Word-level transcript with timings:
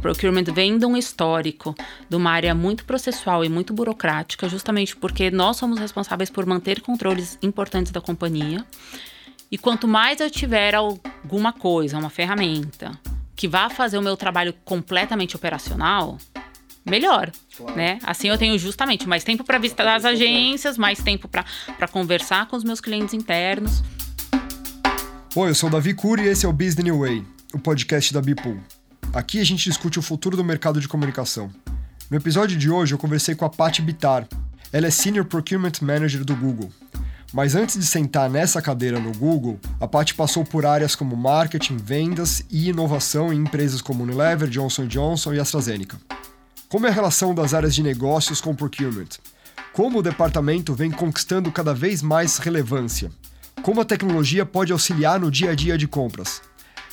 Procurement 0.00 0.44
vem 0.54 0.78
de 0.78 0.86
um 0.86 0.96
histórico 0.96 1.74
de 2.08 2.14
uma 2.14 2.30
área 2.30 2.54
muito 2.54 2.84
processual 2.84 3.44
e 3.44 3.48
muito 3.48 3.72
burocrática, 3.72 4.48
justamente 4.48 4.94
porque 4.94 5.30
nós 5.30 5.56
somos 5.56 5.78
responsáveis 5.78 6.30
por 6.30 6.46
manter 6.46 6.80
controles 6.80 7.36
importantes 7.42 7.90
da 7.90 8.00
companhia. 8.00 8.64
E 9.50 9.58
quanto 9.58 9.88
mais 9.88 10.20
eu 10.20 10.30
tiver 10.30 10.74
alguma 10.74 11.52
coisa, 11.52 11.98
uma 11.98 12.10
ferramenta, 12.10 12.92
que 13.34 13.48
vá 13.48 13.68
fazer 13.68 13.98
o 13.98 14.02
meu 14.02 14.16
trabalho 14.16 14.54
completamente 14.64 15.34
operacional, 15.34 16.16
melhor, 16.86 17.30
claro. 17.56 17.76
né? 17.76 17.98
Assim 18.04 18.28
eu 18.28 18.38
tenho 18.38 18.56
justamente 18.58 19.08
mais 19.08 19.24
tempo 19.24 19.42
para 19.42 19.58
visitar 19.58 19.96
as 19.96 20.04
agências, 20.04 20.78
mais 20.78 21.00
tempo 21.02 21.26
para 21.28 21.88
conversar 21.90 22.46
com 22.46 22.56
os 22.56 22.62
meus 22.62 22.80
clientes 22.80 23.14
internos. 23.14 23.82
Oi, 25.34 25.50
eu 25.50 25.54
sou 25.54 25.68
o 25.68 25.72
Davi 25.72 25.92
Cury 25.92 26.22
e 26.22 26.28
esse 26.28 26.46
é 26.46 26.48
o 26.48 26.52
Business 26.52 26.84
New 26.84 27.00
Way, 27.00 27.24
o 27.52 27.58
podcast 27.58 28.12
da 28.14 28.22
Bipool. 28.22 28.77
Aqui 29.12 29.40
a 29.40 29.44
gente 29.44 29.64
discute 29.64 29.98
o 29.98 30.02
futuro 30.02 30.36
do 30.36 30.44
mercado 30.44 30.80
de 30.80 30.86
comunicação. 30.86 31.50
No 32.10 32.16
episódio 32.18 32.58
de 32.58 32.70
hoje 32.70 32.92
eu 32.92 32.98
conversei 32.98 33.34
com 33.34 33.44
a 33.44 33.48
Pat 33.48 33.80
Bitar. 33.80 34.28
Ela 34.70 34.86
é 34.86 34.90
Senior 34.90 35.24
Procurement 35.24 35.72
Manager 35.80 36.22
do 36.24 36.36
Google. 36.36 36.70
Mas 37.32 37.54
antes 37.54 37.78
de 37.78 37.86
sentar 37.86 38.28
nessa 38.28 38.60
cadeira 38.60 39.00
no 39.00 39.12
Google, 39.12 39.58
a 39.80 39.88
Pat 39.88 40.12
passou 40.12 40.44
por 40.44 40.66
áreas 40.66 40.94
como 40.94 41.16
marketing, 41.16 41.78
vendas 41.78 42.44
e 42.50 42.68
inovação 42.68 43.32
em 43.32 43.38
empresas 43.38 43.80
como 43.80 44.02
Unilever, 44.02 44.48
Johnson 44.48 44.86
Johnson 44.86 45.32
e 45.32 45.40
AstraZeneca. 45.40 45.98
Como 46.68 46.86
é 46.86 46.90
a 46.90 46.92
relação 46.92 47.34
das 47.34 47.54
áreas 47.54 47.74
de 47.74 47.82
negócios 47.82 48.42
com 48.42 48.54
procurement? 48.54 49.08
Como 49.72 49.98
o 49.98 50.02
departamento 50.02 50.74
vem 50.74 50.90
conquistando 50.90 51.50
cada 51.50 51.72
vez 51.72 52.02
mais 52.02 52.36
relevância? 52.36 53.10
Como 53.62 53.80
a 53.80 53.86
tecnologia 53.86 54.44
pode 54.44 54.70
auxiliar 54.70 55.18
no 55.18 55.30
dia 55.30 55.52
a 55.52 55.54
dia 55.54 55.78
de 55.78 55.88
compras? 55.88 56.42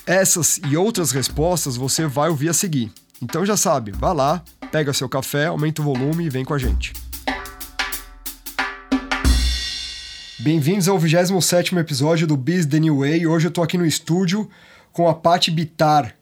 Essas 0.08 0.60
e 0.70 0.78
outras 0.78 1.12
respostas 1.12 1.76
você 1.76 2.06
vai 2.06 2.30
ouvir 2.30 2.50
a 2.50 2.54
seguir. 2.54 2.92
Então 3.20 3.44
já 3.44 3.58
sabe, 3.58 3.92
vá 3.92 4.14
lá, 4.14 4.44
pega 4.72 4.94
seu 4.94 5.10
café, 5.10 5.48
aumenta 5.48 5.82
o 5.82 5.86
volume 5.86 6.26
e 6.26 6.30
vem 6.30 6.46
com 6.46 6.54
a 6.54 6.60
gente. 6.60 6.94
Bem-vindos 10.38 10.88
ao 10.88 11.00
27º 11.00 11.80
episódio 11.80 12.28
do 12.28 12.38
Biz 12.38 12.68
The 12.68 12.80
New 12.80 13.00
Way. 13.00 13.26
Hoje 13.26 13.48
eu 13.48 13.52
tô 13.52 13.64
aqui 13.64 13.80
no 13.80 13.86
estúdio 13.86 14.48
com 14.94 15.10
a 15.10 15.16
Paty 15.16 15.50
Bitar. 15.50 16.16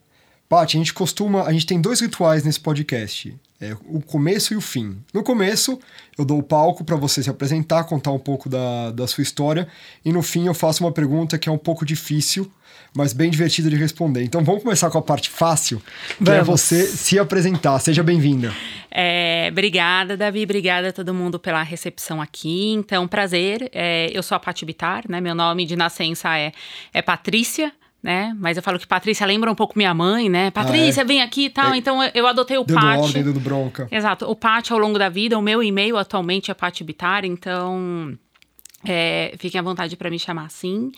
Paty, 0.48 0.78
a 0.78 0.80
gente 0.80 0.94
costuma... 0.94 1.44
A 1.44 1.52
gente 1.52 1.66
tem 1.66 1.82
dois 1.82 2.00
rituais 2.00 2.46
nesse 2.46 2.62
podcast. 2.62 3.36
É 3.60 3.76
o 3.86 4.00
começo 4.00 4.54
e 4.54 4.56
o 4.56 4.62
fim. 4.62 4.98
No 5.14 5.24
começo, 5.24 5.78
eu 6.18 6.24
dou 6.24 6.40
o 6.40 6.44
palco 6.44 6.86
para 6.86 6.96
você 6.96 7.22
se 7.22 7.30
apresentar, 7.30 7.84
contar 7.84 8.12
um 8.12 8.20
pouco 8.20 8.48
da, 8.48 8.92
da 8.92 9.08
sua 9.08 9.24
história. 9.24 9.68
E 10.06 10.14
no 10.14 10.22
fim, 10.22 10.48
eu 10.48 10.54
faço 10.54 10.86
uma 10.86 10.92
pergunta 10.92 11.38
que 11.38 11.50
é 11.50 11.52
um 11.52 11.58
pouco 11.58 11.86
difícil, 11.86 12.50
mas 12.96 13.14
bem 13.14 13.30
divertida 13.30 13.70
de 13.70 13.76
responder. 13.76 14.24
Então 14.24 14.44
vamos 14.44 14.64
começar 14.64 14.90
com 14.90 14.98
a 14.98 15.02
parte 15.02 15.30
fácil, 15.30 15.82
que 16.18 16.30
é 16.30 16.42
vamos. 16.42 16.42
é 16.42 16.44
você 16.44 16.88
se 16.88 17.18
apresentar. 17.18 17.80
Seja 17.80 18.04
bem-vinda. 18.04 18.54
É, 18.92 19.48
obrigada, 19.52 20.16
Davi. 20.16 20.44
Obrigada 20.44 20.90
a 20.90 20.94
todo 20.94 21.14
mundo 21.14 21.40
pela 21.40 21.64
recepção 21.64 22.22
aqui. 22.22 22.72
Então, 22.72 23.08
prazer. 23.08 23.70
É, 23.74 24.10
eu 24.14 24.22
sou 24.22 24.36
a 24.36 24.40
Pati 24.40 24.66
Bitar, 24.66 25.04
né? 25.10 25.20
Meu 25.20 25.34
nome 25.34 25.66
de 25.66 25.76
nascença 25.76 26.38
é, 26.38 26.52
é 26.94 27.02
Patrícia 27.02 27.72
né? 28.04 28.36
Mas 28.38 28.58
eu 28.58 28.64
falo 28.64 28.78
que 28.78 28.86
Patrícia 28.86 29.26
lembra 29.26 29.50
um 29.50 29.56
pouco 29.56 29.78
minha 29.78 29.94
mãe, 29.94 30.28
né? 30.28 30.52
Patrícia, 30.52 31.02
ah, 31.02 31.06
é? 31.06 31.08
vem 31.08 31.22
aqui 31.22 31.46
e 31.46 31.50
tal. 31.50 31.74
É, 31.74 31.78
então 31.78 32.04
eu 32.14 32.28
adotei 32.28 32.58
o 32.58 32.66
ordem, 32.70 33.24
dando 33.24 33.40
bronca. 33.40 33.88
Exato. 33.90 34.30
O 34.30 34.36
Pati 34.36 34.74
ao 34.74 34.78
longo 34.78 35.00
da 35.00 35.08
vida, 35.08 35.40
o 35.40 35.42
meu 35.42 35.64
e-mail 35.64 35.96
atualmente 35.96 36.52
é 36.52 36.54
Pati 36.54 36.84
Bitar, 36.84 37.24
então 37.24 38.14
é, 38.86 39.34
fiquem 39.38 39.58
à 39.58 39.62
vontade 39.64 39.96
para 39.96 40.10
me 40.10 40.20
chamar 40.20 40.46
assim. 40.46 40.92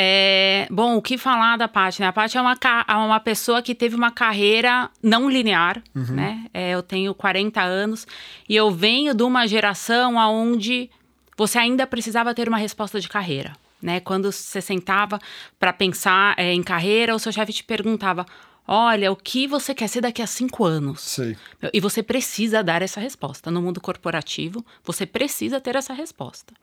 É, 0.00 0.68
bom, 0.70 0.96
o 0.96 1.02
que 1.02 1.18
falar 1.18 1.58
da 1.58 1.66
Paty, 1.66 2.00
né? 2.02 2.06
A 2.06 2.12
Paty 2.12 2.38
é 2.38 2.40
uma, 2.40 2.56
é 2.86 2.94
uma 2.94 3.18
pessoa 3.18 3.60
que 3.60 3.74
teve 3.74 3.96
uma 3.96 4.12
carreira 4.12 4.88
não 5.02 5.28
linear, 5.28 5.82
uhum. 5.92 6.14
né? 6.14 6.46
É, 6.54 6.70
eu 6.70 6.84
tenho 6.84 7.12
40 7.12 7.60
anos 7.60 8.06
e 8.48 8.54
eu 8.54 8.70
venho 8.70 9.12
de 9.12 9.24
uma 9.24 9.44
geração 9.48 10.14
onde 10.14 10.88
você 11.36 11.58
ainda 11.58 11.84
precisava 11.84 12.32
ter 12.32 12.46
uma 12.48 12.58
resposta 12.58 13.00
de 13.00 13.08
carreira, 13.08 13.56
né? 13.82 13.98
Quando 13.98 14.30
você 14.30 14.60
sentava 14.60 15.18
para 15.58 15.72
pensar 15.72 16.32
é, 16.38 16.52
em 16.52 16.62
carreira, 16.62 17.12
o 17.12 17.18
seu 17.18 17.32
chefe 17.32 17.52
te 17.52 17.64
perguntava: 17.64 18.24
Olha, 18.68 19.10
o 19.10 19.16
que 19.16 19.48
você 19.48 19.74
quer 19.74 19.88
ser 19.88 20.00
daqui 20.00 20.22
a 20.22 20.28
cinco 20.28 20.64
anos? 20.64 21.00
Sei. 21.00 21.36
E 21.72 21.80
você 21.80 22.04
precisa 22.04 22.62
dar 22.62 22.82
essa 22.82 23.00
resposta. 23.00 23.50
No 23.50 23.60
mundo 23.60 23.80
corporativo, 23.80 24.64
você 24.84 25.04
precisa 25.04 25.60
ter 25.60 25.74
essa 25.74 25.92
resposta. 25.92 26.54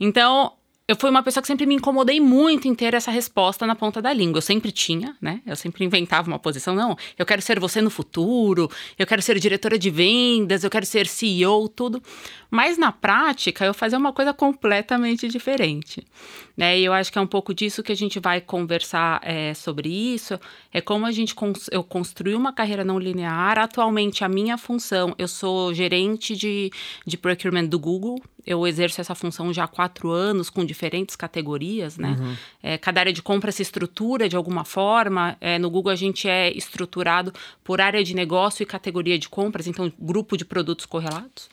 Então, 0.00 0.54
eu 0.86 0.96
fui 0.96 1.08
uma 1.08 1.22
pessoa 1.22 1.40
que 1.40 1.46
sempre 1.46 1.64
me 1.64 1.76
incomodei 1.76 2.20
muito 2.20 2.68
em 2.68 2.74
ter 2.74 2.92
essa 2.92 3.10
resposta 3.10 3.66
na 3.66 3.74
ponta 3.74 4.02
da 4.02 4.12
língua. 4.12 4.36
Eu 4.36 4.42
sempre 4.42 4.70
tinha, 4.70 5.16
né? 5.18 5.40
Eu 5.46 5.56
sempre 5.56 5.82
inventava 5.82 6.28
uma 6.28 6.38
posição. 6.38 6.74
Não, 6.74 6.94
eu 7.18 7.24
quero 7.24 7.40
ser 7.40 7.58
você 7.58 7.80
no 7.80 7.88
futuro, 7.88 8.70
eu 8.98 9.06
quero 9.06 9.22
ser 9.22 9.38
diretora 9.38 9.78
de 9.78 9.88
vendas, 9.88 10.62
eu 10.62 10.68
quero 10.68 10.84
ser 10.84 11.06
CEO, 11.06 11.70
tudo. 11.70 12.02
Mas 12.50 12.76
na 12.76 12.92
prática, 12.92 13.64
eu 13.64 13.72
fazia 13.72 13.96
uma 13.96 14.12
coisa 14.12 14.34
completamente 14.34 15.26
diferente. 15.26 16.06
Né? 16.54 16.78
E 16.78 16.84
eu 16.84 16.92
acho 16.92 17.10
que 17.10 17.18
é 17.18 17.20
um 17.20 17.26
pouco 17.26 17.54
disso 17.54 17.82
que 17.82 17.90
a 17.90 17.96
gente 17.96 18.20
vai 18.20 18.42
conversar 18.42 19.20
é, 19.22 19.54
sobre 19.54 19.88
isso. 19.88 20.38
É 20.70 20.82
como 20.82 21.06
a 21.06 21.12
gente 21.12 21.34
cons 21.34 21.66
eu 21.72 21.82
construí 21.82 22.34
uma 22.34 22.52
carreira 22.52 22.84
não 22.84 22.98
linear. 22.98 23.58
Atualmente, 23.58 24.22
a 24.22 24.28
minha 24.28 24.58
função, 24.58 25.14
eu 25.16 25.28
sou 25.28 25.72
gerente 25.72 26.36
de, 26.36 26.70
de 27.06 27.16
procurement 27.16 27.64
do 27.64 27.78
Google 27.78 28.20
eu 28.46 28.66
exerço 28.66 29.00
essa 29.00 29.14
função 29.14 29.52
já 29.52 29.64
há 29.64 29.68
quatro 29.68 30.10
anos 30.10 30.50
com 30.50 30.64
diferentes 30.64 31.16
categorias, 31.16 31.96
né? 31.96 32.16
Uhum. 32.18 32.36
É, 32.62 32.78
cada 32.78 33.00
área 33.00 33.12
de 33.12 33.22
compra 33.22 33.50
se 33.50 33.62
estrutura 33.62 34.28
de 34.28 34.36
alguma 34.36 34.64
forma. 34.64 35.36
É, 35.40 35.58
no 35.58 35.70
Google 35.70 35.92
a 35.92 35.96
gente 35.96 36.28
é 36.28 36.52
estruturado 36.52 37.32
por 37.62 37.80
área 37.80 38.04
de 38.04 38.14
negócio 38.14 38.62
e 38.62 38.66
categoria 38.66 39.18
de 39.18 39.28
compras, 39.28 39.66
então 39.66 39.90
grupo 39.98 40.36
de 40.36 40.44
produtos 40.44 40.84
correlatos. 40.84 41.48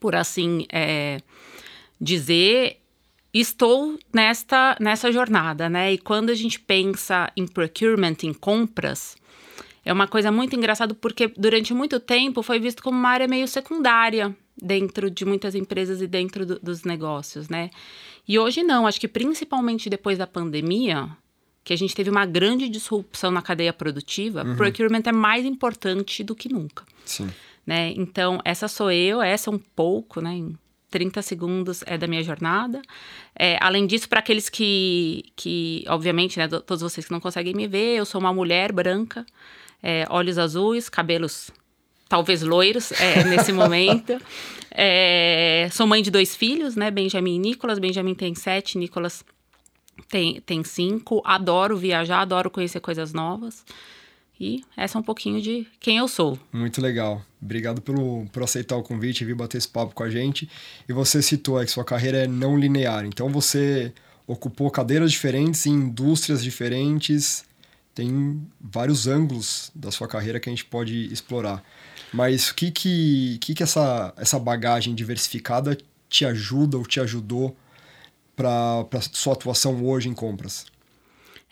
Por 0.00 0.14
assim 0.14 0.66
é, 0.70 1.20
dizer, 2.00 2.80
estou 3.32 3.98
nesta 4.12 4.76
nessa 4.80 5.12
jornada, 5.12 5.68
né? 5.68 5.92
E 5.92 5.98
quando 5.98 6.30
a 6.30 6.34
gente 6.34 6.58
pensa 6.58 7.30
em 7.36 7.46
procurement, 7.46 8.16
em 8.22 8.32
compras, 8.32 9.14
é 9.84 9.92
uma 9.92 10.06
coisa 10.06 10.32
muito 10.32 10.56
engraçada 10.56 10.94
porque 10.94 11.28
durante 11.36 11.74
muito 11.74 12.00
tempo 12.00 12.42
foi 12.42 12.58
visto 12.58 12.82
como 12.82 12.98
uma 12.98 13.10
área 13.10 13.28
meio 13.28 13.46
secundária 13.46 14.34
dentro 14.60 15.10
de 15.10 15.24
muitas 15.24 15.54
empresas 15.54 16.00
e 16.02 16.06
dentro 16.06 16.44
do, 16.44 16.58
dos 16.58 16.84
negócios, 16.84 17.48
né? 17.48 17.70
E 18.26 18.38
hoje 18.38 18.62
não, 18.62 18.86
acho 18.86 19.00
que 19.00 19.08
principalmente 19.08 19.88
depois 19.88 20.18
da 20.18 20.26
pandemia, 20.26 21.08
que 21.64 21.72
a 21.72 21.76
gente 21.76 21.94
teve 21.94 22.10
uma 22.10 22.26
grande 22.26 22.68
disrupção 22.68 23.30
na 23.30 23.42
cadeia 23.42 23.72
produtiva, 23.72 24.44
uhum. 24.44 24.56
procurement 24.56 25.02
é 25.04 25.12
mais 25.12 25.44
importante 25.44 26.24
do 26.24 26.34
que 26.34 26.48
nunca. 26.48 26.84
Sim. 27.04 27.30
Né? 27.66 27.92
Então, 27.96 28.40
essa 28.44 28.68
sou 28.68 28.90
eu, 28.90 29.20
essa 29.20 29.50
é 29.50 29.52
um 29.52 29.58
pouco, 29.58 30.20
né? 30.20 30.34
Em 30.34 30.58
30 30.90 31.20
segundos 31.22 31.82
é 31.86 31.98
da 31.98 32.06
minha 32.06 32.22
jornada. 32.22 32.80
É, 33.38 33.58
além 33.60 33.86
disso, 33.86 34.08
para 34.08 34.20
aqueles 34.20 34.48
que, 34.48 35.24
que, 35.36 35.84
obviamente, 35.88 36.38
né, 36.38 36.48
todos 36.48 36.80
vocês 36.80 37.06
que 37.06 37.12
não 37.12 37.20
conseguem 37.20 37.54
me 37.54 37.66
ver, 37.66 37.96
eu 37.96 38.06
sou 38.06 38.20
uma 38.20 38.32
mulher 38.32 38.72
branca, 38.72 39.26
é, 39.82 40.06
olhos 40.08 40.38
azuis, 40.38 40.88
cabelos 40.88 41.50
talvez 42.08 42.42
loiros 42.42 42.92
é, 42.92 43.24
nesse 43.24 43.52
momento. 43.52 44.18
É, 44.80 45.68
sou 45.72 45.88
mãe 45.88 46.00
de 46.00 46.10
dois 46.10 46.36
filhos, 46.36 46.76
né? 46.76 46.88
Benjamin 46.88 47.34
e 47.34 47.38
Nicolas. 47.40 47.80
Benjamin 47.80 48.14
tem 48.14 48.32
sete, 48.36 48.78
Nicolas 48.78 49.24
tem, 50.08 50.40
tem 50.42 50.62
cinco. 50.62 51.20
Adoro 51.24 51.76
viajar, 51.76 52.20
adoro 52.20 52.48
conhecer 52.48 52.78
coisas 52.78 53.12
novas. 53.12 53.64
E 54.38 54.62
essa 54.76 54.96
é 54.96 55.00
um 55.00 55.02
pouquinho 55.02 55.42
de 55.42 55.66
quem 55.80 55.96
eu 55.96 56.06
sou. 56.06 56.38
Muito 56.52 56.80
legal. 56.80 57.22
Obrigado 57.42 57.82
pelo, 57.82 58.26
por 58.32 58.44
aceitar 58.44 58.76
o 58.76 58.82
convite 58.82 59.22
e 59.22 59.24
vir 59.24 59.34
bater 59.34 59.58
esse 59.58 59.68
papo 59.68 59.94
com 59.94 60.04
a 60.04 60.10
gente. 60.10 60.48
E 60.88 60.92
você 60.92 61.20
citou 61.20 61.58
que 61.58 61.70
sua 61.70 61.84
carreira 61.84 62.18
é 62.18 62.28
não 62.28 62.56
linear. 62.56 63.04
Então 63.04 63.28
você 63.28 63.92
ocupou 64.28 64.70
cadeiras 64.70 65.10
diferentes 65.10 65.66
em 65.66 65.72
indústrias 65.72 66.42
diferentes. 66.42 67.44
Tem 67.98 68.46
vários 68.60 69.08
ângulos 69.08 69.72
da 69.74 69.90
sua 69.90 70.06
carreira 70.06 70.38
que 70.38 70.48
a 70.48 70.52
gente 70.52 70.64
pode 70.64 71.12
explorar. 71.12 71.64
Mas 72.12 72.50
o 72.50 72.54
que 72.54 72.70
que, 72.70 73.38
que, 73.40 73.54
que 73.56 73.62
essa, 73.64 74.14
essa 74.16 74.38
bagagem 74.38 74.94
diversificada 74.94 75.76
te 76.08 76.24
ajuda 76.24 76.78
ou 76.78 76.86
te 76.86 77.00
ajudou 77.00 77.56
para 78.36 78.86
sua 79.12 79.32
atuação 79.32 79.84
hoje 79.84 80.08
em 80.08 80.14
compras? 80.14 80.66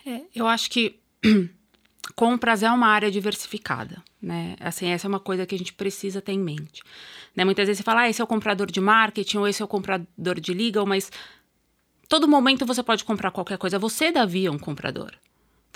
É, 0.05 0.21
eu 0.33 0.47
acho 0.47 0.71
que 0.71 0.97
compras 2.15 2.63
é 2.63 2.71
uma 2.71 2.87
área 2.87 3.11
diversificada, 3.11 4.01
né? 4.21 4.55
Assim, 4.61 4.87
essa 4.87 5.05
é 5.05 5.09
uma 5.09 5.19
coisa 5.19 5.45
que 5.45 5.53
a 5.53 5.57
gente 5.57 5.73
precisa 5.73 6.21
ter 6.21 6.31
em 6.31 6.39
mente. 6.39 6.81
Né? 7.35 7.43
Muitas 7.43 7.67
vezes 7.67 7.79
você 7.79 7.83
fala, 7.83 8.03
ah, 8.03 8.09
esse 8.09 8.21
é 8.21 8.23
o 8.23 8.27
comprador 8.27 8.71
de 8.71 8.79
marketing 8.79 9.39
ou 9.39 9.47
esse 9.49 9.61
é 9.61 9.65
o 9.65 9.67
comprador 9.67 10.39
de 10.39 10.53
legal, 10.53 10.85
mas 10.85 11.11
todo 12.07 12.25
momento 12.25 12.65
você 12.65 12.81
pode 12.81 13.03
comprar 13.03 13.31
qualquer 13.31 13.57
coisa. 13.57 13.77
Você, 13.77 14.13
Davi, 14.13 14.45
é 14.45 14.49
um 14.49 14.57
comprador. 14.57 15.11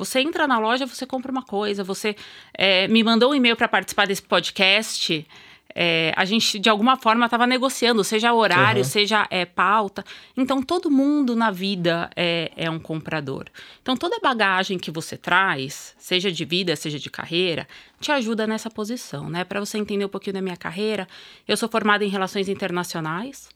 Você 0.01 0.19
entra 0.19 0.47
na 0.47 0.57
loja, 0.57 0.87
você 0.87 1.05
compra 1.05 1.31
uma 1.31 1.43
coisa, 1.43 1.83
você 1.83 2.15
é, 2.55 2.87
me 2.87 3.03
mandou 3.03 3.31
um 3.31 3.35
e-mail 3.35 3.55
para 3.55 3.67
participar 3.67 4.07
desse 4.07 4.23
podcast. 4.23 5.27
é, 5.75 6.11
a 6.17 6.25
gente 6.25 6.57
de 6.57 6.69
alguma 6.69 6.97
forma 6.97 7.25
estava 7.25 7.45
negociando, 7.45 8.03
seja 8.03 8.33
horário, 8.33 8.79
uhum. 8.79 8.83
seja 8.83 9.27
é, 9.29 9.45
pauta. 9.45 10.03
Então 10.35 10.63
todo 10.63 10.89
mundo 10.89 11.35
na 11.35 11.51
vida 11.51 12.09
é, 12.15 12.51
é 12.57 12.67
um 12.67 12.79
comprador. 12.79 13.45
Então 13.79 13.95
toda 13.95 14.19
bagagem 14.19 14.79
que 14.79 14.89
você 14.89 15.15
traz, 15.15 15.95
seja 15.99 16.31
de 16.31 16.45
vida, 16.45 16.75
seja 16.75 16.97
de 16.97 17.09
carreira, 17.11 17.67
te 17.99 18.11
ajuda 18.11 18.47
nessa 18.47 18.71
posição, 18.71 19.29
né? 19.29 19.43
Para 19.43 19.59
você 19.59 19.77
entender 19.77 20.03
um 20.03 20.09
pouquinho 20.09 20.33
da 20.33 20.41
minha 20.41 20.57
carreira, 20.57 21.07
eu 21.47 21.55
sou 21.55 21.69
formada 21.69 22.03
em 22.03 22.09
relações 22.09 22.49
internacionais 22.49 23.47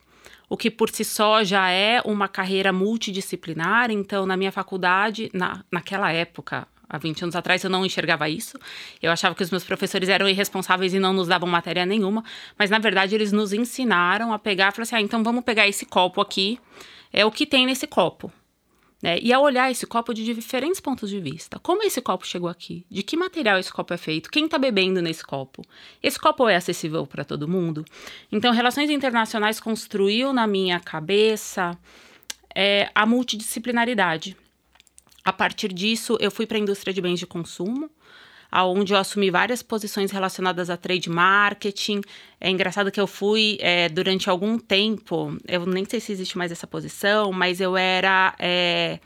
o 0.50 0.58
que 0.58 0.70
por 0.70 0.90
si 0.90 1.04
só 1.04 1.44
já 1.44 1.70
é 1.70 2.02
uma 2.06 2.28
carreira 2.28 2.72
multidisciplinar. 2.72 3.92
Então, 3.92 4.26
na 4.26 4.38
minha 4.38 4.52
faculdade, 4.52 5.30
na, 5.34 5.64
naquela 5.72 6.12
época, 6.12 6.68
há 6.90 6.98
20 6.98 7.24
anos 7.24 7.36
atrás, 7.36 7.64
eu 7.64 7.70
não 7.70 7.86
enxergava 7.86 8.30
isso. 8.30 8.58
Eu 9.02 9.12
achava 9.12 9.36
que 9.36 9.44
os 9.44 9.52
meus 9.52 9.64
professores 9.64 10.10
eram 10.10 10.28
irresponsáveis 10.28 10.94
e 10.94 11.00
não 11.00 11.14
nos 11.14 11.28
davam 11.28 11.50
matéria 11.50 11.86
nenhuma. 11.86 12.24
Mas, 12.58 12.70
na 12.70 12.80
verdade, 12.80 13.16
eles 13.16 13.32
nos 13.32 13.54
ensinaram 13.54 14.34
a 14.34 14.40
pegar 14.40 14.72
falar 14.72 14.84
assim: 14.84 14.96
ah, 14.96 15.02
então 15.02 15.24
vamos 15.24 15.44
pegar 15.44 15.68
esse 15.68 15.86
copo 15.86 16.22
aqui, 16.22 16.60
é 17.12 17.26
o 17.26 17.32
que 17.32 17.46
tem 17.46 17.66
nesse 17.66 17.88
copo. 17.88 18.32
Né? 19.02 19.20
E 19.22 19.34
a 19.34 19.40
olhar 19.40 19.70
esse 19.70 19.86
copo 19.86 20.14
de 20.14 20.24
diferentes 20.24 20.80
pontos 20.80 21.10
de 21.10 21.20
vista. 21.20 21.60
Como 21.60 21.84
esse 21.84 22.02
copo 22.02 22.26
chegou 22.26 22.50
aqui? 22.50 22.86
De 22.90 23.04
que 23.04 23.18
material 23.18 23.60
esse 23.60 23.72
copo 23.72 23.94
é 23.94 23.98
feito? 23.98 24.30
Quem 24.32 24.46
está 24.46 24.58
bebendo 24.58 25.02
nesse 25.02 25.24
copo? 25.24 25.64
Esse 26.02 26.20
copo 26.20 26.48
é 26.48 26.56
acessível 26.56 27.06
para 27.06 27.24
todo 27.24 27.48
mundo? 27.48 27.86
Então, 28.32 28.54
Relações 28.54 28.90
Internacionais 28.90 29.60
construiu 29.60 30.32
na 30.32 30.48
minha 30.48 30.80
cabeça 30.80 31.78
é, 32.56 32.90
a 32.96 33.06
multidisciplinaridade. 33.06 34.38
A 35.24 35.34
partir 35.34 35.74
disso, 35.74 36.18
eu 36.22 36.32
fui 36.32 36.46
para 36.46 36.58
a 36.58 36.62
indústria 36.62 36.94
de 36.94 37.02
bens 37.02 37.20
de 37.20 37.28
consumo, 37.28 37.90
onde 38.64 38.94
eu 38.94 38.98
assumi 38.98 39.30
várias 39.30 39.62
posições 39.62 40.12
relacionadas 40.12 40.70
a 40.70 40.78
trade 40.78 41.10
marketing. 41.10 42.02
É 42.40 42.50
engraçado 42.50 42.92
que 42.92 43.00
eu 43.00 43.08
fui 43.08 43.58
é, 43.60 43.90
durante 43.90 44.30
algum 44.30 44.58
tempo, 44.58 45.36
eu 45.48 45.66
nem 45.66 45.86
sei 45.86 46.00
se 46.00 46.12
existe 46.12 46.38
mais 46.38 46.52
essa 46.52 46.68
posição, 46.68 47.32
mas 47.32 47.60
eu 47.60 47.76
era 47.76 48.36
é, 48.40 49.00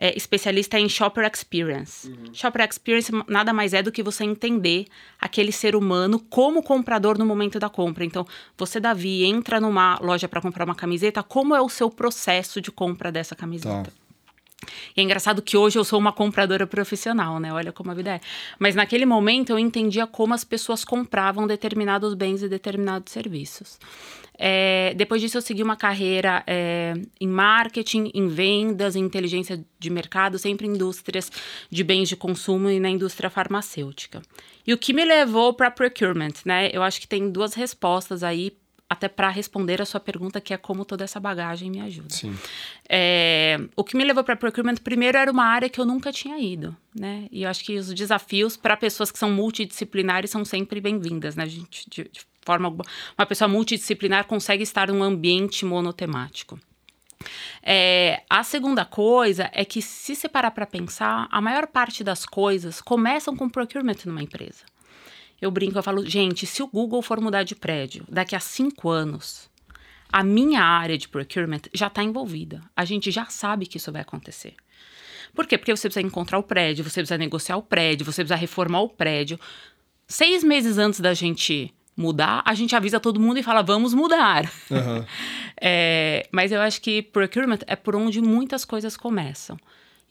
é, 0.00 0.16
especialista 0.16 0.80
em 0.80 0.88
shopper 0.88 1.30
experience. 1.30 2.08
Uhum. 2.08 2.32
Shopper 2.32 2.66
experience 2.66 3.12
nada 3.28 3.52
mais 3.52 3.74
é 3.74 3.82
do 3.82 3.92
que 3.92 4.02
você 4.02 4.24
entender 4.24 4.86
aquele 5.20 5.52
ser 5.52 5.76
humano 5.76 6.18
como 6.18 6.62
comprador 6.62 7.18
no 7.18 7.26
momento 7.26 7.58
da 7.58 7.68
compra. 7.68 8.02
Então, 8.02 8.26
você, 8.56 8.80
Davi, 8.80 9.24
entra 9.24 9.60
numa 9.60 9.98
loja 10.00 10.26
para 10.26 10.40
comprar 10.40 10.64
uma 10.64 10.74
camiseta, 10.74 11.22
como 11.22 11.54
é 11.54 11.60
o 11.60 11.68
seu 11.68 11.90
processo 11.90 12.60
de 12.62 12.72
compra 12.72 13.12
dessa 13.12 13.36
camiseta? 13.36 13.90
Tá. 13.90 13.99
E 14.96 15.00
é 15.00 15.04
engraçado 15.04 15.42
que 15.42 15.56
hoje 15.56 15.78
eu 15.78 15.84
sou 15.84 15.98
uma 15.98 16.12
compradora 16.12 16.66
profissional, 16.66 17.38
né? 17.40 17.52
Olha 17.52 17.72
como 17.72 17.90
a 17.90 17.94
vida 17.94 18.16
é. 18.16 18.20
Mas 18.58 18.74
naquele 18.74 19.06
momento 19.06 19.50
eu 19.50 19.58
entendia 19.58 20.06
como 20.06 20.34
as 20.34 20.44
pessoas 20.44 20.84
compravam 20.84 21.46
determinados 21.46 22.14
bens 22.14 22.42
e 22.42 22.48
determinados 22.48 23.12
serviços. 23.12 23.78
É, 24.42 24.94
depois 24.96 25.20
disso, 25.20 25.36
eu 25.36 25.42
segui 25.42 25.62
uma 25.62 25.76
carreira 25.76 26.42
é, 26.46 26.94
em 27.20 27.28
marketing, 27.28 28.10
em 28.14 28.26
vendas, 28.26 28.96
em 28.96 29.00
inteligência 29.00 29.62
de 29.78 29.90
mercado, 29.90 30.38
sempre 30.38 30.66
em 30.66 30.70
indústrias 30.70 31.30
de 31.70 31.84
bens 31.84 32.08
de 32.08 32.16
consumo 32.16 32.70
e 32.70 32.80
na 32.80 32.88
indústria 32.88 33.28
farmacêutica. 33.28 34.22
E 34.66 34.72
o 34.72 34.78
que 34.78 34.94
me 34.94 35.04
levou 35.04 35.52
para 35.52 35.70
procurement, 35.70 36.32
né? 36.44 36.70
Eu 36.72 36.82
acho 36.82 37.00
que 37.00 37.06
tem 37.06 37.30
duas 37.30 37.52
respostas 37.52 38.22
aí 38.22 38.56
até 38.90 39.06
para 39.06 39.28
responder 39.28 39.80
a 39.80 39.86
sua 39.86 40.00
pergunta, 40.00 40.40
que 40.40 40.52
é 40.52 40.56
como 40.56 40.84
toda 40.84 41.04
essa 41.04 41.20
bagagem 41.20 41.70
me 41.70 41.80
ajuda. 41.80 42.12
É, 42.88 43.56
o 43.76 43.84
que 43.84 43.96
me 43.96 44.02
levou 44.02 44.24
para 44.24 44.34
procurement, 44.34 44.74
primeiro, 44.82 45.16
era 45.16 45.30
uma 45.30 45.44
área 45.44 45.68
que 45.68 45.80
eu 45.80 45.84
nunca 45.86 46.12
tinha 46.12 46.36
ido, 46.40 46.76
né? 46.92 47.28
E 47.30 47.44
eu 47.44 47.48
acho 47.48 47.64
que 47.64 47.78
os 47.78 47.94
desafios 47.94 48.56
para 48.56 48.76
pessoas 48.76 49.12
que 49.12 49.18
são 49.18 49.30
multidisciplinares 49.30 50.32
são 50.32 50.44
sempre 50.44 50.80
bem-vindas, 50.80 51.36
né? 51.36 51.44
A 51.44 51.46
gente, 51.46 51.88
de, 51.88 52.02
de 52.02 52.20
forma 52.42 52.68
uma 53.16 53.26
pessoa 53.26 53.46
multidisciplinar 53.46 54.24
consegue 54.24 54.64
estar 54.64 54.88
num 54.88 55.04
ambiente 55.04 55.64
monotemático. 55.64 56.58
É, 57.62 58.24
a 58.28 58.42
segunda 58.42 58.84
coisa 58.84 59.48
é 59.52 59.64
que, 59.64 59.80
se 59.80 60.16
você 60.16 60.28
parar 60.28 60.50
para 60.50 60.66
pensar, 60.66 61.28
a 61.30 61.40
maior 61.40 61.68
parte 61.68 62.02
das 62.02 62.26
coisas 62.26 62.80
começam 62.80 63.36
com 63.36 63.48
procurement 63.48 63.98
numa 64.04 64.22
empresa. 64.22 64.64
Eu 65.40 65.50
brinco, 65.50 65.78
eu 65.78 65.82
falo, 65.82 66.04
gente, 66.04 66.46
se 66.46 66.62
o 66.62 66.66
Google 66.66 67.02
for 67.02 67.20
mudar 67.20 67.42
de 67.42 67.54
prédio 67.54 68.04
daqui 68.08 68.36
a 68.36 68.40
cinco 68.40 68.90
anos, 68.90 69.48
a 70.12 70.22
minha 70.22 70.62
área 70.62 70.98
de 70.98 71.08
procurement 71.08 71.62
já 71.72 71.86
está 71.86 72.02
envolvida. 72.02 72.60
A 72.76 72.84
gente 72.84 73.10
já 73.10 73.26
sabe 73.26 73.66
que 73.66 73.78
isso 73.78 73.92
vai 73.92 74.02
acontecer. 74.02 74.54
Por 75.34 75.46
quê? 75.46 75.56
Porque 75.56 75.74
você 75.74 75.88
precisa 75.88 76.06
encontrar 76.06 76.38
o 76.38 76.42
prédio, 76.42 76.84
você 76.84 77.00
precisa 77.00 77.16
negociar 77.16 77.56
o 77.56 77.62
prédio, 77.62 78.04
você 78.04 78.22
precisa 78.22 78.34
reformar 78.34 78.80
o 78.80 78.88
prédio. 78.88 79.38
Seis 80.06 80.42
meses 80.42 80.76
antes 80.76 81.00
da 81.00 81.14
gente 81.14 81.72
mudar, 81.96 82.42
a 82.44 82.54
gente 82.54 82.74
avisa 82.74 82.98
todo 82.98 83.20
mundo 83.20 83.38
e 83.38 83.42
fala, 83.42 83.62
vamos 83.62 83.94
mudar. 83.94 84.50
Uhum. 84.70 85.04
é, 85.60 86.26
mas 86.32 86.50
eu 86.50 86.60
acho 86.60 86.80
que 86.80 87.02
procurement 87.02 87.60
é 87.66 87.76
por 87.76 87.94
onde 87.94 88.20
muitas 88.20 88.64
coisas 88.64 88.96
começam. 88.96 89.56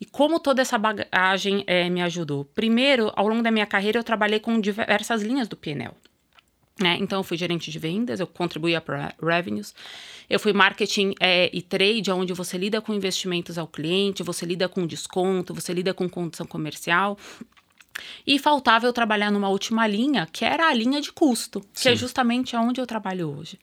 E 0.00 0.06
como 0.06 0.40
toda 0.40 0.62
essa 0.62 0.78
bagagem 0.78 1.62
é, 1.66 1.90
me 1.90 2.00
ajudou? 2.00 2.44
Primeiro, 2.44 3.12
ao 3.14 3.28
longo 3.28 3.42
da 3.42 3.50
minha 3.50 3.66
carreira, 3.66 3.98
eu 3.98 4.04
trabalhei 4.04 4.40
com 4.40 4.58
diversas 4.58 5.22
linhas 5.22 5.46
do 5.46 5.56
PNL. 5.56 5.94
Né? 6.80 6.96
Então, 6.98 7.18
eu 7.18 7.22
fui 7.22 7.36
gerente 7.36 7.70
de 7.70 7.78
vendas, 7.78 8.18
eu 8.18 8.26
contribuía 8.26 8.80
para 8.80 9.14
revenues. 9.22 9.74
Eu 10.28 10.40
fui 10.40 10.54
marketing 10.54 11.14
é, 11.20 11.50
e 11.52 11.60
trade, 11.60 12.10
onde 12.10 12.32
você 12.32 12.56
lida 12.56 12.80
com 12.80 12.94
investimentos 12.94 13.58
ao 13.58 13.66
cliente, 13.66 14.22
você 14.22 14.46
lida 14.46 14.68
com 14.68 14.86
desconto, 14.86 15.52
você 15.52 15.74
lida 15.74 15.92
com 15.92 16.08
condição 16.08 16.46
comercial. 16.46 17.18
E 18.26 18.38
faltava 18.38 18.86
eu 18.86 18.92
trabalhar 18.92 19.30
numa 19.30 19.48
última 19.48 19.86
linha, 19.86 20.26
que 20.30 20.44
era 20.44 20.68
a 20.68 20.74
linha 20.74 21.00
de 21.00 21.12
custo, 21.12 21.60
Sim. 21.72 21.82
que 21.82 21.88
é 21.88 21.96
justamente 21.96 22.56
onde 22.56 22.80
eu 22.80 22.86
trabalho 22.86 23.36
hoje. 23.36 23.58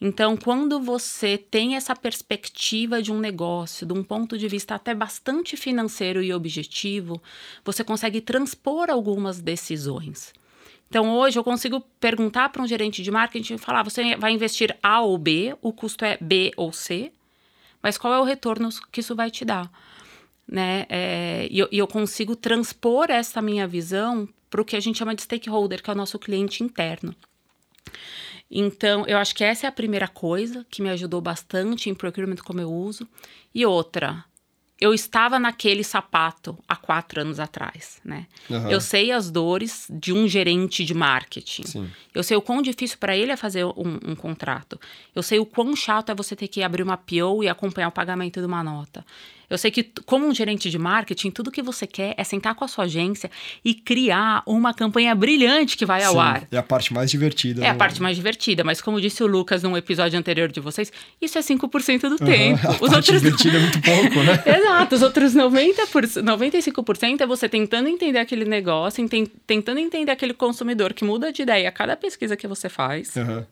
Então, 0.00 0.36
quando 0.36 0.80
você 0.80 1.36
tem 1.38 1.76
essa 1.76 1.94
perspectiva 1.94 3.02
de 3.02 3.12
um 3.12 3.18
negócio, 3.18 3.86
de 3.86 3.92
um 3.92 4.02
ponto 4.02 4.38
de 4.38 4.48
vista 4.48 4.74
até 4.74 4.94
bastante 4.94 5.56
financeiro 5.56 6.22
e 6.22 6.32
objetivo, 6.32 7.20
você 7.64 7.84
consegue 7.84 8.20
transpor 8.20 8.90
algumas 8.90 9.40
decisões. 9.40 10.32
Então, 10.88 11.12
hoje 11.16 11.38
eu 11.38 11.44
consigo 11.44 11.80
perguntar 11.98 12.48
para 12.50 12.62
um 12.62 12.66
gerente 12.66 13.02
de 13.02 13.10
marketing 13.10 13.54
e 13.54 13.58
falar: 13.58 13.82
você 13.82 14.16
vai 14.16 14.32
investir 14.32 14.76
A 14.82 15.00
ou 15.00 15.18
B, 15.18 15.56
o 15.60 15.72
custo 15.72 16.04
é 16.04 16.16
B 16.20 16.52
ou 16.56 16.72
C, 16.72 17.12
mas 17.82 17.98
qual 17.98 18.14
é 18.14 18.20
o 18.20 18.24
retorno 18.24 18.68
que 18.90 19.00
isso 19.00 19.14
vai 19.14 19.30
te 19.30 19.44
dar? 19.44 19.70
Né? 20.46 20.86
É, 20.88 21.48
e, 21.50 21.58
eu, 21.58 21.68
e 21.70 21.78
eu 21.78 21.86
consigo 21.86 22.36
transpor 22.36 23.10
essa 23.10 23.42
minha 23.42 23.66
visão 23.66 24.28
para 24.48 24.60
o 24.60 24.64
que 24.64 24.76
a 24.76 24.80
gente 24.80 24.98
chama 24.98 25.14
de 25.14 25.22
stakeholder, 25.22 25.82
que 25.82 25.90
é 25.90 25.92
o 25.92 25.96
nosso 25.96 26.18
cliente 26.18 26.62
interno. 26.62 27.14
Então, 28.50 29.04
eu 29.06 29.18
acho 29.18 29.34
que 29.34 29.42
essa 29.42 29.66
é 29.66 29.68
a 29.68 29.72
primeira 29.72 30.06
coisa 30.06 30.64
que 30.70 30.80
me 30.80 30.88
ajudou 30.90 31.20
bastante 31.20 31.90
em 31.90 31.94
procurement 31.94 32.36
como 32.36 32.60
eu 32.60 32.72
uso. 32.72 33.08
E 33.52 33.66
outra, 33.66 34.24
eu 34.80 34.92
estava 34.92 35.38
naquele 35.38 35.82
sapato 35.82 36.56
há 36.68 36.76
quatro 36.76 37.20
anos 37.20 37.40
atrás, 37.40 37.98
né? 38.04 38.26
Uhum. 38.48 38.70
Eu 38.70 38.80
sei 38.80 39.10
as 39.10 39.30
dores 39.30 39.88
de 39.90 40.12
um 40.12 40.28
gerente 40.28 40.84
de 40.84 40.92
marketing. 40.92 41.64
Sim. 41.64 41.90
Eu 42.14 42.22
sei 42.22 42.36
o 42.36 42.42
quão 42.42 42.60
difícil 42.60 42.98
para 42.98 43.16
ele 43.16 43.32
é 43.32 43.36
fazer 43.36 43.64
um, 43.64 43.98
um, 44.06 44.14
contrato. 44.14 44.78
Eu 45.14 45.22
sei 45.22 45.38
o 45.38 45.46
quão 45.46 45.74
chato 45.74 46.10
é 46.10 46.14
você 46.14 46.36
ter 46.36 46.48
que 46.48 46.62
abrir 46.62 46.82
uma 46.82 46.96
PO 46.96 47.42
e 47.42 47.48
acompanhar 47.48 47.88
o 47.88 47.92
pagamento 47.92 48.38
de 48.38 48.46
uma 48.46 48.62
nota. 48.62 49.04
Eu 49.48 49.58
sei 49.58 49.70
que, 49.70 49.84
como 50.04 50.26
um 50.26 50.34
gerente 50.34 50.68
de 50.70 50.78
marketing, 50.78 51.30
tudo 51.30 51.50
que 51.50 51.62
você 51.62 51.86
quer 51.86 52.14
é 52.16 52.24
sentar 52.24 52.54
com 52.54 52.64
a 52.64 52.68
sua 52.68 52.84
agência 52.84 53.30
e 53.64 53.74
criar 53.74 54.42
uma 54.46 54.74
campanha 54.74 55.14
brilhante 55.14 55.76
que 55.76 55.86
vai 55.86 56.02
ao 56.02 56.14
Sim, 56.14 56.18
ar. 56.18 56.48
É 56.50 56.58
a 56.58 56.62
parte 56.62 56.92
mais 56.92 57.10
divertida. 57.10 57.64
É 57.64 57.68
a 57.68 57.74
parte 57.74 58.02
mais 58.02 58.16
divertida, 58.16 58.64
mas 58.64 58.80
como 58.80 59.00
disse 59.00 59.22
o 59.22 59.26
Lucas 59.26 59.62
num 59.62 59.76
episódio 59.76 60.18
anterior 60.18 60.50
de 60.50 60.60
vocês, 60.60 60.92
isso 61.20 61.38
é 61.38 61.40
5% 61.40 62.00
do 62.00 62.08
uhum, 62.10 62.16
tempo. 62.18 62.66
A 62.66 62.70
os 62.70 62.78
parte 62.78 62.94
outros... 62.94 63.22
divertida 63.22 63.56
é 63.56 63.60
muito 63.60 63.80
pouco, 63.80 64.22
né? 64.22 64.42
Exato, 64.58 64.94
os 64.94 65.02
outros 65.02 65.34
90%, 65.34 66.22
95% 66.22 67.20
é 67.20 67.26
você 67.26 67.48
tentando 67.48 67.88
entender 67.88 68.18
aquele 68.18 68.44
negócio, 68.44 69.06
tentando 69.46 69.78
entender 69.78 70.10
aquele 70.10 70.34
consumidor 70.34 70.92
que 70.92 71.04
muda 71.04 71.32
de 71.32 71.42
ideia 71.42 71.68
a 71.68 71.72
cada 71.72 71.96
pesquisa 71.96 72.36
que 72.36 72.46
você 72.46 72.68
faz. 72.68 73.14
Uhum 73.16 73.44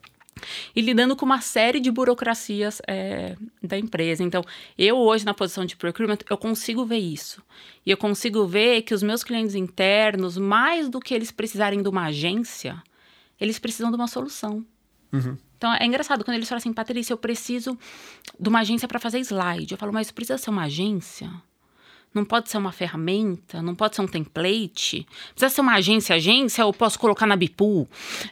e 0.75 0.81
lidando 0.81 1.15
com 1.15 1.25
uma 1.25 1.41
série 1.41 1.79
de 1.79 1.89
burocracias 1.89 2.81
é, 2.87 3.35
da 3.63 3.77
empresa. 3.77 4.23
Então, 4.23 4.43
eu 4.77 4.97
hoje 4.97 5.25
na 5.25 5.33
posição 5.33 5.65
de 5.65 5.75
procurement, 5.75 6.17
eu 6.29 6.37
consigo 6.37 6.85
ver 6.85 6.97
isso. 6.97 7.41
E 7.85 7.91
eu 7.91 7.97
consigo 7.97 8.45
ver 8.45 8.81
que 8.81 8.93
os 8.93 9.01
meus 9.01 9.23
clientes 9.23 9.55
internos, 9.55 10.37
mais 10.37 10.89
do 10.89 10.99
que 10.99 11.13
eles 11.13 11.31
precisarem 11.31 11.81
de 11.81 11.89
uma 11.89 12.05
agência, 12.05 12.81
eles 13.39 13.59
precisam 13.59 13.89
de 13.89 13.95
uma 13.95 14.07
solução. 14.07 14.65
Uhum. 15.11 15.37
Então, 15.57 15.73
é 15.73 15.85
engraçado 15.85 16.23
quando 16.23 16.35
eles 16.35 16.49
falam 16.49 16.57
assim, 16.57 16.73
Patrícia, 16.73 17.13
eu 17.13 17.17
preciso 17.17 17.77
de 18.39 18.49
uma 18.49 18.59
agência 18.59 18.87
para 18.87 18.99
fazer 18.99 19.19
slide. 19.19 19.71
Eu 19.71 19.77
falo, 19.77 19.93
mas 19.93 20.11
precisa 20.11 20.37
ser 20.37 20.49
uma 20.49 20.65
agência? 20.65 21.31
Não 22.15 22.23
pode 22.23 22.49
ser 22.49 22.57
uma 22.57 22.71
ferramenta, 22.71 23.61
não 23.61 23.75
pode 23.75 23.95
ser 23.95 24.01
um 24.01 24.07
template, 24.07 25.05
precisa 25.31 25.53
ser 25.53 25.61
uma 25.61 25.75
agência, 25.75 26.15
agência, 26.15 26.65
ou 26.65 26.73
posso 26.73 26.97
colocar 26.97 27.27
na 27.27 27.35
Bipool. 27.35 27.87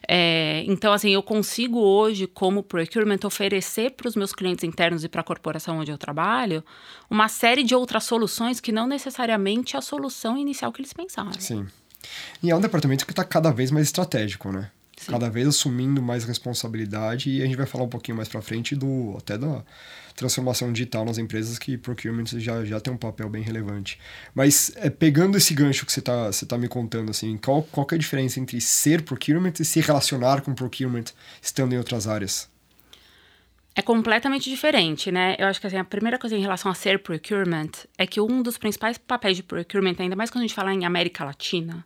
É, 0.08 0.64
então, 0.66 0.94
assim, 0.94 1.10
eu 1.10 1.22
consigo 1.22 1.80
hoje, 1.80 2.26
como 2.26 2.64
procurement, 2.64 3.20
oferecer 3.26 3.92
para 3.92 4.08
os 4.08 4.16
meus 4.16 4.32
clientes 4.34 4.64
internos 4.64 5.04
e 5.04 5.10
para 5.10 5.22
a 5.22 5.24
corporação 5.24 5.80
onde 5.80 5.92
eu 5.92 5.98
trabalho, 5.98 6.64
uma 7.10 7.28
série 7.28 7.64
de 7.64 7.76
outras 7.76 8.06
soluções 8.06 8.60
que 8.60 8.72
não 8.72 8.88
necessariamente 8.88 9.76
é 9.76 9.80
a 9.80 9.82
solução 9.82 10.38
inicial 10.38 10.72
que 10.72 10.82
eles 10.82 10.94
pensaram. 10.94 11.34
Sim. 11.34 11.68
E 12.42 12.50
é 12.50 12.56
um 12.56 12.62
departamento 12.62 13.06
que 13.06 13.12
está 13.12 13.24
cada 13.24 13.52
vez 13.52 13.70
mais 13.70 13.88
estratégico, 13.88 14.52
né? 14.52 14.72
Sim. 14.96 15.12
cada 15.12 15.30
vez 15.30 15.48
assumindo 15.48 16.02
mais 16.02 16.24
responsabilidade 16.24 17.30
e 17.30 17.42
a 17.42 17.46
gente 17.46 17.58
vai 17.58 17.66
falar 17.66 17.84
um 17.84 17.90
pouquinho 17.90 18.16
mais 18.16 18.30
para 18.30 18.42
frente 18.42 18.76
do 18.76 19.16
até 19.18 19.38
da 19.38 19.62
transformação 20.16 20.72
digital 20.72 21.06
nas 21.06 21.18
empresas 21.18 21.58
que 21.58 21.78
procurement 21.78 22.26
já, 22.26 22.64
já 22.64 22.80
tem 22.80 22.94
um 22.94 22.98
papel 22.98 23.30
bem 23.30 23.42
relevante. 23.42 24.00
Mas 24.34 24.72
é, 24.76 24.90
pegando 24.90 25.38
esse 25.38 25.54
gancho 25.54 25.86
que 25.86 25.92
você 25.92 26.00
está 26.00 26.28
você 26.32 26.46
tá 26.46 26.58
me 26.58 26.68
contando, 26.68 27.10
assim, 27.10 27.38
qual, 27.38 27.64
qual 27.64 27.88
é 27.92 27.96
a 27.96 27.98
diferença 27.98 28.40
entre 28.40 28.60
ser 28.62 29.02
procurement 29.02 29.54
e 29.60 29.66
se 29.66 29.80
relacionar 29.82 30.42
com 30.42 30.54
procurement 30.54 31.06
estando 31.42 31.74
em 31.74 31.78
outras 31.78 32.08
áreas? 32.08 32.52
É 33.76 33.82
completamente 33.82 34.50
diferente, 34.50 35.12
né? 35.12 35.36
Eu 35.40 35.48
acho 35.48 35.60
que 35.60 35.66
assim, 35.66 35.78
a 35.78 35.84
primeira 35.84 36.20
coisa 36.20 36.36
em 36.36 36.42
relação 36.42 36.72
a 36.72 36.76
ser 36.76 37.00
procurement 37.00 37.72
é 37.98 38.06
que 38.06 38.22
um 38.22 38.44
dos 38.44 38.56
principais 38.56 39.00
papéis 39.00 39.38
de 39.38 39.44
procurement, 39.44 39.96
ainda 39.98 40.16
mais 40.16 40.30
quando 40.30 40.44
a 40.44 40.48
gente 40.48 40.54
fala 40.56 40.72
em 40.72 40.86
América 40.86 41.26
Latina, 41.26 41.84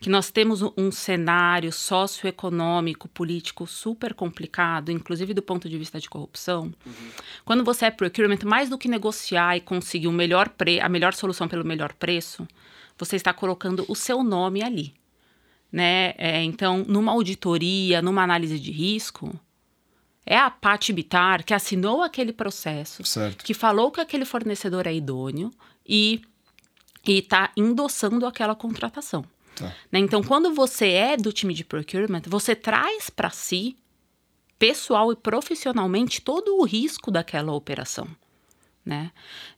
que 0.00 0.08
nós 0.08 0.30
temos 0.30 0.62
um 0.76 0.90
cenário 0.92 1.72
socioeconômico, 1.72 3.08
político 3.08 3.66
super 3.66 4.14
complicado, 4.14 4.92
inclusive 4.92 5.34
do 5.34 5.42
ponto 5.42 5.68
de 5.68 5.76
vista 5.76 5.98
de 5.98 6.08
corrupção. 6.08 6.72
Uhum. 6.86 7.10
Quando 7.44 7.64
você 7.64 7.86
é 7.86 7.90
procurement, 7.90 8.38
mais 8.44 8.68
do 8.68 8.78
que 8.78 8.88
negociar 8.88 9.56
e 9.56 9.60
conseguir 9.60 10.08
o 10.08 10.12
melhor 10.12 10.48
pre 10.50 10.80
a 10.80 10.88
melhor 10.88 11.14
solução 11.14 11.48
pelo 11.48 11.64
melhor 11.64 11.92
preço, 11.94 12.46
você 12.96 13.16
está 13.16 13.32
colocando 13.32 13.84
o 13.88 13.94
seu 13.94 14.22
nome 14.22 14.62
ali. 14.62 14.94
Né? 15.70 16.14
É, 16.16 16.42
então, 16.42 16.84
numa 16.86 17.12
auditoria, 17.12 18.00
numa 18.00 18.22
análise 18.22 18.58
de 18.58 18.70
risco, 18.70 19.38
é 20.24 20.36
a 20.36 20.50
Pati 20.50 20.92
Bitar 20.92 21.44
que 21.44 21.54
assinou 21.54 22.02
aquele 22.02 22.32
processo, 22.32 23.04
certo. 23.04 23.44
que 23.44 23.52
falou 23.52 23.90
que 23.90 24.00
aquele 24.00 24.24
fornecedor 24.24 24.86
é 24.86 24.94
idôneo 24.94 25.50
e 25.86 26.22
está 27.06 27.50
endossando 27.56 28.26
aquela 28.26 28.54
contratação. 28.54 29.24
Tá. 29.58 29.74
Né? 29.90 29.98
Então, 29.98 30.22
quando 30.22 30.52
você 30.54 30.88
é 30.90 31.16
do 31.16 31.32
time 31.32 31.54
de 31.54 31.64
procurement, 31.64 32.22
você 32.26 32.54
traz 32.54 33.10
para 33.10 33.30
si, 33.30 33.76
pessoal 34.58 35.12
e 35.12 35.16
profissionalmente, 35.16 36.20
todo 36.20 36.56
o 36.56 36.64
risco 36.64 37.10
daquela 37.10 37.52
operação. 37.52 38.08
Né? 38.84 39.12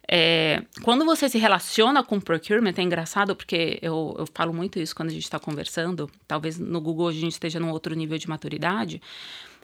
É, 0.09 0.65
quando 0.83 1.05
você 1.05 1.29
se 1.29 1.39
relaciona 1.39 2.03
com 2.03 2.21
procurement, 2.21 2.75
é 2.77 2.83
engraçado 2.83 3.37
porque 3.37 3.79
eu, 3.81 4.17
eu 4.19 4.27
falo 4.35 4.53
muito 4.53 4.81
isso 4.81 4.95
quando 4.95 5.11
a 5.11 5.13
gente 5.13 5.23
está 5.23 5.39
conversando. 5.39 6.11
Talvez 6.27 6.59
no 6.59 6.81
Google 6.81 7.09
a 7.09 7.13
gente 7.13 7.33
esteja 7.33 7.61
num 7.61 7.71
outro 7.71 7.95
nível 7.95 8.19
de 8.19 8.29
maturidade. 8.29 9.01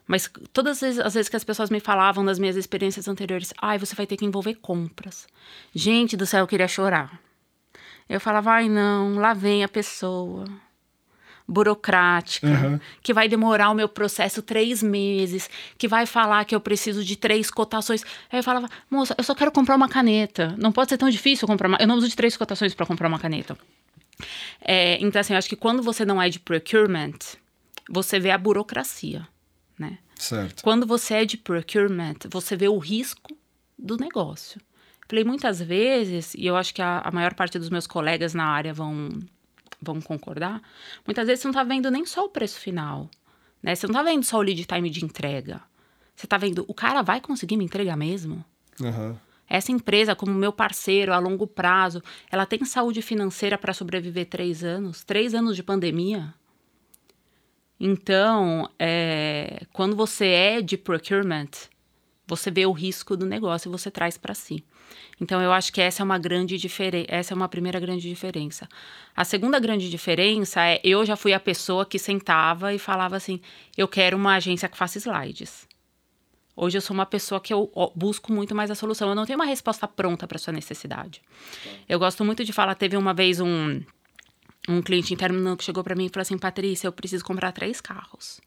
Mas 0.07 0.31
todas 0.53 0.81
as 0.83 1.15
vezes, 1.15 1.29
que 1.29 1.35
as 1.35 1.43
pessoas 1.43 1.69
me 1.69 1.81
falavam 1.81 2.25
das 2.25 2.39
minhas 2.39 2.55
experiências 2.55 3.09
anteriores, 3.09 3.53
ai, 3.61 3.77
você 3.77 3.95
vai 3.95 4.07
ter 4.07 4.17
que 4.17 4.25
envolver 4.25 4.55
compras. 4.55 5.27
Gente 5.75 6.17
do 6.17 6.25
céu, 6.25 6.41
eu 6.41 6.47
queria 6.47 6.69
chorar. 6.69 7.21
Eu 8.09 8.21
falava, 8.21 8.53
ai 8.53 8.69
não, 8.69 9.17
lá 9.17 9.35
vem 9.35 9.65
a 9.65 9.69
pessoa 9.69 10.45
burocrática, 11.49 12.47
uhum. 12.47 12.81
que 13.03 13.15
vai 13.15 13.29
demorar 13.29 13.71
o 13.71 13.75
meu 13.75 13.89
processo 13.89 14.43
três 14.43 14.83
meses, 14.83 15.49
que 15.79 15.87
vai 15.87 16.05
falar 16.05 16.45
que 16.45 16.55
eu 16.55 16.61
preciso 16.61 17.05
de 17.05 17.17
três 17.17 17.51
cotações. 17.51 18.03
Aí 18.31 18.41
eu 18.41 18.43
falava, 18.43 18.69
moça, 18.91 19.15
eu 19.17 19.23
só 19.23 19.35
quero 19.35 19.53
comprar 19.53 19.77
uma 19.77 19.89
caneta. 19.89 20.55
Não 20.59 20.73
pode 20.73 20.91
ser 20.91 20.99
tão 20.99 21.09
difícil 21.09 21.47
comprar 21.47 21.69
uma. 21.69 21.79
Eu 21.81 21.87
não 21.87 21.97
uso 21.97 22.09
de 22.09 22.17
três 22.17 22.37
cotações 22.37 22.75
para 22.75 22.87
comprar 22.87 23.07
uma 23.07 23.19
caneta. 23.19 23.57
É, 24.61 24.99
então, 25.01 25.21
assim, 25.21 25.35
eu 25.35 25.39
acho 25.39 25.49
que 25.49 25.57
quando 25.57 25.83
você 25.83 26.05
não 26.05 26.21
é 26.21 26.29
de 26.29 26.41
procurement, 26.41 27.19
você 27.89 28.19
vê 28.19 28.31
a 28.31 28.39
burocracia, 28.39 29.27
né? 29.79 29.99
Certo. 30.17 30.63
Quando 30.63 30.87
você 30.87 31.15
é 31.15 31.25
de 31.25 31.37
procurement, 31.37 32.17
você 32.31 32.57
vê 32.57 32.69
o 32.69 32.79
risco 32.79 33.37
do 33.79 33.97
negócio. 33.97 34.61
Falei 35.09 35.25
muitas 35.25 35.61
vezes, 35.61 36.35
e 36.35 36.47
eu 36.47 36.57
acho 36.57 36.75
que 36.75 36.83
a, 36.83 37.01
a 37.01 37.11
maior 37.11 37.35
parte 37.35 37.59
dos 37.59 37.71
meus 37.71 37.87
colegas 37.87 38.35
na 38.35 38.45
área 38.45 38.75
vão, 38.75 39.09
vão 39.81 40.01
concordar, 40.01 40.61
muitas 41.07 41.27
vezes 41.27 41.43
você 41.43 41.49
não 41.49 41.53
está 41.53 41.63
vendo 41.63 41.91
nem 41.91 42.05
só 42.05 42.25
o 42.25 42.29
preço 42.29 42.59
final. 42.59 43.09
Né? 43.63 43.75
Você 43.75 43.87
não 43.87 43.93
está 43.93 44.03
vendo 44.03 44.25
só 44.25 44.39
o 44.39 44.43
lead 44.43 44.65
time 44.65 44.91
de 44.91 45.05
entrega. 45.05 45.63
Você 46.15 46.27
está 46.27 46.37
vendo, 46.37 46.65
o 46.67 46.75
cara 46.75 47.03
vai 47.03 47.21
conseguir 47.21 47.57
me 47.57 47.65
entregar 47.65 47.97
mesmo? 47.97 48.45
Uhum. 48.81 49.17
Essa 49.49 49.71
empresa, 49.71 50.17
como 50.17 50.35
meu 50.35 50.53
parceiro 50.53 51.13
a 51.13 51.19
longo 51.19 51.47
prazo, 51.47 52.03
ela 52.31 52.45
tem 52.45 52.65
saúde 52.65 53.01
financeira 53.01 53.57
para 53.57 53.73
sobreviver 53.73 54.27
três 54.27 54.65
anos? 54.65 55.05
Três 55.05 55.35
anos 55.35 55.55
de 55.55 55.63
pandemia? 55.63 56.35
Então, 57.79 58.69
é, 58.79 59.65
quando 59.73 59.95
você 59.95 60.27
é 60.27 60.63
de 60.63 60.77
procurement, 60.77 61.51
você 62.27 62.51
vê 62.51 62.67
o 62.67 62.73
risco 62.73 63.17
do 63.17 63.27
negócio 63.27 63.69
e 63.69 63.73
você 63.73 63.91
traz 63.91 64.17
para 64.19 64.35
si. 64.35 64.65
Então 65.21 65.41
eu 65.41 65.53
acho 65.53 65.73
que 65.73 65.81
essa 65.81 66.03
é 66.03 66.05
uma 66.05 66.19
grande 66.19 66.59
diferença, 66.59 67.07
essa 67.09 67.35
é 67.35 67.37
uma 67.37 67.49
primeira 67.49 67.81
grande 67.81 68.09
diferença. 68.09 68.69
A 69.15 69.25
segunda 69.25 69.59
grande 69.59 69.89
diferença 69.91 70.63
é 70.63 70.81
eu 70.85 71.05
já 71.05 71.17
fui 71.17 71.33
a 71.33 71.41
pessoa 71.41 71.87
que 71.87 71.99
sentava 71.99 72.75
e 72.75 72.79
falava 72.79 73.17
assim: 73.17 73.41
"Eu 73.77 73.89
quero 73.89 74.17
uma 74.17 74.35
agência 74.35 74.69
que 74.69 74.77
faça 74.77 74.99
slides". 74.99 75.67
Hoje 76.55 76.79
eu 76.79 76.81
sou 76.81 76.95
uma 76.95 77.05
pessoa 77.05 77.39
que 77.39 77.53
eu 77.53 77.71
busco 77.95 78.33
muito 78.33 78.55
mais 78.55 78.71
a 78.71 78.75
solução. 78.75 79.11
Eu 79.11 79.15
não 79.15 79.27
tenho 79.27 79.39
uma 79.39 79.45
resposta 79.45 79.87
pronta 79.87 80.27
para 80.27 80.39
sua 80.39 80.55
necessidade. 80.55 81.21
Eu 81.87 81.99
gosto 81.99 82.25
muito 82.25 82.43
de 82.45 82.53
falar, 82.53 82.75
teve 82.75 82.97
uma 82.97 83.13
vez 83.13 83.41
um 83.41 83.83
um 84.69 84.83
cliente 84.83 85.15
interno 85.15 85.57
que 85.57 85.63
chegou 85.63 85.85
para 85.85 85.95
mim 85.95 86.07
e 86.07 86.09
falou 86.09 86.23
assim: 86.23 86.39
"Patrícia, 86.39 86.89
eu 86.89 86.93
preciso 86.93 87.25
comprar 87.25 87.53
três 87.53 87.81
carros". 87.81 88.41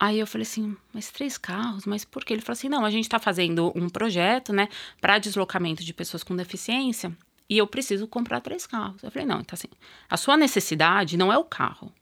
Aí 0.00 0.20
eu 0.20 0.26
falei 0.26 0.46
assim, 0.46 0.76
mas 0.92 1.10
três 1.10 1.36
carros? 1.36 1.84
Mas 1.84 2.04
por 2.04 2.24
quê? 2.24 2.34
Ele 2.34 2.42
falou 2.42 2.52
assim, 2.52 2.68
não, 2.68 2.84
a 2.84 2.90
gente 2.90 3.04
está 3.04 3.18
fazendo 3.18 3.72
um 3.74 3.88
projeto, 3.88 4.52
né, 4.52 4.68
para 5.00 5.18
deslocamento 5.18 5.82
de 5.84 5.92
pessoas 5.92 6.22
com 6.22 6.36
deficiência 6.36 7.12
e 7.48 7.58
eu 7.58 7.66
preciso 7.66 8.06
comprar 8.06 8.40
três 8.40 8.66
carros. 8.66 9.02
Eu 9.02 9.10
falei, 9.10 9.26
não, 9.26 9.40
então 9.40 9.54
assim, 9.54 9.68
a 10.08 10.16
sua 10.16 10.36
necessidade 10.36 11.16
não 11.16 11.32
é 11.32 11.38
o 11.38 11.44
carro. 11.44 11.92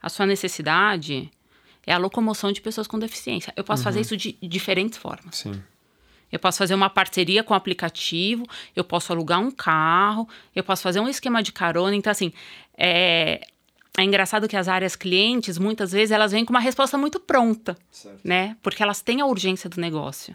A 0.00 0.08
sua 0.08 0.24
necessidade 0.24 1.30
é 1.86 1.92
a 1.92 1.98
locomoção 1.98 2.52
de 2.52 2.60
pessoas 2.60 2.86
com 2.86 2.98
deficiência. 2.98 3.52
Eu 3.56 3.64
posso 3.64 3.80
uhum. 3.80 3.84
fazer 3.84 4.00
isso 4.00 4.16
de 4.16 4.38
diferentes 4.42 4.98
formas. 4.98 5.36
Sim. 5.36 5.62
Eu 6.32 6.38
posso 6.38 6.58
fazer 6.58 6.74
uma 6.74 6.90
parceria 6.90 7.44
com 7.44 7.54
o 7.54 7.56
aplicativo, 7.56 8.44
eu 8.74 8.82
posso 8.82 9.12
alugar 9.12 9.40
um 9.40 9.50
carro, 9.50 10.28
eu 10.54 10.64
posso 10.64 10.82
fazer 10.82 10.98
um 10.98 11.08
esquema 11.08 11.42
de 11.42 11.52
carona. 11.52 11.94
Então, 11.94 12.10
assim, 12.10 12.32
é, 12.76 13.46
é 13.96 14.02
engraçado 14.02 14.48
que 14.48 14.56
as 14.56 14.66
áreas 14.66 14.96
clientes, 14.96 15.56
muitas 15.56 15.92
vezes, 15.92 16.10
elas 16.10 16.32
vêm 16.32 16.44
com 16.44 16.52
uma 16.52 16.60
resposta 16.60 16.98
muito 16.98 17.20
pronta, 17.20 17.76
certo. 17.90 18.20
né? 18.24 18.56
Porque 18.62 18.82
elas 18.82 19.00
têm 19.00 19.20
a 19.20 19.26
urgência 19.26 19.70
do 19.70 19.80
negócio. 19.80 20.34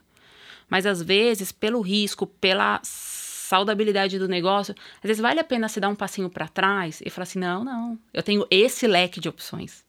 Mas 0.69 0.85
às 0.85 1.01
vezes, 1.01 1.51
pelo 1.51 1.81
risco, 1.81 2.25
pela 2.25 2.79
saudabilidade 2.83 4.17
do 4.17 4.27
negócio, 4.27 4.75
às 5.03 5.07
vezes 5.07 5.21
vale 5.21 5.39
a 5.39 5.43
pena 5.43 5.67
se 5.67 5.79
dar 5.79 5.89
um 5.89 5.95
passinho 5.95 6.29
para 6.29 6.47
trás 6.47 7.01
e 7.03 7.09
falar 7.09 7.23
assim: 7.23 7.39
não, 7.39 7.63
não, 7.63 7.99
eu 8.13 8.23
tenho 8.23 8.45
esse 8.49 8.87
leque 8.87 9.19
de 9.19 9.27
opções. 9.27 9.83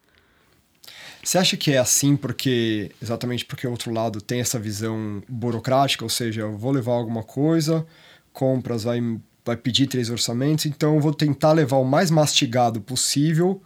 Você 1.23 1.37
acha 1.37 1.57
que 1.57 1.73
é 1.73 1.79
assim 1.79 2.17
porque, 2.17 2.91
exatamente 3.01 3.45
porque 3.45 3.67
o 3.67 3.71
outro 3.71 3.93
lado 3.93 4.21
tem 4.21 4.41
essa 4.41 4.59
visão 4.59 5.23
burocrática, 5.29 6.03
ou 6.03 6.09
seja, 6.09 6.41
eu 6.41 6.57
vou 6.57 6.73
levar 6.73 6.93
alguma 6.93 7.23
coisa, 7.23 7.87
compras 8.33 8.85
vai 8.85 9.01
vai 9.45 9.57
pedir 9.57 9.87
três 9.87 10.11
orçamentos, 10.11 10.67
então 10.67 10.95
eu 10.95 11.01
vou 11.01 11.15
tentar 11.15 11.53
levar 11.53 11.77
o 11.77 11.85
mais 11.85 12.11
mastigado 12.11 12.81
possível 12.81 13.63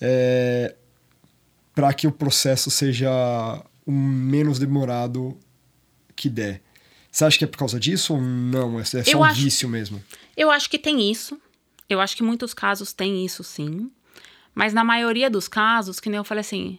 é, 0.00 0.74
para 1.74 1.92
que 1.92 2.06
o 2.06 2.12
processo 2.12 2.70
seja 2.70 3.10
o 3.86 3.92
menos 3.92 4.58
demorado 4.58 5.38
que 6.14 6.28
der. 6.28 6.60
Você 7.10 7.24
acha 7.24 7.38
que 7.38 7.44
é 7.44 7.48
por 7.48 7.58
causa 7.58 7.80
disso 7.80 8.14
ou 8.14 8.20
não? 8.20 8.78
É 8.78 8.84
só 8.84 8.98
eu 9.06 9.20
um 9.20 9.24
acho, 9.24 9.40
vício 9.40 9.68
mesmo? 9.68 10.02
Eu 10.36 10.50
acho 10.50 10.68
que 10.68 10.78
tem 10.78 11.10
isso. 11.10 11.40
Eu 11.88 12.00
acho 12.00 12.16
que 12.16 12.22
muitos 12.22 12.52
casos 12.52 12.92
tem 12.92 13.24
isso 13.24 13.42
sim. 13.42 13.90
Mas 14.54 14.74
na 14.74 14.84
maioria 14.84 15.30
dos 15.30 15.48
casos, 15.48 16.00
que 16.00 16.10
nem 16.10 16.18
eu 16.18 16.24
falei 16.24 16.40
assim, 16.40 16.78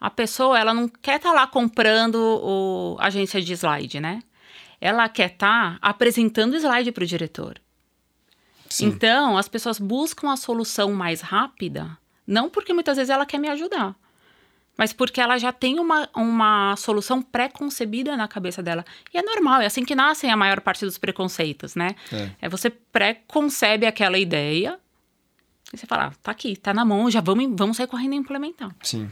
a 0.00 0.10
pessoa 0.10 0.58
ela 0.58 0.72
não 0.72 0.88
quer 0.88 1.16
estar 1.16 1.30
tá 1.30 1.34
lá 1.34 1.46
comprando 1.46 2.16
o 2.16 2.96
agência 3.00 3.40
de 3.40 3.52
slide, 3.54 3.98
né? 3.98 4.22
Ela 4.80 5.08
quer 5.08 5.32
estar 5.32 5.78
tá 5.78 5.78
apresentando 5.80 6.52
o 6.52 6.56
slide 6.56 6.92
para 6.92 7.04
o 7.04 7.06
diretor. 7.06 7.60
Sim. 8.74 8.86
Então, 8.86 9.38
as 9.38 9.48
pessoas 9.48 9.78
buscam 9.78 10.32
a 10.32 10.36
solução 10.36 10.92
mais 10.92 11.20
rápida, 11.20 11.96
não 12.26 12.50
porque 12.50 12.72
muitas 12.72 12.96
vezes 12.96 13.08
ela 13.08 13.24
quer 13.24 13.38
me 13.38 13.48
ajudar, 13.48 13.94
mas 14.76 14.92
porque 14.92 15.20
ela 15.20 15.38
já 15.38 15.52
tem 15.52 15.78
uma, 15.78 16.08
uma 16.12 16.74
solução 16.74 17.22
pré-concebida 17.22 18.16
na 18.16 18.26
cabeça 18.26 18.60
dela. 18.60 18.84
E 19.12 19.18
é 19.18 19.22
normal, 19.22 19.60
é 19.60 19.66
assim 19.66 19.84
que 19.84 19.94
nascem 19.94 20.28
a 20.28 20.36
maior 20.36 20.60
parte 20.60 20.84
dos 20.84 20.98
preconceitos, 20.98 21.76
né? 21.76 21.94
É, 22.12 22.30
é 22.42 22.48
você 22.48 22.68
pré-concebe 22.68 23.86
aquela 23.86 24.18
ideia 24.18 24.76
e 25.72 25.76
você 25.76 25.86
fala, 25.86 26.06
ah, 26.06 26.12
tá 26.20 26.32
aqui, 26.32 26.56
tá 26.56 26.74
na 26.74 26.84
mão, 26.84 27.08
já 27.08 27.20
vamos, 27.20 27.46
vamos 27.56 27.76
sair 27.76 27.86
correndo 27.86 28.14
e 28.14 28.16
implementar. 28.16 28.74
Sim. 28.82 29.08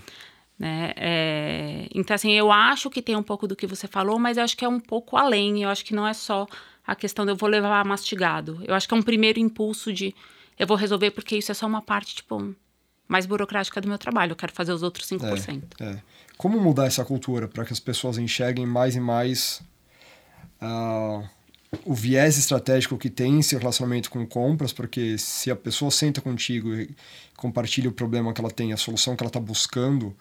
Né? 0.58 0.92
É, 0.96 1.88
então, 1.94 2.16
assim, 2.16 2.32
eu 2.32 2.50
acho 2.50 2.90
que 2.90 3.00
tem 3.00 3.14
um 3.14 3.22
pouco 3.22 3.46
do 3.46 3.54
que 3.54 3.66
você 3.66 3.86
falou, 3.86 4.18
mas 4.18 4.36
eu 4.38 4.42
acho 4.42 4.56
que 4.56 4.64
é 4.64 4.68
um 4.68 4.80
pouco 4.80 5.16
além. 5.16 5.62
Eu 5.62 5.70
acho 5.70 5.84
que 5.84 5.94
não 5.94 6.06
é 6.06 6.12
só 6.12 6.48
a 6.86 6.94
questão 6.94 7.24
de 7.24 7.32
eu 7.32 7.36
vou 7.36 7.48
levar 7.48 7.84
mastigado. 7.84 8.60
Eu 8.64 8.74
acho 8.74 8.88
que 8.88 8.94
é 8.94 8.96
um 8.96 9.02
primeiro 9.02 9.38
impulso 9.38 9.92
de 9.92 10.14
eu 10.58 10.66
vou 10.66 10.76
resolver 10.76 11.10
porque 11.10 11.36
isso 11.36 11.50
é 11.50 11.54
só 11.54 11.66
uma 11.66 11.82
parte, 11.82 12.16
tipo, 12.16 12.54
mais 13.08 13.26
burocrática 13.26 13.80
do 13.80 13.88
meu 13.88 13.98
trabalho. 13.98 14.32
Eu 14.32 14.36
quero 14.36 14.52
fazer 14.52 14.72
os 14.72 14.82
outros 14.82 15.08
5%. 15.08 15.62
É, 15.80 15.84
é. 15.84 16.02
Como 16.36 16.60
mudar 16.60 16.86
essa 16.86 17.04
cultura 17.04 17.46
para 17.46 17.64
que 17.64 17.72
as 17.72 17.80
pessoas 17.80 18.18
enxerguem 18.18 18.66
mais 18.66 18.96
e 18.96 19.00
mais 19.00 19.62
uh, 20.60 21.28
o 21.84 21.94
viés 21.94 22.36
estratégico 22.36 22.98
que 22.98 23.08
tem 23.08 23.38
em 23.38 23.42
seu 23.42 23.58
relacionamento 23.58 24.10
com 24.10 24.26
compras, 24.26 24.72
porque 24.72 25.16
se 25.18 25.50
a 25.50 25.56
pessoa 25.56 25.90
senta 25.90 26.20
contigo 26.20 26.74
e 26.74 26.94
compartilha 27.36 27.88
o 27.88 27.92
problema 27.92 28.32
que 28.32 28.40
ela 28.40 28.50
tem, 28.50 28.72
a 28.72 28.76
solução 28.76 29.16
que 29.16 29.22
ela 29.22 29.28
está 29.28 29.40
buscando, 29.40 30.14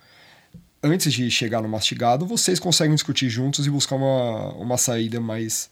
antes 0.81 1.11
de 1.13 1.29
chegar 1.29 1.61
no 1.61 1.69
mastigado, 1.69 2.25
vocês 2.25 2.59
conseguem 2.59 2.95
discutir 2.95 3.29
juntos 3.29 3.67
e 3.67 3.69
buscar 3.69 3.95
uma, 3.95 4.53
uma 4.53 4.77
saída 4.77 5.19
mais, 5.19 5.69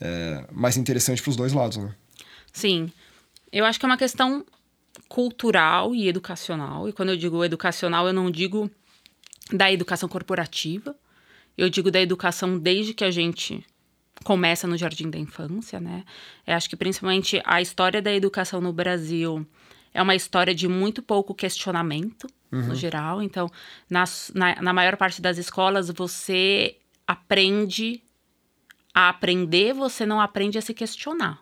é, 0.00 0.44
mais 0.52 0.76
interessante 0.76 1.22
para 1.22 1.30
os 1.30 1.36
dois 1.36 1.52
lados, 1.52 1.76
né? 1.76 1.94
Sim. 2.52 2.90
Eu 3.52 3.64
acho 3.64 3.78
que 3.78 3.86
é 3.86 3.88
uma 3.88 3.96
questão 3.96 4.44
cultural 5.08 5.94
e 5.94 6.08
educacional. 6.08 6.88
E 6.88 6.92
quando 6.92 7.10
eu 7.10 7.16
digo 7.16 7.44
educacional, 7.44 8.06
eu 8.06 8.12
não 8.12 8.30
digo 8.30 8.70
da 9.52 9.72
educação 9.72 10.08
corporativa, 10.08 10.94
eu 11.56 11.68
digo 11.68 11.90
da 11.90 12.00
educação 12.00 12.58
desde 12.58 12.94
que 12.94 13.04
a 13.04 13.10
gente 13.10 13.64
começa 14.24 14.66
no 14.66 14.76
jardim 14.76 15.08
da 15.08 15.18
infância, 15.18 15.80
né? 15.80 16.04
Eu 16.46 16.54
acho 16.54 16.68
que 16.68 16.76
principalmente 16.76 17.40
a 17.44 17.62
história 17.62 18.02
da 18.02 18.12
educação 18.12 18.60
no 18.60 18.72
Brasil 18.72 19.46
é 19.94 20.02
uma 20.02 20.14
história 20.14 20.54
de 20.54 20.68
muito 20.68 21.02
pouco 21.02 21.34
questionamento, 21.34 22.26
uhum. 22.52 22.68
no 22.68 22.74
geral. 22.74 23.22
Então, 23.22 23.50
nas, 23.88 24.30
na, 24.34 24.60
na 24.60 24.72
maior 24.72 24.96
parte 24.96 25.22
das 25.22 25.38
escolas, 25.38 25.88
você 25.88 26.76
aprende 27.06 28.02
a 28.94 29.08
aprender, 29.08 29.72
você 29.72 30.04
não 30.04 30.20
aprende 30.20 30.58
a 30.58 30.62
se 30.62 30.74
questionar. 30.74 31.40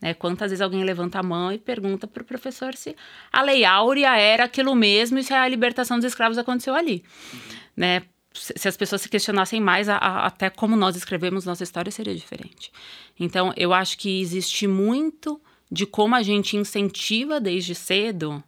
Né? 0.00 0.12
Quantas 0.12 0.50
vezes 0.50 0.60
alguém 0.60 0.84
levanta 0.84 1.18
a 1.18 1.22
mão 1.22 1.50
e 1.50 1.58
pergunta 1.58 2.06
para 2.06 2.22
o 2.22 2.26
professor 2.26 2.74
se 2.74 2.94
a 3.32 3.42
Lei 3.42 3.64
Áurea 3.64 4.16
era 4.16 4.44
aquilo 4.44 4.74
mesmo 4.74 5.18
e 5.18 5.24
se 5.24 5.32
a 5.32 5.48
libertação 5.48 5.96
dos 5.96 6.04
escravos 6.04 6.36
aconteceu 6.36 6.74
ali. 6.74 7.02
Uhum. 7.32 7.40
Né? 7.76 8.02
Se 8.32 8.68
as 8.68 8.76
pessoas 8.76 9.00
se 9.00 9.08
questionassem 9.08 9.60
mais, 9.60 9.88
a, 9.88 9.96
a, 9.96 10.26
até 10.26 10.50
como 10.50 10.76
nós 10.76 10.96
escrevemos 10.96 11.44
nossa 11.44 11.62
história 11.62 11.90
seria 11.90 12.14
diferente. 12.14 12.72
Então, 13.18 13.52
eu 13.56 13.72
acho 13.72 13.96
que 13.96 14.20
existe 14.20 14.66
muito 14.66 15.40
de 15.70 15.86
como 15.86 16.14
a 16.16 16.22
gente 16.22 16.56
incentiva 16.56 17.40
desde 17.40 17.74
cedo 17.74 18.42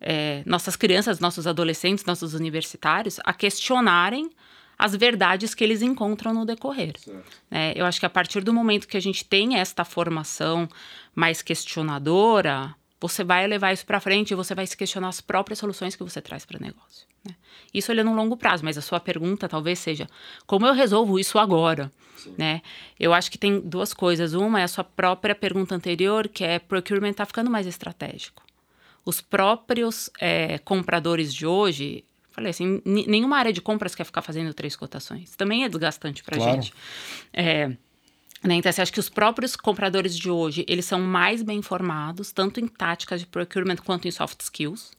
é, 0.00 0.42
nossas 0.46 0.76
crianças, 0.76 1.20
nossos 1.20 1.46
adolescentes, 1.46 2.04
nossos 2.04 2.34
universitários 2.34 3.20
a 3.24 3.32
questionarem 3.32 4.30
as 4.78 4.94
verdades 4.94 5.54
que 5.54 5.64
eles 5.64 5.82
encontram 5.82 6.32
no 6.32 6.46
decorrer. 6.46 6.94
É, 7.50 7.72
eu 7.74 7.84
acho 7.84 7.98
que 7.98 8.06
a 8.06 8.10
partir 8.10 8.44
do 8.44 8.52
momento 8.54 8.86
que 8.86 8.96
a 8.96 9.00
gente 9.00 9.24
tem 9.24 9.56
esta 9.56 9.84
formação 9.84 10.68
mais 11.14 11.42
questionadora, 11.42 12.74
você 13.00 13.24
vai 13.24 13.46
levar 13.46 13.72
isso 13.72 13.84
para 13.84 14.00
frente 14.00 14.30
e 14.30 14.34
você 14.36 14.54
vai 14.54 14.66
se 14.66 14.76
questionar 14.76 15.08
as 15.08 15.20
próprias 15.20 15.58
soluções 15.58 15.96
que 15.96 16.02
você 16.02 16.20
traz 16.20 16.44
para 16.44 16.58
o 16.58 16.62
negócio. 16.62 17.06
Né? 17.26 17.34
Isso 17.74 17.90
olhando 17.90 18.10
no 18.10 18.16
longo 18.16 18.36
prazo, 18.36 18.64
mas 18.64 18.78
a 18.78 18.82
sua 18.82 19.00
pergunta 19.00 19.48
talvez 19.48 19.80
seja: 19.80 20.08
como 20.46 20.66
eu 20.66 20.72
resolvo 20.72 21.18
isso 21.18 21.38
agora? 21.38 21.90
Né? 22.36 22.62
Eu 22.98 23.12
acho 23.12 23.30
que 23.30 23.38
tem 23.38 23.60
duas 23.60 23.94
coisas. 23.94 24.34
Uma 24.34 24.60
é 24.60 24.64
a 24.64 24.68
sua 24.68 24.84
própria 24.84 25.34
pergunta 25.34 25.74
anterior, 25.74 26.28
que 26.28 26.44
é 26.44 26.58
procurement 26.58 27.10
está 27.10 27.24
ficando 27.24 27.50
mais 27.50 27.66
estratégico. 27.66 28.42
Os 29.04 29.20
próprios 29.20 30.10
é, 30.20 30.58
compradores 30.58 31.32
de 31.32 31.46
hoje, 31.46 32.04
falei 32.38 32.50
assim, 32.50 32.80
nenhuma 32.84 33.36
área 33.36 33.52
de 33.52 33.60
compras 33.60 33.94
quer 33.94 34.04
ficar 34.04 34.22
fazendo 34.22 34.54
três 34.54 34.76
cotações. 34.76 35.34
Também 35.34 35.64
é 35.64 35.68
desgastante 35.68 36.22
para 36.22 36.36
claro. 36.36 36.52
gente. 36.52 36.72
É, 37.32 37.68
né? 38.44 38.54
Então, 38.54 38.70
você 38.70 38.80
acha 38.80 38.92
que 38.92 39.00
os 39.00 39.08
próprios 39.08 39.56
compradores 39.56 40.16
de 40.16 40.30
hoje, 40.30 40.64
eles 40.68 40.84
são 40.84 41.00
mais 41.00 41.42
bem 41.42 41.58
informados, 41.58 42.30
tanto 42.30 42.60
em 42.60 42.68
táticas 42.68 43.20
de 43.20 43.26
procurement 43.26 43.76
quanto 43.84 44.06
em 44.06 44.10
soft 44.10 44.40
skills. 44.40 44.92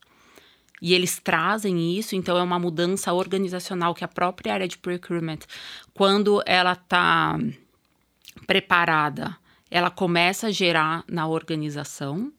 E 0.82 0.94
eles 0.94 1.20
trazem 1.20 1.98
isso, 1.98 2.16
então 2.16 2.38
é 2.38 2.44
uma 2.44 2.60
mudança 2.60 3.14
organizacional 3.14 3.94
que 3.94 4.04
a 4.04 4.08
própria 4.08 4.54
área 4.54 4.68
de 4.68 4.78
procurement, 4.78 5.40
quando 5.94 6.42
ela 6.46 6.74
está 6.74 7.38
preparada, 8.48 9.36
ela 9.70 9.90
começa 9.90 10.48
a 10.48 10.52
gerar 10.52 11.04
na 11.08 11.28
organização. 11.28 12.32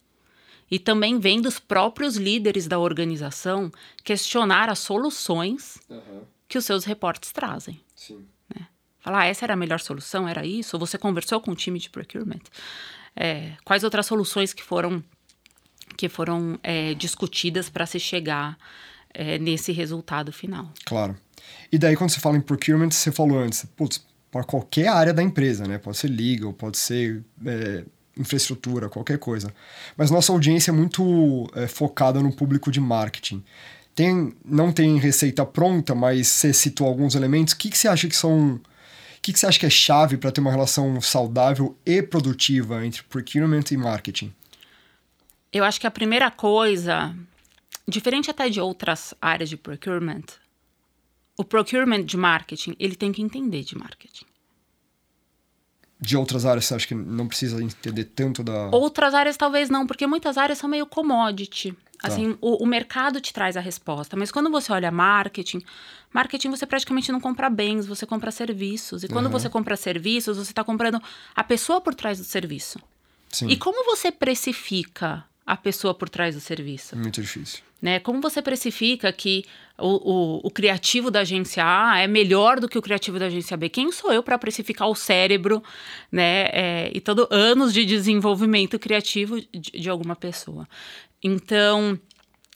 E 0.71 0.79
também 0.79 1.19
vem 1.19 1.41
dos 1.41 1.59
próprios 1.59 2.15
líderes 2.15 2.65
da 2.65 2.79
organização 2.79 3.69
questionar 4.03 4.69
as 4.69 4.79
soluções 4.79 5.77
uhum. 5.89 6.23
que 6.47 6.57
os 6.57 6.65
seus 6.65 6.85
reportes 6.85 7.31
trazem. 7.31 7.79
Sim. 7.93 8.25
Né? 8.55 8.65
Falar, 8.99 9.23
ah, 9.23 9.25
essa 9.25 9.45
era 9.45 9.53
a 9.53 9.57
melhor 9.57 9.81
solução, 9.81 10.27
era 10.27 10.45
isso? 10.45 10.79
Você 10.79 10.97
conversou 10.97 11.41
com 11.41 11.51
o 11.51 11.55
time 11.55 11.77
de 11.77 11.89
procurement? 11.89 12.41
É, 13.13 13.57
quais 13.65 13.83
outras 13.83 14.05
soluções 14.05 14.53
que 14.53 14.63
foram 14.63 15.03
que 15.97 16.07
foram 16.07 16.57
é, 16.63 16.93
discutidas 16.93 17.69
para 17.69 17.85
se 17.85 17.99
chegar 17.99 18.57
é, 19.13 19.37
nesse 19.37 19.71
resultado 19.71 20.31
final. 20.31 20.71
Claro. 20.85 21.17
E 21.71 21.77
daí, 21.77 21.95
quando 21.95 22.11
você 22.11 22.19
fala 22.19 22.37
em 22.37 22.41
procurement, 22.41 22.91
você 22.91 23.11
falou 23.11 23.39
antes, 23.39 23.65
putz, 23.75 24.05
para 24.31 24.43
qualquer 24.43 24.87
área 24.87 25.13
da 25.13 25.21
empresa, 25.21 25.65
né? 25.67 25.77
Pode 25.77 25.97
ser 25.97 26.07
legal, 26.07 26.53
pode 26.53 26.77
ser 26.77 27.23
é, 27.45 27.83
infraestrutura, 28.21 28.89
qualquer 28.89 29.17
coisa. 29.17 29.53
Mas 29.97 30.09
nossa 30.09 30.31
audiência 30.31 30.71
é 30.71 30.73
muito 30.73 31.49
é, 31.55 31.67
focada 31.67 32.21
no 32.21 32.31
público 32.31 32.71
de 32.71 32.79
marketing. 32.79 33.43
Tem, 33.93 34.33
não 34.45 34.71
tem 34.71 34.97
receita 34.97 35.45
pronta, 35.45 35.93
mas 35.93 36.27
você 36.27 36.53
citou 36.53 36.87
alguns 36.87 37.15
elementos. 37.15 37.53
O 37.53 37.57
que, 37.57 37.69
que 37.69 37.77
você 37.77 37.87
acha 37.87 38.07
que 38.07 38.15
são. 38.15 38.55
O 38.55 38.61
que, 39.21 39.33
que 39.33 39.39
você 39.39 39.45
acha 39.45 39.59
que 39.59 39.65
é 39.65 39.69
chave 39.69 40.17
para 40.17 40.31
ter 40.31 40.41
uma 40.41 40.49
relação 40.49 40.99
saudável 41.01 41.77
e 41.85 42.01
produtiva 42.01 42.85
entre 42.85 43.03
procurement 43.03 43.65
e 43.69 43.77
marketing? 43.77 44.33
Eu 45.53 45.63
acho 45.63 45.79
que 45.79 45.85
a 45.85 45.91
primeira 45.91 46.31
coisa, 46.31 47.13
diferente 47.87 48.31
até 48.31 48.49
de 48.49 48.59
outras 48.59 49.13
áreas 49.21 49.49
de 49.49 49.57
procurement, 49.57 50.23
o 51.37 51.43
procurement 51.43 52.03
de 52.03 52.17
marketing, 52.17 52.75
ele 52.79 52.95
tem 52.95 53.11
que 53.11 53.21
entender 53.21 53.63
de 53.63 53.77
marketing. 53.77 54.25
De 56.01 56.17
outras 56.17 56.45
áreas, 56.45 56.65
você 56.65 56.73
acha 56.73 56.87
que 56.87 56.95
não 56.95 57.27
precisa 57.27 57.61
entender 57.63 58.05
tanto 58.05 58.43
da. 58.43 58.69
Outras 58.71 59.13
áreas 59.13 59.37
talvez 59.37 59.69
não, 59.69 59.85
porque 59.85 60.07
muitas 60.07 60.35
áreas 60.35 60.57
são 60.57 60.67
meio 60.67 60.87
commodity. 60.87 61.73
Tá. 61.99 62.07
Assim, 62.07 62.35
o, 62.41 62.63
o, 62.63 62.65
mercado 62.65 63.21
te 63.21 63.31
traz 63.31 63.55
a 63.55 63.59
resposta. 63.59 64.17
Mas 64.17 64.31
quando 64.31 64.49
você 64.49 64.71
olha 64.71 64.89
marketing, 64.89 65.61
marketing 66.11 66.49
você 66.49 66.65
praticamente 66.65 67.11
não 67.11 67.19
compra 67.19 67.47
bens, 67.51 67.85
você 67.85 68.07
compra 68.07 68.31
serviços. 68.31 69.03
E 69.03 69.07
quando 69.07 69.27
uhum. 69.27 69.31
você 69.31 69.47
compra 69.47 69.77
serviços, 69.77 70.37
você 70.37 70.51
está 70.51 70.63
comprando 70.63 70.99
a 71.35 71.43
pessoa 71.43 71.79
por 71.79 71.93
trás 71.93 72.17
do 72.17 72.23
serviço. 72.23 72.79
Sim. 73.29 73.47
E 73.49 73.55
como 73.55 73.85
você 73.85 74.11
precifica 74.11 75.23
a 75.51 75.57
pessoa 75.57 75.93
por 75.93 76.07
trás 76.07 76.33
do 76.33 76.39
serviço. 76.39 76.95
Muito 76.95 77.21
difícil. 77.21 77.61
Né? 77.81 77.99
Como 77.99 78.21
você 78.21 78.41
precifica 78.41 79.11
que 79.11 79.43
o, 79.77 79.87
o, 79.87 80.47
o, 80.47 80.49
criativo 80.49 81.11
da 81.11 81.21
agência 81.21 81.61
A 81.65 81.99
é 81.99 82.07
melhor 82.07 82.57
do 82.57 82.69
que 82.69 82.77
o 82.77 82.81
criativo 82.81 83.19
da 83.19 83.25
agência 83.25 83.57
B? 83.57 83.67
Quem 83.67 83.91
sou 83.91 84.13
eu 84.13 84.23
para 84.23 84.37
precificar 84.37 84.87
o 84.87 84.95
cérebro 84.95 85.61
né? 86.09 86.45
É, 86.53 86.91
e 86.93 87.01
todo 87.01 87.27
anos 87.29 87.73
de 87.73 87.83
desenvolvimento 87.83 88.79
criativo 88.79 89.41
de, 89.41 89.71
de 89.77 89.89
alguma 89.89 90.15
pessoa? 90.15 90.65
Então, 91.21 91.99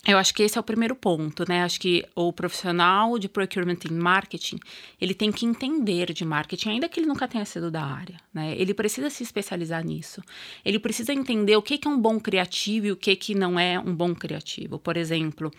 eu 0.05 0.19
acho 0.19 0.33
que 0.35 0.43
esse 0.43 0.57
é 0.57 0.61
o 0.61 0.63
primeiro 0.63 0.95
ponto, 0.95 1.43
né? 1.49 1.63
Acho 1.63 1.79
que 1.79 2.05
o 2.15 2.31
profissional 2.31 3.17
de 3.17 3.27
procurement 3.27 3.79
em 3.89 3.93
marketing, 3.93 4.59
ele 5.01 5.15
tem 5.15 5.31
que 5.31 5.45
entender 5.45 6.13
de 6.13 6.23
marketing, 6.23 6.69
ainda 6.69 6.87
que 6.87 6.99
ele 6.99 7.07
nunca 7.07 7.27
tenha 7.27 7.43
sido 7.43 7.71
da 7.71 7.83
área, 7.83 8.19
né? 8.31 8.55
Ele 8.55 8.73
precisa 8.73 9.09
se 9.09 9.23
especializar 9.23 9.83
nisso. 9.83 10.21
Ele 10.63 10.77
precisa 10.77 11.11
entender 11.11 11.57
o 11.57 11.61
que, 11.61 11.79
é 11.83 11.89
um 11.89 11.99
bom 11.99 12.19
criativo 12.19 12.85
e 12.85 12.91
o 12.91 12.95
que, 12.95 13.15
que 13.15 13.33
não 13.33 13.59
é 13.59 13.79
um 13.79 13.95
bom 13.95 14.13
criativo. 14.13 14.77
Por 14.77 14.95
exemplo, 14.95 15.51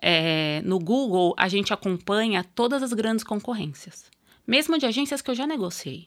é, 0.00 0.62
no 0.64 0.78
Google, 0.78 1.34
a 1.36 1.48
gente 1.48 1.72
acompanha 1.72 2.44
todas 2.44 2.84
as 2.84 2.92
grandes 2.92 3.24
concorrências, 3.24 4.04
mesmo 4.46 4.78
de 4.78 4.86
agências 4.86 5.20
que 5.20 5.30
eu 5.30 5.34
já 5.34 5.48
negociei. 5.48 6.06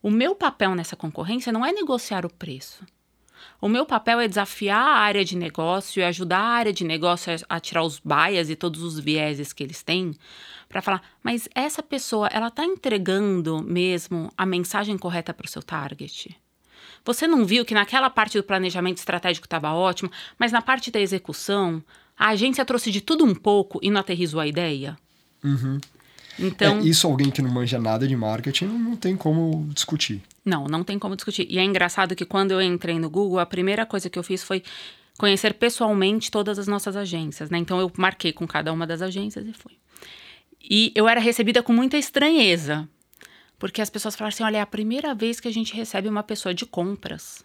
O 0.00 0.10
meu 0.10 0.34
papel 0.34 0.76
nessa 0.76 0.94
concorrência 0.94 1.52
não 1.52 1.66
é 1.66 1.72
negociar 1.72 2.24
o 2.24 2.32
preço. 2.32 2.86
O 3.60 3.68
meu 3.68 3.84
papel 3.84 4.20
é 4.20 4.28
desafiar 4.28 4.80
a 4.80 5.00
área 5.00 5.24
de 5.24 5.36
negócio 5.36 6.00
e 6.00 6.04
ajudar 6.04 6.38
a 6.38 6.48
área 6.48 6.72
de 6.72 6.82
negócio 6.82 7.32
a, 7.48 7.60
tirar 7.60 7.82
os 7.82 8.00
bias 8.00 8.48
e 8.48 8.56
todos 8.56 8.82
os 8.82 8.98
vieses 8.98 9.52
que 9.52 9.62
eles 9.62 9.82
têm, 9.82 10.14
para 10.68 10.80
falar, 10.80 11.02
mas 11.22 11.48
essa 11.54 11.82
pessoa, 11.82 12.28
ela 12.28 12.48
está 12.48 12.64
entregando 12.64 13.62
mesmo 13.62 14.32
a 14.36 14.46
mensagem 14.46 14.96
correta 14.96 15.34
para 15.34 15.44
o 15.44 15.48
seu 15.48 15.62
target? 15.62 16.34
Você 17.04 17.26
não 17.26 17.44
viu 17.44 17.64
que 17.64 17.74
naquela 17.74 18.08
parte 18.08 18.38
do 18.38 18.44
planejamento 18.44 18.98
estratégico 18.98 19.46
estava 19.46 19.72
ótimo, 19.72 20.10
mas 20.38 20.52
na 20.52 20.62
parte 20.62 20.90
da 20.90 21.00
execução, 21.00 21.82
a 22.16 22.28
agência 22.28 22.64
trouxe 22.64 22.90
de 22.90 23.00
tudo 23.00 23.24
um 23.24 23.34
pouco 23.34 23.78
e 23.82 23.90
não 23.90 24.00
aterrizou 24.00 24.40
a 24.40 24.46
ideia? 24.46 24.96
Uhum. 25.42 25.78
Então, 26.38 26.78
é, 26.78 26.82
isso 26.82 27.06
alguém 27.06 27.30
que 27.30 27.42
não 27.42 27.50
manja 27.50 27.78
nada 27.78 28.06
de 28.06 28.16
marketing 28.16 28.66
não 28.66 28.96
tem 28.96 29.16
como 29.16 29.68
discutir. 29.74 30.22
Não, 30.44 30.64
não 30.64 30.82
tem 30.82 30.98
como 30.98 31.16
discutir. 31.16 31.46
E 31.50 31.58
é 31.58 31.64
engraçado 31.64 32.14
que 32.14 32.24
quando 32.24 32.52
eu 32.52 32.62
entrei 32.62 32.98
no 32.98 33.10
Google, 33.10 33.38
a 33.38 33.46
primeira 33.46 33.84
coisa 33.84 34.08
que 34.08 34.18
eu 34.18 34.22
fiz 34.22 34.42
foi 34.42 34.62
conhecer 35.18 35.54
pessoalmente 35.54 36.30
todas 36.30 36.58
as 36.58 36.66
nossas 36.66 36.96
agências, 36.96 37.50
né? 37.50 37.58
Então 37.58 37.78
eu 37.78 37.92
marquei 37.96 38.32
com 38.32 38.46
cada 38.46 38.72
uma 38.72 38.86
das 38.86 39.02
agências 39.02 39.46
e 39.46 39.52
fui. 39.52 39.76
E 40.62 40.92
eu 40.94 41.08
era 41.08 41.20
recebida 41.20 41.62
com 41.62 41.72
muita 41.72 41.98
estranheza, 41.98 42.88
porque 43.58 43.82
as 43.82 43.90
pessoas 43.90 44.16
falaram 44.16 44.32
assim: 44.34 44.42
olha, 44.42 44.58
é 44.58 44.60
a 44.60 44.66
primeira 44.66 45.14
vez 45.14 45.38
que 45.38 45.46
a 45.46 45.52
gente 45.52 45.74
recebe 45.74 46.08
uma 46.08 46.22
pessoa 46.22 46.54
de 46.54 46.64
compras. 46.64 47.44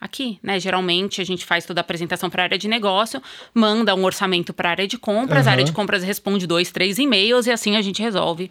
Aqui, 0.00 0.40
né? 0.42 0.58
Geralmente 0.58 1.20
a 1.20 1.24
gente 1.24 1.44
faz 1.44 1.64
toda 1.64 1.78
a 1.78 1.82
apresentação 1.82 2.28
para 2.28 2.42
a 2.42 2.46
área 2.46 2.58
de 2.58 2.66
negócio, 2.66 3.22
manda 3.54 3.94
um 3.94 4.02
orçamento 4.02 4.52
para 4.52 4.68
a 4.68 4.72
área 4.72 4.88
de 4.88 4.98
compras, 4.98 5.44
uhum. 5.44 5.50
a 5.50 5.52
área 5.52 5.64
de 5.64 5.70
compras 5.70 6.02
responde 6.02 6.44
dois, 6.44 6.72
três 6.72 6.98
e-mails 6.98 7.46
e 7.46 7.52
assim 7.52 7.76
a 7.76 7.82
gente 7.82 8.02
resolve 8.02 8.50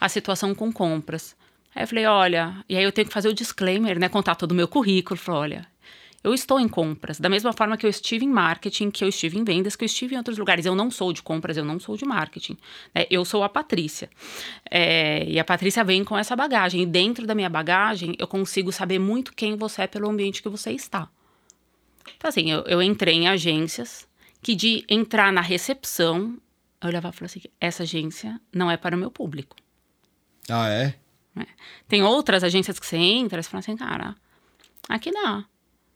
a 0.00 0.08
situação 0.08 0.54
com 0.54 0.72
compras. 0.72 1.36
Aí 1.76 1.82
eu 1.82 1.86
falei, 1.86 2.06
olha, 2.06 2.64
e 2.66 2.74
aí 2.74 2.82
eu 2.82 2.90
tenho 2.90 3.06
que 3.06 3.12
fazer 3.12 3.28
o 3.28 3.34
disclaimer, 3.34 3.98
né? 3.98 4.08
Contar 4.08 4.34
todo 4.34 4.52
o 4.52 4.54
meu 4.54 4.66
currículo. 4.66 5.20
Falei, 5.20 5.40
olha, 5.40 5.66
eu 6.24 6.32
estou 6.32 6.58
em 6.58 6.66
compras, 6.66 7.20
da 7.20 7.28
mesma 7.28 7.52
forma 7.52 7.76
que 7.76 7.84
eu 7.84 7.90
estive 7.90 8.24
em 8.24 8.30
marketing, 8.30 8.90
que 8.90 9.04
eu 9.04 9.08
estive 9.08 9.38
em 9.38 9.44
vendas, 9.44 9.76
que 9.76 9.84
eu 9.84 9.86
estive 9.86 10.14
em 10.14 10.18
outros 10.18 10.38
lugares. 10.38 10.64
Eu 10.64 10.74
não 10.74 10.90
sou 10.90 11.12
de 11.12 11.22
compras, 11.22 11.58
eu 11.58 11.66
não 11.66 11.78
sou 11.78 11.94
de 11.94 12.06
marketing. 12.06 12.56
Né? 12.94 13.04
Eu 13.10 13.26
sou 13.26 13.44
a 13.44 13.48
Patrícia. 13.50 14.08
É, 14.70 15.22
e 15.28 15.38
a 15.38 15.44
Patrícia 15.44 15.84
vem 15.84 16.02
com 16.02 16.16
essa 16.16 16.34
bagagem. 16.34 16.80
E 16.80 16.86
dentro 16.86 17.26
da 17.26 17.34
minha 17.34 17.50
bagagem, 17.50 18.16
eu 18.18 18.26
consigo 18.26 18.72
saber 18.72 18.98
muito 18.98 19.34
quem 19.34 19.54
você 19.54 19.82
é 19.82 19.86
pelo 19.86 20.08
ambiente 20.08 20.42
que 20.42 20.48
você 20.48 20.72
está. 20.72 21.10
Então, 22.16 22.30
assim, 22.30 22.50
eu, 22.50 22.62
eu 22.62 22.82
entrei 22.82 23.16
em 23.16 23.28
agências 23.28 24.08
que 24.40 24.54
de 24.54 24.82
entrar 24.88 25.30
na 25.30 25.42
recepção, 25.42 26.38
eu 26.80 26.88
olhava 26.88 27.10
e 27.10 27.12
falava 27.12 27.26
assim: 27.26 27.42
essa 27.60 27.82
agência 27.82 28.40
não 28.50 28.70
é 28.70 28.78
para 28.78 28.96
o 28.96 28.98
meu 28.98 29.10
público. 29.10 29.54
Ah, 30.48 30.70
é? 30.70 30.94
É. 31.42 31.46
Tem 31.88 32.02
outras 32.02 32.42
agências 32.42 32.78
que 32.78 32.86
você 32.86 32.96
entra 32.96 33.40
e 33.40 33.42
fala 33.42 33.60
assim, 33.60 33.76
cara, 33.76 34.14
aqui 34.88 35.10
dá. 35.10 35.44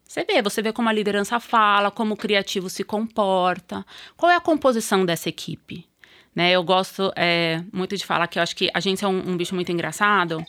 Você 0.04 0.24
vê, 0.24 0.42
você 0.42 0.60
vê 0.60 0.72
como 0.72 0.88
a 0.88 0.92
liderança 0.92 1.38
fala, 1.38 1.90
como 1.90 2.14
o 2.14 2.16
criativo 2.16 2.68
se 2.68 2.82
comporta, 2.82 3.86
qual 4.16 4.30
é 4.30 4.36
a 4.36 4.40
composição 4.40 5.04
dessa 5.04 5.28
equipe. 5.28 5.88
Né, 6.34 6.52
eu 6.52 6.62
gosto 6.62 7.12
é, 7.16 7.62
muito 7.72 7.96
de 7.96 8.06
falar 8.06 8.28
que 8.28 8.38
eu 8.38 8.42
acho 8.42 8.54
que 8.54 8.68
a 8.72 8.78
agência 8.78 9.04
é 9.04 9.08
um, 9.08 9.30
um 9.30 9.36
bicho 9.36 9.52
muito 9.52 9.72
engraçado, 9.72 10.44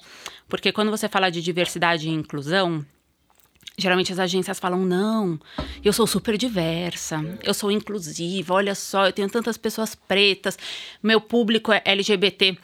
porque 0.47 0.71
quando 0.71 0.91
você 0.91 1.09
fala 1.09 1.31
de 1.31 1.41
diversidade 1.41 2.07
e 2.07 2.11
inclusão, 2.11 2.85
Geralmente 3.77 4.11
as 4.11 4.19
agências 4.19 4.59
falam: 4.59 4.85
não, 4.85 5.39
eu 5.83 5.93
sou 5.93 6.05
super 6.05 6.37
diversa, 6.37 7.19
eu 7.41 7.53
sou 7.53 7.71
inclusiva, 7.71 8.53
olha 8.53 8.75
só, 8.75 9.07
eu 9.07 9.13
tenho 9.13 9.29
tantas 9.29 9.57
pessoas 9.57 9.95
pretas, 9.95 10.57
meu 11.01 11.21
público 11.21 11.71
é 11.71 11.81
LGBT, 11.85 12.57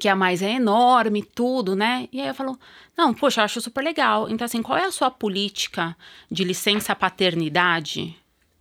que 0.00 0.08
a 0.08 0.16
mais 0.16 0.42
é 0.42 0.54
enorme, 0.54 1.22
tudo, 1.22 1.76
né? 1.76 2.08
E 2.12 2.20
aí 2.20 2.26
eu 2.26 2.34
falo: 2.34 2.58
não, 2.96 3.14
poxa, 3.14 3.40
eu 3.40 3.44
acho 3.44 3.60
super 3.60 3.84
legal. 3.84 4.28
Então, 4.28 4.44
assim, 4.44 4.62
qual 4.62 4.76
é 4.76 4.84
a 4.84 4.90
sua 4.90 5.10
política 5.10 5.96
de 6.28 6.42
licença 6.42 6.96
paternidade 6.96 8.16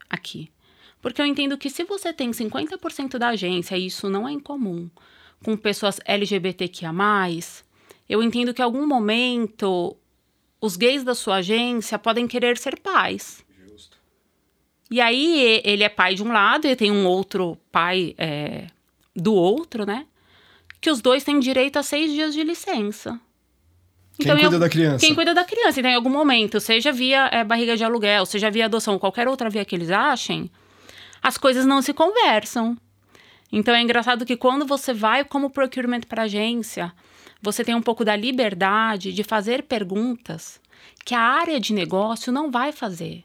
aqui? 0.07 0.51
Porque 1.01 1.21
eu 1.21 1.25
entendo 1.25 1.57
que 1.57 1.69
se 1.69 1.83
você 1.83 2.13
tem 2.13 2.29
50% 2.31 3.17
da 3.17 3.29
agência, 3.29 3.77
e 3.77 3.87
isso 3.87 4.09
não 4.09 4.27
é 4.27 4.31
incomum, 4.31 4.89
com 5.43 5.55
pessoas 5.55 5.99
LGBTQIA, 6.05 6.91
eu 8.07 8.21
entendo 8.21 8.53
que 8.53 8.61
em 8.61 8.65
algum 8.65 8.85
momento 8.85 9.95
os 10.59 10.75
gays 10.75 11.03
da 11.03 11.15
sua 11.15 11.37
agência 11.37 11.97
podem 11.97 12.27
querer 12.27 12.57
ser 12.57 12.79
pais. 12.79 13.45
Justo. 13.67 13.97
E 14.91 14.99
aí 14.99 15.61
ele 15.63 15.83
é 15.83 15.89
pai 15.89 16.15
de 16.15 16.23
um 16.23 16.31
lado 16.31 16.67
e 16.67 16.75
tem 16.75 16.91
um 16.91 17.05
outro 17.05 17.57
pai 17.71 18.13
é, 18.17 18.67
do 19.15 19.33
outro, 19.33 19.85
né? 19.85 20.05
Que 20.81 20.89
os 20.89 21.01
dois 21.01 21.23
têm 21.23 21.39
direito 21.39 21.77
a 21.77 21.83
seis 21.83 22.11
dias 22.11 22.33
de 22.33 22.43
licença. 22.43 23.19
Quem 24.19 24.27
então, 24.27 24.37
cuida 24.37 24.55
eu, 24.55 24.59
da 24.59 24.69
criança? 24.69 25.05
Quem 25.05 25.15
cuida 25.15 25.33
da 25.33 25.45
criança. 25.45 25.79
Então, 25.79 25.91
em 25.91 25.95
algum 25.95 26.09
momento, 26.09 26.59
seja 26.59 26.91
via 26.91 27.29
é, 27.31 27.43
barriga 27.43 27.77
de 27.77 27.83
aluguel, 27.83 28.25
seja 28.25 28.51
via 28.51 28.65
adoção, 28.65 28.99
qualquer 28.99 29.27
outra 29.27 29.49
via 29.49 29.63
que 29.63 29.75
eles 29.75 29.89
achem, 29.89 30.51
as 31.21 31.37
coisas 31.37 31.65
não 31.65 31.81
se 31.81 31.93
conversam. 31.93 32.77
Então, 33.51 33.73
é 33.73 33.81
engraçado 33.81 34.25
que 34.25 34.35
quando 34.35 34.65
você 34.65 34.93
vai 34.93 35.23
como 35.23 35.49
procurement 35.49 36.01
para 36.01 36.23
agência, 36.23 36.91
você 37.41 37.63
tem 37.63 37.73
um 37.73 37.81
pouco 37.81 38.03
da 38.03 38.15
liberdade 38.15 39.13
de 39.13 39.23
fazer 39.23 39.63
perguntas 39.63 40.59
que 41.05 41.15
a 41.15 41.21
área 41.21 41.59
de 41.59 41.73
negócio 41.73 42.31
não 42.31 42.51
vai 42.51 42.71
fazer. 42.71 43.23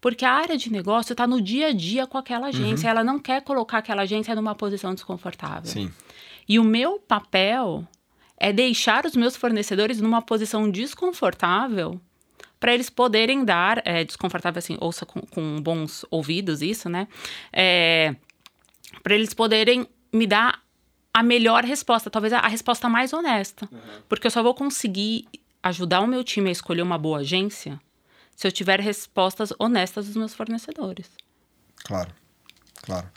Porque 0.00 0.24
a 0.24 0.32
área 0.32 0.58
de 0.58 0.70
negócio 0.70 1.12
está 1.12 1.26
no 1.28 1.40
dia 1.40 1.68
a 1.68 1.72
dia 1.72 2.06
com 2.06 2.18
aquela 2.18 2.48
agência, 2.48 2.86
uhum. 2.86 2.90
ela 2.90 3.04
não 3.04 3.20
quer 3.20 3.40
colocar 3.42 3.78
aquela 3.78 4.02
agência 4.02 4.34
numa 4.34 4.54
posição 4.54 4.92
desconfortável. 4.92 5.70
Sim. 5.70 5.92
E 6.48 6.58
o 6.58 6.64
meu 6.64 6.98
papel 6.98 7.86
é 8.36 8.52
deixar 8.52 9.06
os 9.06 9.14
meus 9.14 9.36
fornecedores 9.36 10.00
numa 10.00 10.20
posição 10.20 10.70
desconfortável 10.70 12.00
para 12.58 12.72
eles 12.74 12.88
poderem 12.88 13.44
dar, 13.44 13.82
é, 13.84 14.04
desconfortável 14.04 14.58
assim, 14.58 14.76
ouça 14.80 15.04
com, 15.04 15.20
com 15.20 15.60
bons 15.60 16.04
ouvidos 16.10 16.62
isso, 16.62 16.88
né? 16.88 17.08
É, 17.52 18.14
para 19.02 19.14
eles 19.14 19.34
poderem 19.34 19.86
me 20.12 20.26
dar 20.26 20.62
a 21.12 21.22
melhor 21.22 21.64
resposta, 21.64 22.10
talvez 22.10 22.32
a, 22.32 22.38
a 22.38 22.48
resposta 22.48 22.88
mais 22.88 23.12
honesta. 23.12 23.68
Uhum. 23.70 23.80
Porque 24.08 24.26
eu 24.26 24.30
só 24.30 24.42
vou 24.42 24.54
conseguir 24.54 25.26
ajudar 25.62 26.00
o 26.00 26.06
meu 26.06 26.24
time 26.24 26.48
a 26.48 26.52
escolher 26.52 26.82
uma 26.82 26.98
boa 26.98 27.18
agência 27.18 27.80
se 28.34 28.46
eu 28.46 28.52
tiver 28.52 28.80
respostas 28.80 29.52
honestas 29.58 30.06
dos 30.06 30.16
meus 30.16 30.34
fornecedores. 30.34 31.10
Claro, 31.84 32.10
claro. 32.82 33.08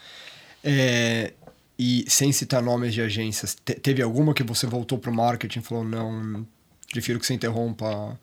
É, 0.64 1.34
e 1.78 2.06
sem 2.08 2.32
citar 2.32 2.62
nomes 2.62 2.94
de 2.94 3.02
agências, 3.02 3.56
te, 3.56 3.74
teve 3.74 4.02
alguma 4.02 4.34
que 4.34 4.44
você 4.44 4.66
voltou 4.66 4.98
para 4.98 5.12
o 5.12 5.14
marketing 5.14 5.60
e 5.60 5.62
falou, 5.62 5.84
não, 5.84 6.48
prefiro 6.92 7.20
que 7.20 7.26
você 7.26 7.34
interrompa? 7.34 8.20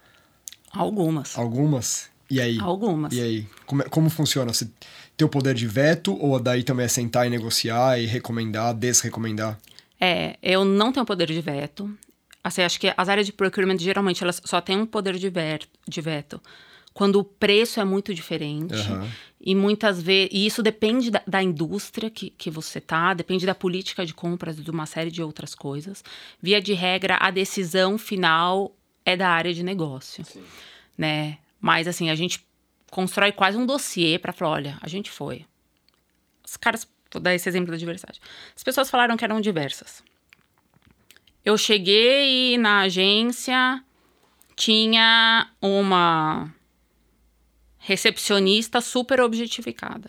Algumas. 0.73 1.37
Algumas? 1.37 2.11
E 2.31 2.41
aí? 2.41 2.59
Algumas. 2.61 3.13
E 3.13 3.21
aí? 3.21 3.47
Como, 3.67 3.89
como 3.91 4.11
funciona? 4.11 4.53
Você 4.53 4.69
tem 5.17 5.27
o 5.27 5.29
poder 5.29 5.55
de 5.55 5.67
veto 5.67 6.17
ou 6.19 6.41
daí 6.41 6.63
também 6.63 6.87
é 6.87 6.89
sentar 6.89 7.27
e 7.27 7.31
negociar 7.31 8.01
e 8.01 8.07
recomendar, 8.07 8.75
desrecomendar? 8.75 9.59
É, 10.01 10.37
eu 10.43 10.65
não 10.65 10.91
tenho 10.91 11.05
poder 11.05 11.27
de 11.27 11.41
veto. 11.41 11.91
Assim, 12.43 12.63
acho 12.63 12.81
que 12.81 12.93
as 12.97 13.09
áreas 13.09 13.27
de 13.27 13.33
procurement 13.33 13.79
geralmente 13.79 14.23
elas 14.23 14.41
só 14.45 14.61
têm 14.61 14.79
um 14.79 14.87
poder 14.87 15.17
de, 15.17 15.29
ver, 15.29 15.69
de 15.87 16.01
veto 16.01 16.41
quando 16.93 17.17
o 17.17 17.25
preço 17.25 17.81
é 17.81 17.85
muito 17.85 18.15
diferente. 18.15 18.75
Uhum. 18.75 19.09
E 19.41 19.55
muitas 19.55 20.01
vezes. 20.01 20.31
E 20.33 20.47
isso 20.47 20.63
depende 20.63 21.11
da, 21.11 21.23
da, 21.27 21.43
indústria 21.43 22.09
que, 22.09 22.31
que 22.31 22.49
você 22.49 22.81
tá, 22.81 23.13
depende 23.13 23.45
da 23.45 23.55
política 23.55 24.07
de 24.07 24.15
compras 24.15 24.59
e 24.59 24.63
de 24.63 24.71
uma 24.71 24.87
série 24.87 25.11
de 25.11 25.23
outras 25.23 25.55
coisas. 25.55 26.05
Via 26.41 26.61
de 26.61 26.75
regra, 26.75 27.17
a 27.21 27.31
decisão 27.31 27.99
final 27.99 28.77
é 29.05 29.17
da 29.17 29.29
área 29.29 29.53
de 29.53 29.65
negócio. 29.65 30.25
Sim. 30.25 30.45
Né? 30.97 31.39
Mas 31.61 31.89
assim, 31.89 32.09
a 32.09 32.15
gente 32.15 32.47
constrói 32.91 33.33
quase 33.33 33.59
um 33.59 33.67
dossiê 33.67 34.19
para 34.19 34.33
falar: 34.33 34.53
olha, 34.53 34.79
a 34.81 34.89
gente 34.89 35.11
foi. 35.11 35.45
Os 36.47 36.57
caras. 36.57 36.87
Vou 37.13 37.21
dar 37.21 37.35
esse 37.35 37.47
exemplo 37.47 37.71
da 37.71 37.77
diversidade. 37.77 38.21
As 38.57 38.63
pessoas 38.63 38.89
falaram 38.89 39.17
que 39.19 39.25
eram 39.25 39.39
diversas. 39.39 40.03
Eu 41.45 41.59
cheguei 41.59 42.57
na 42.57 42.83
agência, 42.83 43.85
tinha 44.57 45.51
uma 45.61 46.51
recepcionista 47.83 48.81
super 48.81 49.21
objetificada. 49.21 50.09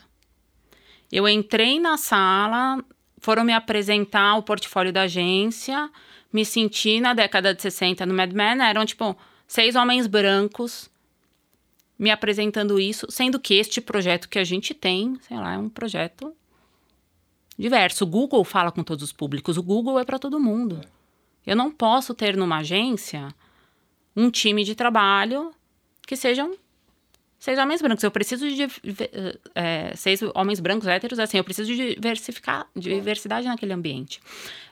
Eu 1.12 1.28
entrei 1.28 1.80
na 1.80 1.98
sala, 1.98 2.84
foram 3.18 3.44
me 3.44 3.52
apresentar 3.52 4.36
o 4.36 4.44
portfólio 4.44 4.94
da 4.94 5.04
agência, 5.04 5.90
me 6.32 6.46
senti 6.46 7.00
na 7.00 7.14
década 7.14 7.54
de 7.54 7.62
60 7.62 8.06
no 8.06 8.14
Mad 8.14 8.32
Men, 8.32 8.62
eram 8.62 8.86
tipo 8.86 9.18
seis 9.48 9.76
homens 9.76 10.08
brancos 10.08 10.90
me 11.98 12.12
apresentando 12.12 12.80
isso, 12.80 13.08
sendo 13.10 13.40
que 13.40 13.56
este 13.56 13.82
projeto 13.82 14.30
que 14.30 14.40
a 14.40 14.44
gente 14.44 14.74
tem, 14.74 15.18
sei 15.22 15.38
lá, 15.38 15.54
é 15.54 15.58
um 15.58 15.70
projeto 15.70 16.36
diverso. 17.58 18.04
O 18.04 18.08
Google 18.08 18.44
fala 18.44 18.72
com 18.72 18.84
todos 18.84 19.04
os 19.04 19.14
públicos, 19.14 19.58
o 19.58 19.64
Google 19.64 20.00
é 20.00 20.06
para 20.06 20.20
todo 20.20 20.40
mundo. 20.40 20.82
Eu 21.46 21.56
não 21.56 21.72
posso 21.72 22.14
ter 22.14 22.38
numa 22.38 22.58
agência 22.58 23.34
um 24.16 24.30
time 24.30 24.64
de 24.64 24.76
trabalho 24.76 25.52
que 26.06 26.16
sejam 26.16 26.56
seis 27.44 27.60
homens 27.60 27.82
brancos. 27.82 28.02
Eu 28.06 28.10
preciso 28.10 28.48
de 28.50 28.68
é, 29.54 29.94
seis 29.98 30.22
homens 30.34 30.62
brancos 30.62 30.88
héteros, 30.88 31.20
assim, 31.20 31.38
eu 31.38 31.44
preciso 31.44 31.76
de 31.76 31.96
diversificar, 31.96 32.66
diversidade 32.74 33.46
naquele 33.46 33.74
ambiente. 33.74 34.22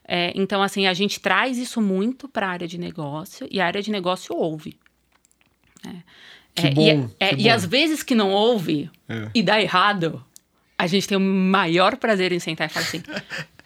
É, 0.07 0.31
então, 0.35 0.63
assim, 0.63 0.87
a 0.87 0.93
gente 0.93 1.19
traz 1.19 1.57
isso 1.57 1.81
muito 1.81 2.29
para 2.29 2.47
a 2.47 2.49
área 2.49 2.67
de 2.69 2.77
negócio 2.77 3.45
e 3.51 3.59
a 3.59 3.65
área 3.65 3.81
de 3.81 3.91
negócio 3.91 4.33
ouve. 4.33 4.77
Né? 5.83 6.01
Que 6.55 6.67
é, 6.67 6.71
bom, 6.71 6.81
e, 6.81 6.89
é, 7.19 7.35
que 7.35 7.41
e 7.41 7.49
às 7.49 7.65
vezes 7.65 8.03
que 8.03 8.15
não 8.15 8.31
ouve 8.31 8.89
é. 9.09 9.29
e 9.35 9.43
dá 9.43 9.61
errado, 9.61 10.23
a 10.77 10.87
gente 10.87 11.05
tem 11.09 11.17
o 11.17 11.21
maior 11.21 11.97
prazer 11.97 12.31
em 12.31 12.39
sentar 12.39 12.69
e 12.69 12.73
falar 12.73 12.85
assim: 12.85 13.03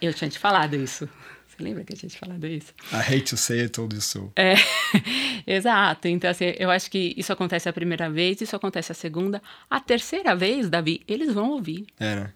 eu 0.01 0.15
tinha 0.15 0.31
te 0.31 0.39
falado 0.39 0.75
isso. 0.75 1.07
Você 1.55 1.63
lembra 1.63 1.83
que 1.85 1.93
eu 1.93 1.97
tinha 1.97 2.09
te 2.09 2.17
falado 2.17 2.45
isso? 2.45 2.73
I 2.91 2.97
hate 2.97 3.23
to 3.23 3.37
say 3.37 3.61
it, 3.61 3.69
told 3.69 3.95
you 3.95 4.01
so. 4.01 4.31
É, 4.35 4.55
exato. 5.47 6.07
Então, 6.07 6.29
assim, 6.29 6.53
eu 6.57 6.69
acho 6.69 6.91
que 6.91 7.13
isso 7.15 7.31
acontece 7.31 7.69
a 7.69 7.73
primeira 7.73 8.09
vez, 8.09 8.41
isso 8.41 8.55
acontece 8.55 8.91
a 8.91 8.95
segunda. 8.95 9.41
A 9.69 9.79
terceira 9.79 10.35
vez, 10.35 10.69
Davi, 10.69 11.01
eles 11.07 11.33
vão 11.33 11.51
ouvir. 11.51 11.87
É, 11.99 12.15
né? 12.15 12.33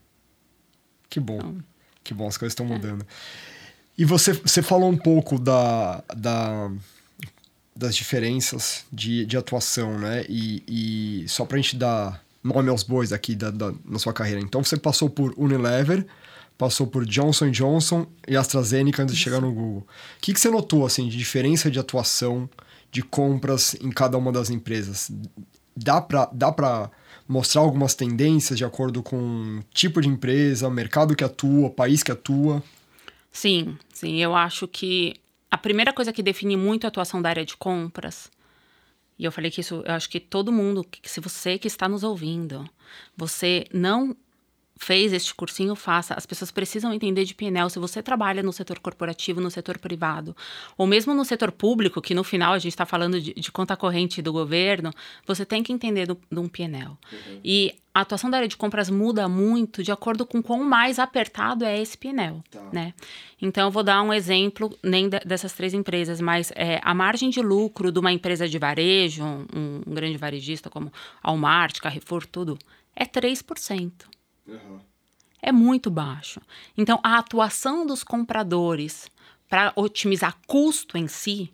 Que 1.09 1.19
bom. 1.19 1.35
Então, 1.35 1.63
que 2.03 2.13
bom, 2.13 2.27
as 2.27 2.37
coisas 2.37 2.53
estão 2.53 2.65
é. 2.65 2.69
mudando. 2.69 3.05
E 3.97 4.05
você, 4.05 4.31
você 4.31 4.61
falou 4.61 4.89
um 4.89 4.97
pouco 4.97 5.37
da, 5.37 6.01
da, 6.15 6.71
das 7.75 7.93
diferenças 7.93 8.85
de, 8.91 9.25
de 9.25 9.35
atuação, 9.35 9.99
né? 9.99 10.23
E, 10.29 10.63
e 11.23 11.27
só 11.27 11.43
pra 11.43 11.57
gente 11.57 11.75
dar 11.75 12.23
nome 12.41 12.69
aos 12.69 12.83
bois 12.83 13.11
aqui 13.11 13.35
da, 13.35 13.51
da, 13.51 13.73
na 13.83 13.99
sua 13.99 14.13
carreira. 14.13 14.39
Então, 14.39 14.63
você 14.63 14.77
passou 14.77 15.09
por 15.09 15.33
Unilever, 15.35 16.05
passou 16.59 16.85
por 16.85 17.05
Johnson 17.05 17.49
Johnson 17.51 18.05
e 18.27 18.35
AstraZeneca 18.35 19.01
antes 19.01 19.15
de 19.15 19.21
chegar 19.23 19.39
no 19.39 19.49
Google. 19.49 19.87
O 20.17 20.21
que, 20.21 20.33
que 20.33 20.39
você 20.39 20.51
notou 20.51 20.85
assim 20.85 21.07
de 21.07 21.17
diferença 21.17 21.71
de 21.71 21.79
atuação, 21.79 22.49
de 22.91 23.01
compras 23.01 23.75
em 23.75 23.89
cada 23.89 24.17
uma 24.17 24.29
das 24.29 24.49
empresas? 24.49 25.09
Dá 25.73 26.01
para 26.01 26.29
dá 26.33 26.91
mostrar 27.25 27.61
algumas 27.61 27.95
tendências 27.95 28.57
de 28.57 28.65
acordo 28.65 29.01
com 29.01 29.61
tipo 29.73 30.01
de 30.01 30.09
empresa, 30.09 30.69
mercado 30.69 31.15
que 31.15 31.23
atua, 31.23 31.69
país 31.69 32.03
que 32.03 32.11
atua? 32.11 32.61
Sim, 33.31 33.77
sim. 33.93 34.17
Eu 34.17 34.35
acho 34.35 34.67
que 34.67 35.15
a, 35.49 35.57
primeira 35.57 35.93
coisa 35.93 36.11
que 36.11 36.21
define 36.21 36.57
muito 36.57 36.83
a 36.83 36.89
atuação 36.89 37.21
da 37.21 37.29
área 37.29 37.45
de 37.45 37.55
compras, 37.55 38.29
e 39.17 39.23
eu 39.23 39.31
falei 39.31 39.49
que 39.49 39.61
isso, 39.61 39.81
eu 39.85 39.93
acho 39.93 40.09
que 40.09 40.19
todo 40.19 40.51
mundo, 40.51 40.83
que 40.83 41.09
se 41.09 41.21
você 41.21 41.57
que 41.57 41.67
está 41.67 41.87
nos 41.87 42.03
ouvindo, 42.03 42.69
você 43.15 43.65
não 43.71 44.13
fez 44.79 45.11
este 45.11 45.35
cursinho, 45.35 45.75
faça. 45.75 46.13
As 46.13 46.25
pessoas 46.25 46.51
precisam 46.51 46.93
entender 46.93 47.25
de 47.25 47.35
PNL. 47.35 47.69
Se 47.69 47.77
você 47.77 48.01
trabalha 48.01 48.41
no 48.41 48.53
setor 48.53 48.79
corporativo, 48.79 49.41
no 49.41 49.51
setor 49.51 49.77
privado, 49.77 50.35
ou 50.77 50.87
mesmo 50.87 51.13
no 51.13 51.25
setor 51.25 51.51
público, 51.51 52.01
que 52.01 52.15
no 52.15 52.23
final 52.23 52.53
a 52.53 52.59
gente 52.59 52.71
está 52.71 52.85
falando 52.85 53.19
de, 53.19 53.33
de, 53.33 53.51
conta 53.51 53.75
corrente 53.75 54.21
do 54.21 54.31
governo, 54.31 54.91
você 55.27 55.45
tem 55.45 55.61
que 55.61 55.73
entender 55.73 56.07
do, 56.07 56.17
de 56.31 56.39
um 56.39 56.47
PNL. 56.47 56.91
Uhum. 56.91 57.39
E 57.43 57.75
a 57.93 58.01
atuação 58.01 58.29
da 58.29 58.37
área 58.37 58.47
de 58.47 58.55
compras 58.55 58.89
muda 58.89 59.27
muito 59.27 59.83
de 59.83 59.91
acordo 59.91 60.25
com 60.25 60.41
quão 60.41 60.63
mais 60.63 60.97
apertado 60.97 61.65
é 61.65 61.77
esse 61.77 61.97
PNL, 61.97 62.41
tá. 62.49 62.63
né? 62.71 62.93
Então, 63.41 63.67
eu 63.67 63.71
vou 63.71 63.83
dar 63.83 64.01
um 64.01 64.13
exemplo, 64.13 64.73
nem 64.81 65.09
dessas 65.09 65.51
três 65.51 65.73
empresas, 65.73 66.21
mas 66.21 66.53
é, 66.55 66.79
a 66.83 66.93
margem 66.93 67.29
de 67.29 67.41
lucro 67.41 67.91
de 67.91 67.99
uma 67.99 68.13
empresa 68.13 68.47
de 68.47 68.57
varejo, 68.57 69.25
um, 69.25 69.81
um 69.85 69.93
grande 69.93 70.17
varejista 70.17 70.69
como 70.69 70.89
Walmart, 71.21 71.81
Carrefour, 71.81 72.25
tudo, 72.25 72.57
é 72.95 73.05
3%. 73.05 73.91
Uhum. 74.49 74.79
É 75.41 75.51
muito 75.51 75.89
baixo. 75.89 76.41
Então, 76.77 76.99
a 77.03 77.17
atuação 77.17 77.85
dos 77.85 78.03
compradores 78.03 79.09
para 79.47 79.71
otimizar 79.75 80.37
custo 80.45 80.97
em 80.97 81.07
si 81.07 81.53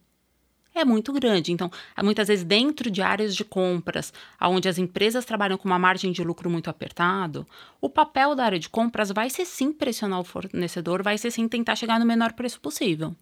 é 0.74 0.84
muito 0.84 1.14
grande. 1.14 1.54
Então, 1.54 1.72
muitas 2.04 2.28
vezes 2.28 2.44
dentro 2.44 2.92
de 2.92 3.02
áreas 3.02 3.34
de 3.34 3.46
compras, 3.46 4.12
onde 4.42 4.68
as 4.68 4.78
empresas 4.78 5.24
trabalham 5.24 5.58
com 5.58 5.66
uma 5.66 5.80
margem 5.80 6.12
de 6.12 6.24
lucro 6.24 6.50
muito 6.50 6.70
apertado, 6.70 7.48
o 7.80 7.90
papel 7.90 8.36
da 8.36 8.44
área 8.44 8.60
de 8.60 8.68
compras 8.68 9.10
vai 9.12 9.30
ser 9.30 9.46
sim 9.46 9.72
pressionar 9.72 10.20
o 10.20 10.24
fornecedor, 10.26 11.02
vai 11.02 11.18
ser 11.18 11.32
sim 11.32 11.48
tentar 11.48 11.76
chegar 11.78 11.98
no 12.00 12.06
menor 12.06 12.34
preço 12.34 12.60
possível. 12.60 13.16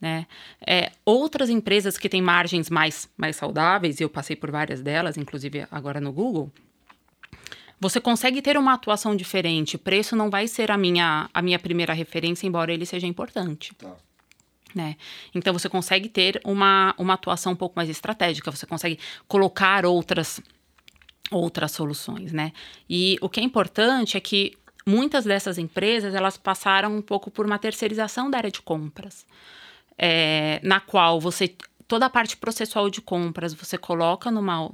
Né? 0.00 0.26
É, 0.64 0.92
outras 1.04 1.50
empresas 1.50 1.98
que 1.98 2.08
têm 2.08 2.22
margens 2.22 2.70
mais, 2.70 3.08
mais 3.16 3.36
saudáveis, 3.36 3.98
e 3.98 4.04
eu 4.04 4.10
passei 4.10 4.36
por 4.36 4.50
várias 4.52 4.80
delas, 4.80 5.16
inclusive 5.16 5.66
agora 5.70 6.00
no 6.00 6.12
Google, 6.12 6.52
você 7.80 8.00
consegue 8.00 8.40
ter 8.40 8.56
uma 8.56 8.74
atuação 8.74 9.14
diferente. 9.14 9.76
Preço 9.76 10.16
não 10.16 10.30
vai 10.30 10.46
ser 10.48 10.70
a 10.70 10.78
minha, 10.78 11.28
a 11.32 11.42
minha 11.42 11.58
primeira 11.58 11.92
referência, 11.92 12.46
embora 12.46 12.72
ele 12.72 12.86
seja 12.86 13.06
importante. 13.06 13.74
Tá. 13.74 13.94
Né? 14.74 14.96
Então 15.34 15.52
você 15.52 15.68
consegue 15.68 16.08
ter 16.08 16.40
uma, 16.44 16.94
uma 16.98 17.14
atuação 17.14 17.52
um 17.52 17.56
pouco 17.56 17.76
mais 17.76 17.88
estratégica, 17.88 18.50
você 18.50 18.66
consegue 18.66 18.98
colocar 19.28 19.86
outras 19.86 20.40
outras 21.30 21.72
soluções, 21.72 22.32
né? 22.32 22.52
E 22.88 23.16
o 23.20 23.28
que 23.28 23.40
é 23.40 23.42
importante 23.42 24.16
é 24.16 24.20
que 24.20 24.52
muitas 24.86 25.24
dessas 25.24 25.58
empresas 25.58 26.14
elas 26.14 26.36
passaram 26.36 26.94
um 26.94 27.02
pouco 27.02 27.30
por 27.30 27.46
uma 27.46 27.58
terceirização 27.58 28.30
da 28.30 28.38
área 28.38 28.50
de 28.50 28.60
compras, 28.60 29.26
é, 29.96 30.60
na 30.62 30.80
qual 30.80 31.20
você 31.20 31.54
toda 31.88 32.06
a 32.06 32.10
parte 32.10 32.36
processual 32.36 32.90
de 32.90 33.00
compras 33.00 33.54
você 33.54 33.78
coloca 33.78 34.30
numa 34.30 34.70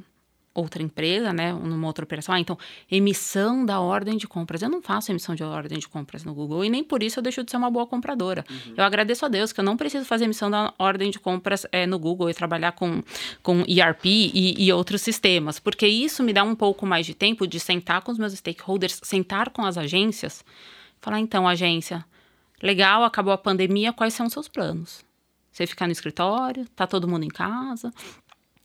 outra 0.53 0.83
empresa, 0.83 1.33
né, 1.33 1.53
numa 1.53 1.87
outra 1.87 2.05
operação. 2.05 2.35
Ah, 2.35 2.41
então, 2.41 2.59
emissão 2.91 3.65
da 3.65 3.81
ordem 3.81 4.17
de 4.17 4.27
compras. 4.27 4.63
Eu 4.63 4.69
não 4.69 4.83
faço 4.83 5.13
emissão 5.13 5.35
de 5.35 5.45
ordem 5.45 5.79
de 5.79 5.89
compras 5.89 6.25
no 6.25 6.35
Google 6.35 6.65
e 6.65 6.69
nem 6.69 6.83
por 6.83 7.03
isso 7.03 7.19
eu 7.19 7.23
deixo 7.23 7.43
de 7.45 7.51
ser 7.51 7.57
uma 7.57 7.71
boa 7.71 7.87
compradora. 7.87 8.45
Uhum. 8.51 8.75
Eu 8.77 8.85
agradeço 8.85 9.25
a 9.25 9.29
Deus 9.29 9.53
que 9.53 9.61
eu 9.61 9.65
não 9.65 9.77
preciso 9.77 10.05
fazer 10.05 10.25
emissão 10.25 10.51
da 10.51 10.75
ordem 10.79 11.11
de 11.11 11.21
compras 11.21 11.67
é, 11.71 11.87
no 11.87 11.99
Google 11.99 12.29
e 12.29 12.35
trabalhar 12.35 12.73
com, 12.73 13.03
com 13.43 13.61
ERP 13.67 14.07
e, 14.07 14.65
e 14.65 14.73
outros 14.73 15.03
sistemas, 15.03 15.61
porque 15.61 15.87
isso 15.87 16.23
me 16.23 16.33
dá 16.33 16.43
um 16.43 16.55
pouco 16.55 16.85
mais 16.85 17.07
de 17.07 17.15
tempo 17.15 17.47
de 17.47 17.61
sentar 17.61 18.03
com 18.03 18.11
os 18.11 18.19
meus 18.19 18.33
stakeholders, 18.33 19.01
sentar 19.03 19.51
com 19.51 19.65
as 19.65 19.79
agências, 19.79 20.45
falar, 21.01 21.21
então, 21.21 21.47
agência, 21.47 22.05
legal, 22.61 23.05
acabou 23.05 23.33
a 23.33 23.39
pandemia, 23.39 23.93
quais 23.93 24.15
são 24.15 24.27
os 24.27 24.33
seus 24.33 24.49
planos? 24.49 25.05
Você 25.53 25.67
ficar 25.67 25.87
no 25.87 25.93
escritório, 25.93 26.67
tá 26.77 26.87
todo 26.87 27.09
mundo 27.09 27.25
em 27.25 27.29
casa, 27.29 27.93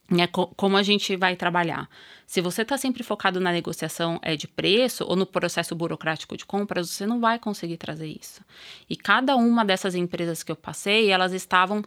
né, 0.10 0.28
como 0.28 0.78
a 0.78 0.84
gente 0.84 1.16
vai 1.16 1.36
trabalhar? 1.36 1.90
Se 2.28 2.42
você 2.42 2.62
está 2.62 2.78
sempre 2.78 3.04
focado 3.04 3.40
na 3.40 3.52
negociação 3.52 4.20
é, 4.22 4.36
de 4.36 4.48
preço 4.48 5.04
ou 5.08 5.16
no 5.16 5.26
processo 5.26 5.76
burocrático 5.76 6.36
de 6.38 6.46
compras, 6.46 6.90
você 6.90 7.06
não 7.06 7.20
vai 7.20 7.40
conseguir 7.40 7.78
trazer 7.78 8.08
isso. 8.08 8.42
E 8.90 8.96
cada 8.96 9.36
uma 9.36 9.64
dessas 9.64 9.96
empresas 9.96 10.44
que 10.44 10.52
eu 10.52 10.56
passei, 10.56 11.12
elas 11.12 11.34
estavam 11.34 11.84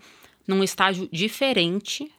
num 0.46 0.62
estágio 0.62 1.09
diferente 1.12 2.11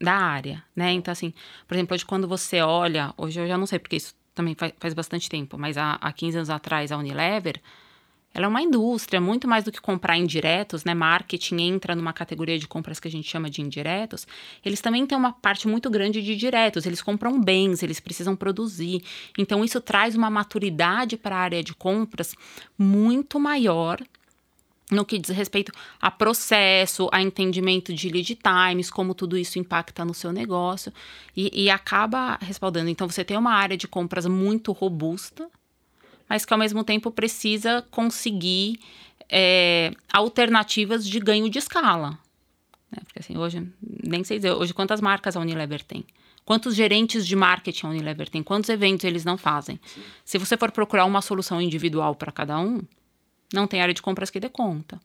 da 0.00 0.14
área, 0.14 0.64
né? 0.74 0.92
Então, 0.92 1.12
assim, 1.12 1.32
por 1.66 1.74
exemplo, 1.74 1.94
hoje 1.94 2.04
quando 2.04 2.26
você 2.26 2.60
olha, 2.60 3.14
hoje 3.16 3.40
eu 3.40 3.46
já 3.46 3.56
não 3.56 3.66
sei 3.66 3.78
porque 3.78 3.96
isso 3.96 4.14
também 4.34 4.54
faz, 4.54 4.72
faz 4.78 4.94
bastante 4.94 5.28
tempo, 5.28 5.56
mas 5.56 5.76
há, 5.78 5.94
há 6.00 6.12
15 6.12 6.38
anos 6.38 6.50
atrás 6.50 6.90
a 6.90 6.96
Unilever, 6.96 7.60
ela 8.34 8.46
é 8.46 8.48
uma 8.48 8.62
indústria, 8.62 9.20
muito 9.20 9.46
mais 9.46 9.64
do 9.64 9.72
que 9.72 9.80
comprar 9.80 10.16
indiretos, 10.16 10.84
né? 10.84 10.94
Marketing 10.94 11.60
entra 11.60 11.94
numa 11.94 12.12
categoria 12.12 12.58
de 12.58 12.66
compras 12.66 12.98
que 12.98 13.08
a 13.08 13.10
gente 13.10 13.28
chama 13.28 13.50
de 13.50 13.60
indiretos. 13.60 14.26
Eles 14.64 14.80
também 14.80 15.06
têm 15.06 15.18
uma 15.18 15.32
parte 15.32 15.68
muito 15.68 15.90
grande 15.90 16.22
de 16.22 16.34
diretos. 16.34 16.86
Eles 16.86 17.02
compram 17.02 17.40
bens, 17.40 17.82
eles 17.82 18.00
precisam 18.00 18.34
produzir. 18.34 19.02
Então, 19.36 19.62
isso 19.62 19.80
traz 19.80 20.14
uma 20.14 20.30
maturidade 20.30 21.16
para 21.16 21.36
a 21.36 21.40
área 21.40 21.62
de 21.62 21.74
compras 21.74 22.34
muito 22.78 23.38
maior 23.38 24.00
no 24.90 25.06
que 25.06 25.18
diz 25.18 25.34
respeito 25.34 25.72
a 26.00 26.10
processo, 26.10 27.08
a 27.10 27.22
entendimento 27.22 27.94
de 27.94 28.10
lead 28.10 28.36
times, 28.36 28.90
como 28.90 29.14
tudo 29.14 29.38
isso 29.38 29.58
impacta 29.58 30.04
no 30.04 30.12
seu 30.12 30.32
negócio 30.32 30.92
e, 31.34 31.64
e 31.64 31.70
acaba 31.70 32.38
respaldando. 32.42 32.90
Então, 32.90 33.08
você 33.08 33.24
tem 33.24 33.36
uma 33.36 33.52
área 33.52 33.76
de 33.76 33.88
compras 33.88 34.26
muito 34.26 34.70
robusta 34.72 35.48
mas 36.32 36.46
que 36.46 36.52
ao 36.54 36.58
mesmo 36.58 36.82
tempo 36.82 37.10
precisa 37.10 37.82
conseguir 37.90 38.80
é, 39.28 39.92
alternativas 40.10 41.06
de 41.06 41.20
ganho 41.20 41.50
de 41.50 41.58
escala. 41.58 42.18
Né? 42.90 43.02
Porque 43.04 43.18
assim, 43.18 43.36
hoje, 43.36 43.70
nem 44.02 44.24
sei 44.24 44.38
dizer, 44.38 44.52
hoje 44.52 44.72
quantas 44.72 44.98
marcas 44.98 45.36
a 45.36 45.40
Unilever 45.40 45.84
tem? 45.84 46.06
Quantos 46.42 46.74
gerentes 46.74 47.26
de 47.26 47.36
marketing 47.36 47.84
a 47.84 47.88
Unilever 47.90 48.30
tem? 48.30 48.42
Quantos 48.42 48.70
eventos 48.70 49.04
eles 49.04 49.26
não 49.26 49.36
fazem? 49.36 49.78
Se 50.24 50.38
você 50.38 50.56
for 50.56 50.72
procurar 50.72 51.04
uma 51.04 51.20
solução 51.20 51.60
individual 51.60 52.14
para 52.14 52.32
cada 52.32 52.58
um, 52.58 52.80
não 53.52 53.66
tem 53.66 53.82
área 53.82 53.92
de 53.92 54.00
compras 54.00 54.30
que 54.30 54.40
dê 54.40 54.48
conta. 54.48 54.98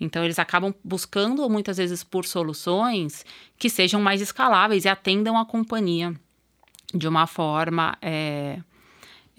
Então, 0.00 0.22
eles 0.22 0.38
acabam 0.38 0.72
buscando 0.84 1.50
muitas 1.50 1.78
vezes 1.78 2.04
por 2.04 2.24
soluções 2.24 3.26
que 3.58 3.68
sejam 3.68 4.00
mais 4.00 4.20
escaláveis 4.20 4.84
e 4.84 4.88
atendam 4.88 5.36
a 5.36 5.44
companhia 5.44 6.14
de 6.94 7.08
uma 7.08 7.26
forma 7.26 7.98
é, 8.00 8.60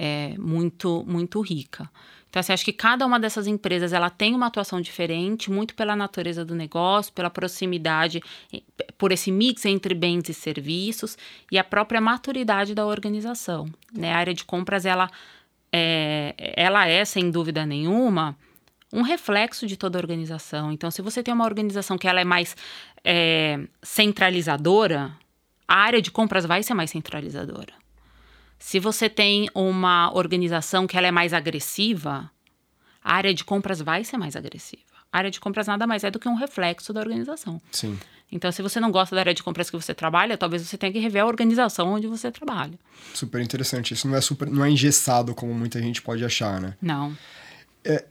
é, 0.03 0.33
muito, 0.39 1.05
muito 1.07 1.39
rica. 1.41 1.87
Então, 2.27 2.39
assim, 2.39 2.53
acho 2.53 2.65
que 2.65 2.73
cada 2.73 3.05
uma 3.05 3.19
dessas 3.19 3.45
empresas 3.45 3.93
ela 3.93 4.09
tem 4.09 4.33
uma 4.33 4.47
atuação 4.47 4.81
diferente, 4.81 5.51
muito 5.51 5.75
pela 5.75 5.95
natureza 5.95 6.43
do 6.43 6.55
negócio, 6.55 7.13
pela 7.13 7.29
proximidade, 7.29 8.19
por 8.97 9.11
esse 9.11 9.31
mix 9.31 9.63
entre 9.65 9.93
bens 9.93 10.27
e 10.27 10.33
serviços 10.33 11.15
e 11.51 11.59
a 11.59 11.63
própria 11.63 12.01
maturidade 12.01 12.73
da 12.73 12.83
organização. 12.83 13.67
Né? 13.93 14.11
A 14.11 14.17
área 14.17 14.33
de 14.33 14.43
compras, 14.43 14.87
ela 14.87 15.07
é, 15.71 16.33
ela 16.55 16.87
é, 16.87 17.05
sem 17.05 17.29
dúvida 17.29 17.63
nenhuma, 17.63 18.35
um 18.91 19.03
reflexo 19.03 19.67
de 19.67 19.77
toda 19.77 19.99
a 19.99 20.01
organização. 20.01 20.71
Então, 20.71 20.89
se 20.89 21.01
você 21.03 21.21
tem 21.21 21.33
uma 21.33 21.45
organização 21.45 21.95
que 21.95 22.07
ela 22.07 22.21
é 22.21 22.25
mais 22.25 22.55
é, 23.03 23.59
centralizadora, 23.83 25.15
a 25.67 25.75
área 25.75 26.01
de 26.01 26.09
compras 26.09 26.43
vai 26.43 26.63
ser 26.63 26.73
mais 26.73 26.89
centralizadora. 26.89 27.80
Se 28.61 28.79
você 28.79 29.09
tem 29.09 29.49
uma 29.55 30.15
organização 30.15 30.85
que 30.85 30.95
ela 30.95 31.07
é 31.07 31.11
mais 31.11 31.33
agressiva, 31.33 32.29
a 33.03 33.15
área 33.15 33.33
de 33.33 33.43
compras 33.43 33.81
vai 33.81 34.03
ser 34.03 34.17
mais 34.17 34.35
agressiva. 34.35 34.83
A 35.11 35.17
área 35.17 35.31
de 35.31 35.39
compras 35.39 35.65
nada 35.65 35.87
mais 35.87 36.03
é 36.03 36.11
do 36.11 36.19
que 36.19 36.29
um 36.29 36.35
reflexo 36.35 36.93
da 36.93 37.01
organização. 37.01 37.59
Sim. 37.71 37.99
Então, 38.31 38.51
se 38.51 38.61
você 38.61 38.79
não 38.79 38.91
gosta 38.91 39.15
da 39.15 39.21
área 39.23 39.33
de 39.33 39.41
compras 39.41 39.67
que 39.67 39.75
você 39.75 39.95
trabalha, 39.95 40.37
talvez 40.37 40.61
você 40.61 40.77
tenha 40.77 40.93
que 40.93 40.99
rever 40.99 41.23
a 41.23 41.25
organização 41.25 41.91
onde 41.91 42.05
você 42.05 42.31
trabalha. 42.31 42.77
Super 43.15 43.41
interessante. 43.41 43.95
Isso 43.95 44.07
não 44.07 44.15
é, 44.15 44.21
super, 44.21 44.47
não 44.47 44.63
é 44.63 44.69
engessado 44.69 45.33
como 45.33 45.53
muita 45.55 45.81
gente 45.81 45.99
pode 45.99 46.23
achar, 46.23 46.61
né? 46.61 46.75
Não. 46.79 47.17
É, 47.83 48.05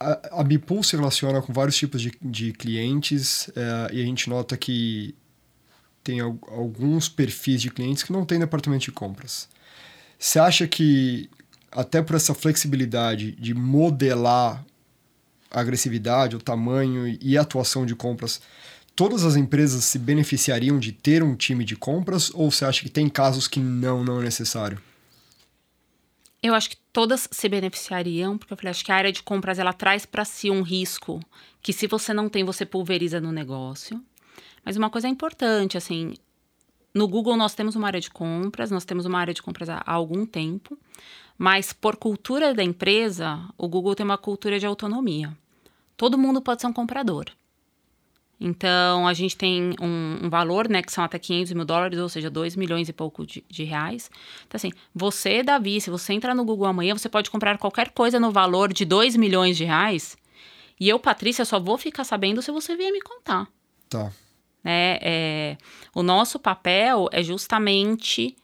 a, 0.00 0.40
a 0.40 0.42
Bipool 0.42 0.82
se 0.82 0.96
relaciona 0.96 1.40
com 1.40 1.52
vários 1.52 1.76
tipos 1.76 2.02
de, 2.02 2.12
de 2.20 2.52
clientes 2.52 3.48
é, 3.54 3.94
e 3.94 4.02
a 4.02 4.04
gente 4.04 4.28
nota 4.28 4.56
que 4.56 5.14
tem 6.02 6.18
alguns 6.18 7.08
perfis 7.08 7.62
de 7.62 7.70
clientes 7.70 8.02
que 8.02 8.12
não 8.12 8.26
têm 8.26 8.40
departamento 8.40 8.84
de 8.86 8.92
compras. 8.92 9.48
Você 10.22 10.38
acha 10.38 10.68
que, 10.68 11.28
até 11.72 12.00
por 12.00 12.14
essa 12.14 12.32
flexibilidade 12.32 13.32
de 13.32 13.52
modelar 13.52 14.64
a 15.50 15.60
agressividade, 15.60 16.36
o 16.36 16.38
tamanho 16.38 17.18
e 17.20 17.36
a 17.36 17.40
atuação 17.40 17.84
de 17.84 17.96
compras, 17.96 18.40
todas 18.94 19.24
as 19.24 19.34
empresas 19.34 19.84
se 19.84 19.98
beneficiariam 19.98 20.78
de 20.78 20.92
ter 20.92 21.24
um 21.24 21.34
time 21.34 21.64
de 21.64 21.74
compras 21.74 22.30
ou 22.34 22.52
você 22.52 22.64
acha 22.64 22.82
que 22.82 22.88
tem 22.88 23.08
casos 23.08 23.48
que 23.48 23.58
não, 23.58 24.04
não 24.04 24.20
é 24.20 24.22
necessário? 24.22 24.80
Eu 26.40 26.54
acho 26.54 26.70
que 26.70 26.76
todas 26.92 27.28
se 27.28 27.48
beneficiariam, 27.48 28.38
porque 28.38 28.52
eu 28.52 28.56
falei, 28.56 28.70
acho 28.70 28.84
que 28.84 28.92
a 28.92 28.96
área 28.96 29.10
de 29.10 29.24
compras 29.24 29.58
ela 29.58 29.72
traz 29.72 30.06
para 30.06 30.24
si 30.24 30.48
um 30.48 30.62
risco 30.62 31.18
que 31.60 31.72
se 31.72 31.88
você 31.88 32.14
não 32.14 32.28
tem, 32.28 32.44
você 32.44 32.64
pulveriza 32.64 33.20
no 33.20 33.32
negócio. 33.32 34.00
Mas 34.64 34.76
uma 34.76 34.88
coisa 34.88 35.08
importante, 35.08 35.76
assim, 35.76 36.14
no 36.94 37.08
Google 37.08 37.36
nós 37.36 37.54
temos 37.54 37.74
uma 37.74 37.86
área 37.86 38.00
de 38.00 38.10
compras, 38.10 38.70
nós 38.70 38.84
temos 38.84 39.06
uma 39.06 39.18
área 39.18 39.32
de 39.32 39.42
compras 39.42 39.68
há, 39.68 39.82
algum 39.86 40.26
tempo, 40.26 40.78
mas 41.38 41.72
por 41.72 41.96
cultura 41.96 42.54
da 42.54 42.62
empresa, 42.62 43.40
o 43.56 43.66
Google 43.66 43.94
tem 43.94 44.04
uma 44.04 44.18
cultura 44.18 44.58
de 44.58 44.66
autonomia. 44.66 45.36
Todo 45.96 46.18
mundo 46.18 46.42
pode 46.42 46.60
ser 46.60 46.66
um 46.66 46.72
comprador. 46.72 47.26
Então, 48.44 49.06
a 49.06 49.14
gente 49.14 49.36
tem 49.36 49.72
um, 49.80 50.26
um, 50.26 50.28
valor, 50.28 50.68
né, 50.68 50.82
que 50.82 50.92
são 50.92 51.04
até 51.04 51.16
500 51.16 51.52
mil 51.52 51.64
dólares, 51.64 51.96
ou 52.00 52.08
seja, 52.08 52.28
2 52.28 52.56
milhões 52.56 52.88
e 52.88 52.92
pouco 52.92 53.24
de, 53.24 53.44
de, 53.48 53.62
reais. 53.62 54.10
Então, 54.46 54.56
assim, 54.56 54.72
você, 54.92 55.44
Davi, 55.44 55.80
se 55.80 55.90
você 55.90 56.12
entrar 56.12 56.34
no 56.34 56.44
Google 56.44 56.66
amanhã, 56.66 56.92
você 56.92 57.08
pode 57.08 57.30
comprar 57.30 57.56
qualquer 57.56 57.90
coisa 57.92 58.18
no 58.18 58.32
valor 58.32 58.72
de 58.72 58.84
2 58.84 59.14
milhões 59.14 59.56
de 59.56 59.64
reais. 59.64 60.16
E 60.80 60.88
eu, 60.88 60.98
Patrícia, 60.98 61.44
só 61.44 61.60
vou 61.60 61.78
ficar 61.78 62.02
sabendo 62.02 62.42
se 62.42 62.50
você 62.50 62.74
vier 62.74 62.90
me 62.90 63.00
contar. 63.00 63.46
Tá. 63.88 64.10
Né? 64.62 64.98
É, 65.00 65.56
o 65.94 66.02
nosso 66.02 66.38
papel 66.38 67.08
é 67.12 67.22
justamente 67.22 68.36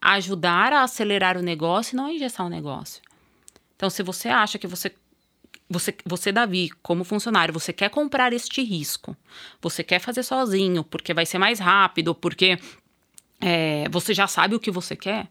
ajudar 0.00 0.72
a 0.72 0.82
acelerar 0.82 1.38
o 1.38 1.42
negócio 1.42 1.94
e 1.94 1.96
não 1.96 2.10
engessar 2.10 2.46
o 2.46 2.50
negócio. 2.50 3.02
Então, 3.76 3.88
se 3.88 4.02
você 4.02 4.28
acha 4.28 4.58
que 4.58 4.66
você 4.66 4.92
você, 5.68 5.94
você, 6.04 6.30
Davi, 6.30 6.70
como 6.82 7.04
funcionário, 7.04 7.52
você 7.52 7.72
quer 7.72 7.88
comprar 7.88 8.32
este 8.32 8.62
risco, 8.62 9.16
você 9.62 9.82
quer 9.82 9.98
fazer 9.98 10.22
sozinho, 10.22 10.84
porque 10.84 11.14
vai 11.14 11.24
ser 11.24 11.38
mais 11.38 11.58
rápido, 11.58 12.14
porque 12.14 12.58
é, 13.40 13.88
você 13.88 14.12
já 14.12 14.26
sabe 14.26 14.54
o 14.54 14.60
que 14.60 14.70
você 14.70 14.94
quer, 14.94 15.26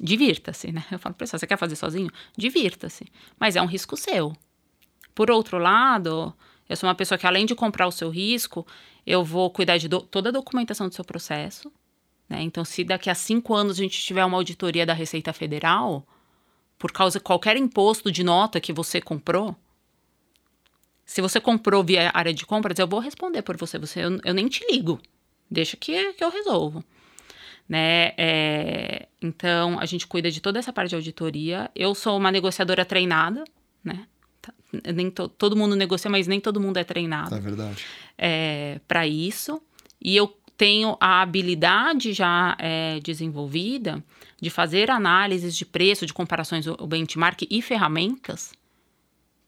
divirta-se, 0.00 0.72
né? 0.72 0.84
Eu 0.90 0.98
falo 0.98 1.14
para 1.14 1.26
você, 1.26 1.38
você 1.38 1.46
quer 1.46 1.56
fazer 1.56 1.76
sozinho? 1.76 2.10
Divirta-se. 2.36 3.06
Mas 3.38 3.56
é 3.56 3.62
um 3.62 3.66
risco 3.66 3.96
seu. 3.96 4.36
Por 5.14 5.30
outro 5.30 5.58
lado, 5.58 6.34
eu 6.68 6.76
sou 6.76 6.88
uma 6.88 6.94
pessoa 6.94 7.16
que, 7.16 7.26
além 7.26 7.46
de 7.46 7.54
comprar 7.54 7.86
o 7.86 7.92
seu 7.92 8.10
risco, 8.10 8.66
eu 9.06 9.24
vou 9.24 9.50
cuidar 9.50 9.78
de 9.78 9.88
do, 9.88 10.00
toda 10.00 10.30
a 10.30 10.32
documentação 10.32 10.88
do 10.88 10.94
seu 10.94 11.04
processo. 11.04 11.72
Né? 12.28 12.42
Então, 12.42 12.64
se 12.64 12.82
daqui 12.82 13.08
a 13.08 13.14
cinco 13.14 13.54
anos 13.54 13.78
a 13.78 13.82
gente 13.82 14.02
tiver 14.02 14.24
uma 14.24 14.36
auditoria 14.36 14.84
da 14.84 14.92
Receita 14.92 15.32
Federal, 15.32 16.06
por 16.78 16.90
causa 16.92 17.18
de 17.18 17.24
qualquer 17.24 17.56
imposto 17.56 18.10
de 18.10 18.24
nota 18.24 18.60
que 18.60 18.72
você 18.72 19.00
comprou, 19.00 19.56
se 21.04 21.22
você 21.22 21.40
comprou 21.40 21.84
via 21.84 22.10
área 22.12 22.34
de 22.34 22.44
compras, 22.44 22.78
eu 22.80 22.88
vou 22.88 22.98
responder 22.98 23.40
por 23.42 23.56
você. 23.56 23.78
você 23.78 24.04
eu, 24.04 24.20
eu 24.24 24.34
nem 24.34 24.48
te 24.48 24.66
ligo. 24.68 25.00
Deixa 25.48 25.76
que, 25.76 26.12
que 26.14 26.24
eu 26.24 26.30
resolvo. 26.30 26.84
Né? 27.68 28.12
É, 28.16 29.06
então, 29.22 29.78
a 29.78 29.86
gente 29.86 30.06
cuida 30.06 30.30
de 30.30 30.40
toda 30.40 30.58
essa 30.58 30.72
parte 30.72 30.90
de 30.90 30.96
auditoria. 30.96 31.70
Eu 31.76 31.94
sou 31.94 32.16
uma 32.16 32.32
negociadora 32.32 32.84
treinada, 32.84 33.44
né? 33.84 34.06
Tá, 34.42 34.52
nem 34.92 35.08
to, 35.10 35.28
todo 35.28 35.56
mundo 35.56 35.76
negocia, 35.76 36.10
mas 36.10 36.26
nem 36.26 36.40
todo 36.40 36.60
mundo 36.60 36.76
é 36.76 36.84
treinado. 36.84 37.34
É 37.34 37.40
verdade. 37.40 37.84
É, 38.18 38.80
Para 38.86 39.06
isso. 39.06 39.60
E 40.00 40.16
eu 40.16 40.28
tenho 40.56 40.96
a 41.00 41.20
habilidade 41.20 42.12
já 42.12 42.56
é, 42.58 42.98
desenvolvida 43.00 44.02
de 44.40 44.50
fazer 44.50 44.90
análises 44.90 45.56
de 45.56 45.64
preço, 45.66 46.06
de 46.06 46.14
comparações, 46.14 46.66
o 46.66 46.86
benchmark 46.86 47.42
e 47.50 47.60
ferramentas 47.60 48.52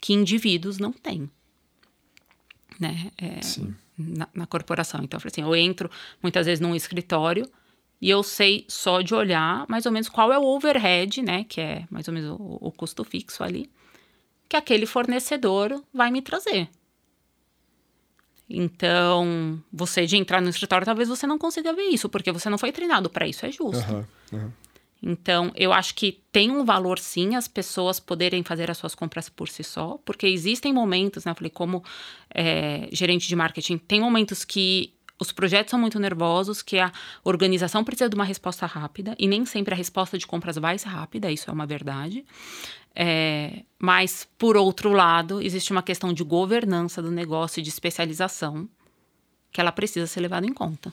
que 0.01 0.13
indivíduos 0.13 0.79
não 0.79 0.93
têm. 0.93 1.31
Né? 2.79 3.11
É, 3.19 3.41
na, 3.99 4.29
na, 4.33 4.47
corporação. 4.47 5.01
Então, 5.03 5.17
eu 5.17 5.21
falei 5.21 5.33
assim, 5.33 5.43
eu 5.43 5.57
entro 5.57 5.91
muitas 6.23 6.47
vezes 6.47 6.61
num 6.61 6.75
escritório 6.75 7.49
e 8.01 8.09
eu 8.09 8.23
sei 8.23 8.65
só 8.69 9.01
de 9.03 9.15
olhar 9.15 9.67
mais 9.69 9.85
ou 9.85 9.93
menos 9.93 10.09
qual 10.09 10.33
é 10.33 10.39
o 10.39 10.45
overhead, 10.45 11.21
né? 11.21 11.45
Que 11.45 11.61
é 11.61 11.85
mais 11.91 12.07
ou 12.07 12.15
menos 12.15 12.31
o, 12.31 12.59
o 12.61 12.71
custo 12.71 13.03
fixo 13.03 13.43
ali, 13.43 13.69
que 14.49 14.57
aquele 14.57 14.87
fornecedor 14.87 15.83
vai 15.93 16.11
me 16.11 16.23
trazer. 16.23 16.69
Então, 18.49 19.63
você 19.73 20.07
de 20.07 20.17
entrar 20.17 20.41
no 20.41 20.49
escritório, 20.49 20.85
talvez 20.85 21.09
você 21.09 21.27
não 21.27 21.39
consiga 21.39 21.73
ver 21.73 21.89
isso, 21.89 22.09
porque 22.09 22.33
você 22.33 22.49
não 22.49 22.57
foi 22.57 22.73
treinado 22.73 23.11
para 23.11 23.27
isso, 23.27 23.45
é 23.45 23.53
justo. 23.53 23.93
Uhum, 23.93 24.05
uhum. 24.33 24.51
Então, 25.03 25.53
eu 25.55 25.73
acho 25.73 25.95
que 25.95 26.21
tem 26.33 26.51
um 26.51 26.65
valor 26.65 26.99
sim 26.99 27.37
as 27.37 27.47
pessoas 27.47 28.01
poderem 28.01 28.43
fazer 28.43 28.71
as 28.71 28.79
suas 28.79 28.95
compras 28.95 29.29
por 29.29 29.49
si 29.49 29.63
só, 29.63 29.99
porque 30.05 30.27
existem 30.27 30.73
momentos, 30.73 31.25
né? 31.25 31.31
Eu 31.31 31.37
falei, 31.37 31.51
como 31.51 31.85
é, 32.35 32.89
gerente 32.91 33.29
de 33.29 33.37
marketing, 33.37 33.79
tem 33.79 34.01
momentos 34.01 34.45
que 34.45 34.93
os 35.21 35.33
projetos 35.33 35.71
são 35.71 35.81
muito 35.81 35.99
nervosos, 35.99 36.63
que 36.63 36.79
a 36.79 36.93
organização 37.25 37.83
precisa 37.83 38.09
de 38.09 38.15
uma 38.15 38.25
resposta 38.25 38.67
rápida, 38.67 39.15
e 39.19 39.27
nem 39.27 39.45
sempre 39.45 39.75
a 39.75 39.77
resposta 39.77 40.17
de 40.17 40.27
compras 40.27 40.57
vai 40.57 40.79
ser 40.79 40.89
rápida, 40.89 41.31
isso 41.31 41.51
é 41.51 41.53
uma 41.53 41.67
verdade. 41.67 42.25
É, 42.95 43.63
mas, 43.79 44.27
por 44.37 44.57
outro 44.57 44.93
lado, 44.93 45.41
existe 45.41 45.71
uma 45.71 45.83
questão 45.83 46.13
de 46.13 46.23
governança 46.25 47.01
do 47.03 47.11
negócio 47.11 47.61
e 47.61 47.63
de 47.63 47.69
especialização 47.69 48.69
que 49.53 49.61
ela 49.61 49.73
precisa 49.73 50.07
ser 50.07 50.21
levada 50.21 50.47
em 50.47 50.53
conta. 50.53 50.93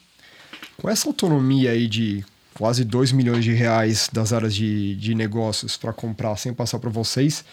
Com 0.78 0.90
essa 0.90 1.08
autonomia 1.08 1.72
aí 1.72 1.88
de 1.88 2.24
quase 2.56 2.84
2 2.84 3.12
milhões 3.12 3.44
de 3.44 3.52
reais 3.52 4.10
das 4.12 4.32
áreas 4.32 4.56
de, 4.56 4.96
de 4.96 5.14
negócios 5.14 5.76
para 5.78 5.92
comprar 5.92 6.36
sem 6.38 6.54
passar 6.54 6.80
para 6.80 6.90
vocês. 6.90 7.44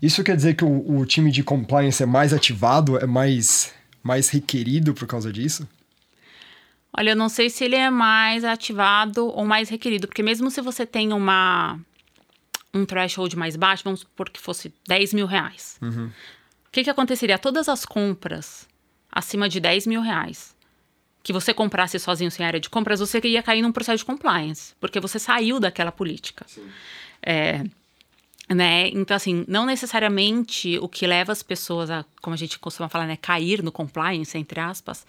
Isso 0.00 0.24
quer 0.24 0.36
dizer 0.36 0.54
que 0.54 0.64
o, 0.64 0.98
o, 0.98 1.04
time 1.04 1.30
de 1.30 1.42
compliance 1.42 2.02
é 2.02 2.06
mais 2.06 2.32
ativado, 2.32 2.96
é 2.98 3.06
mais, 3.06 3.72
mais 4.02 4.28
requerido 4.28 4.94
por 4.94 5.06
causa 5.06 5.32
disso? 5.32 5.68
Olha, 6.96 7.10
eu 7.10 7.16
não 7.16 7.28
sei 7.28 7.50
se 7.50 7.64
ele 7.64 7.76
é 7.76 7.90
mais 7.90 8.44
ativado 8.44 9.26
ou 9.26 9.44
mais 9.44 9.68
requerido, 9.68 10.08
porque 10.08 10.22
mesmo 10.22 10.50
se 10.50 10.60
você 10.60 10.86
tem 10.86 11.12
uma 11.12 11.78
um 12.72 12.84
threshold 12.84 13.36
mais 13.36 13.56
baixo, 13.56 13.84
vamos 13.84 14.00
supor 14.00 14.28
que 14.30 14.40
fosse 14.40 14.72
10 14.86 15.14
mil 15.14 15.26
reais. 15.26 15.78
Uhum. 15.80 16.06
O 16.06 16.70
que, 16.70 16.84
que 16.84 16.90
aconteceria? 16.90 17.38
Todas 17.38 17.68
as 17.68 17.84
compras 17.84 18.68
acima 19.10 19.48
de 19.48 19.58
10 19.58 19.86
mil 19.86 20.00
reais 20.00 20.56
que 21.22 21.32
você 21.32 21.52
comprasse 21.52 21.98
sozinho 21.98 22.30
sem 22.30 22.46
área 22.46 22.60
de 22.60 22.70
compras, 22.70 23.00
você 23.00 23.20
ia 23.24 23.42
cair 23.42 23.60
num 23.60 23.72
processo 23.72 23.98
de 23.98 24.04
compliance, 24.04 24.74
porque 24.80 24.98
você 24.98 25.18
saiu 25.18 25.60
daquela 25.60 25.92
política. 25.92 26.46
É, 27.22 27.64
né? 28.48 28.88
Então, 28.88 29.14
assim, 29.14 29.44
não 29.46 29.66
necessariamente 29.66 30.78
o 30.78 30.88
que 30.88 31.06
leva 31.06 31.30
as 31.30 31.42
pessoas 31.42 31.90
a, 31.90 32.04
como 32.22 32.32
a 32.32 32.36
gente 32.38 32.58
costuma 32.58 32.88
falar, 32.88 33.06
né, 33.06 33.16
cair 33.16 33.62
no 33.62 33.70
compliance, 33.70 34.38
entre 34.38 34.58
aspas, 34.58 35.06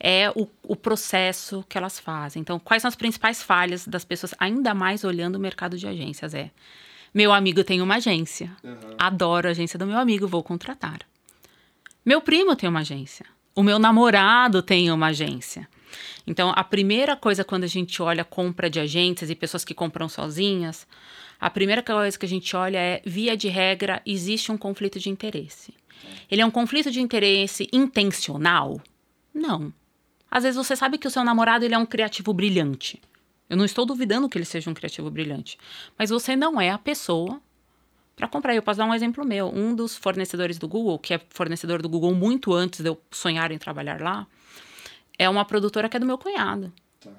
é 0.00 0.30
o, 0.30 0.48
o 0.62 0.74
processo 0.74 1.62
que 1.68 1.76
elas 1.76 2.00
fazem. 2.00 2.40
Então, 2.40 2.58
quais 2.58 2.80
são 2.80 2.88
as 2.88 2.96
principais 2.96 3.42
falhas 3.42 3.86
das 3.86 4.04
pessoas, 4.04 4.34
ainda 4.38 4.72
mais 4.72 5.04
olhando 5.04 5.36
o 5.36 5.40
mercado 5.40 5.76
de 5.76 5.86
agências? 5.86 6.32
É, 6.32 6.50
meu 7.12 7.32
amigo 7.32 7.62
tem 7.62 7.82
uma 7.82 7.96
agência, 7.96 8.50
uhum. 8.64 8.96
adoro 8.98 9.48
a 9.48 9.50
agência 9.50 9.78
do 9.78 9.86
meu 9.86 9.98
amigo, 9.98 10.26
vou 10.26 10.42
contratar. 10.42 11.00
Meu 12.04 12.22
primo 12.22 12.56
tem 12.56 12.68
uma 12.68 12.80
agência, 12.80 13.26
o 13.54 13.62
meu 13.62 13.78
namorado 13.78 14.62
tem 14.62 14.90
uma 14.90 15.08
agência. 15.08 15.68
Então, 16.26 16.52
a 16.54 16.64
primeira 16.64 17.16
coisa 17.16 17.44
quando 17.44 17.64
a 17.64 17.68
gente 17.68 18.00
olha 18.00 18.24
compra 18.24 18.70
de 18.70 18.80
agências 18.80 19.28
e 19.28 19.34
pessoas 19.34 19.64
que 19.64 19.74
compram 19.74 20.08
sozinhas, 20.08 20.86
a 21.38 21.50
primeira 21.50 21.82
coisa 21.82 22.18
que 22.18 22.26
a 22.26 22.28
gente 22.28 22.54
olha 22.56 22.78
é, 22.78 23.02
via 23.04 23.36
de 23.36 23.48
regra, 23.48 24.00
existe 24.06 24.52
um 24.52 24.56
conflito 24.56 24.98
de 24.98 25.10
interesse. 25.10 25.74
Ele 26.30 26.40
é 26.40 26.46
um 26.46 26.50
conflito 26.50 26.90
de 26.90 27.00
interesse 27.00 27.68
intencional? 27.72 28.80
Não. 29.34 29.72
Às 30.30 30.44
vezes 30.44 30.56
você 30.56 30.76
sabe 30.76 30.98
que 30.98 31.06
o 31.06 31.10
seu 31.10 31.24
namorado 31.24 31.64
ele 31.64 31.74
é 31.74 31.78
um 31.78 31.86
criativo 31.86 32.32
brilhante. 32.32 33.00
Eu 33.48 33.56
não 33.56 33.64
estou 33.64 33.84
duvidando 33.84 34.28
que 34.28 34.38
ele 34.38 34.44
seja 34.44 34.70
um 34.70 34.74
criativo 34.74 35.10
brilhante, 35.10 35.58
mas 35.98 36.10
você 36.10 36.36
não 36.36 36.60
é 36.60 36.70
a 36.70 36.78
pessoa 36.78 37.40
para 38.14 38.28
comprar. 38.28 38.54
Eu 38.54 38.62
posso 38.62 38.78
dar 38.78 38.84
um 38.84 38.94
exemplo 38.94 39.24
meu. 39.24 39.48
Um 39.48 39.74
dos 39.74 39.96
fornecedores 39.96 40.58
do 40.58 40.68
Google, 40.68 40.98
que 40.98 41.14
é 41.14 41.20
fornecedor 41.30 41.82
do 41.82 41.88
Google 41.88 42.14
muito 42.14 42.52
antes 42.52 42.80
de 42.80 42.88
eu 42.88 43.00
sonhar 43.10 43.50
em 43.50 43.58
trabalhar 43.58 44.00
lá, 44.00 44.26
é 45.18 45.28
uma 45.28 45.44
produtora 45.44 45.88
que 45.88 45.96
é 45.96 46.00
do 46.00 46.06
meu 46.06 46.16
cunhado. 46.16 46.72
Tá. 47.00 47.10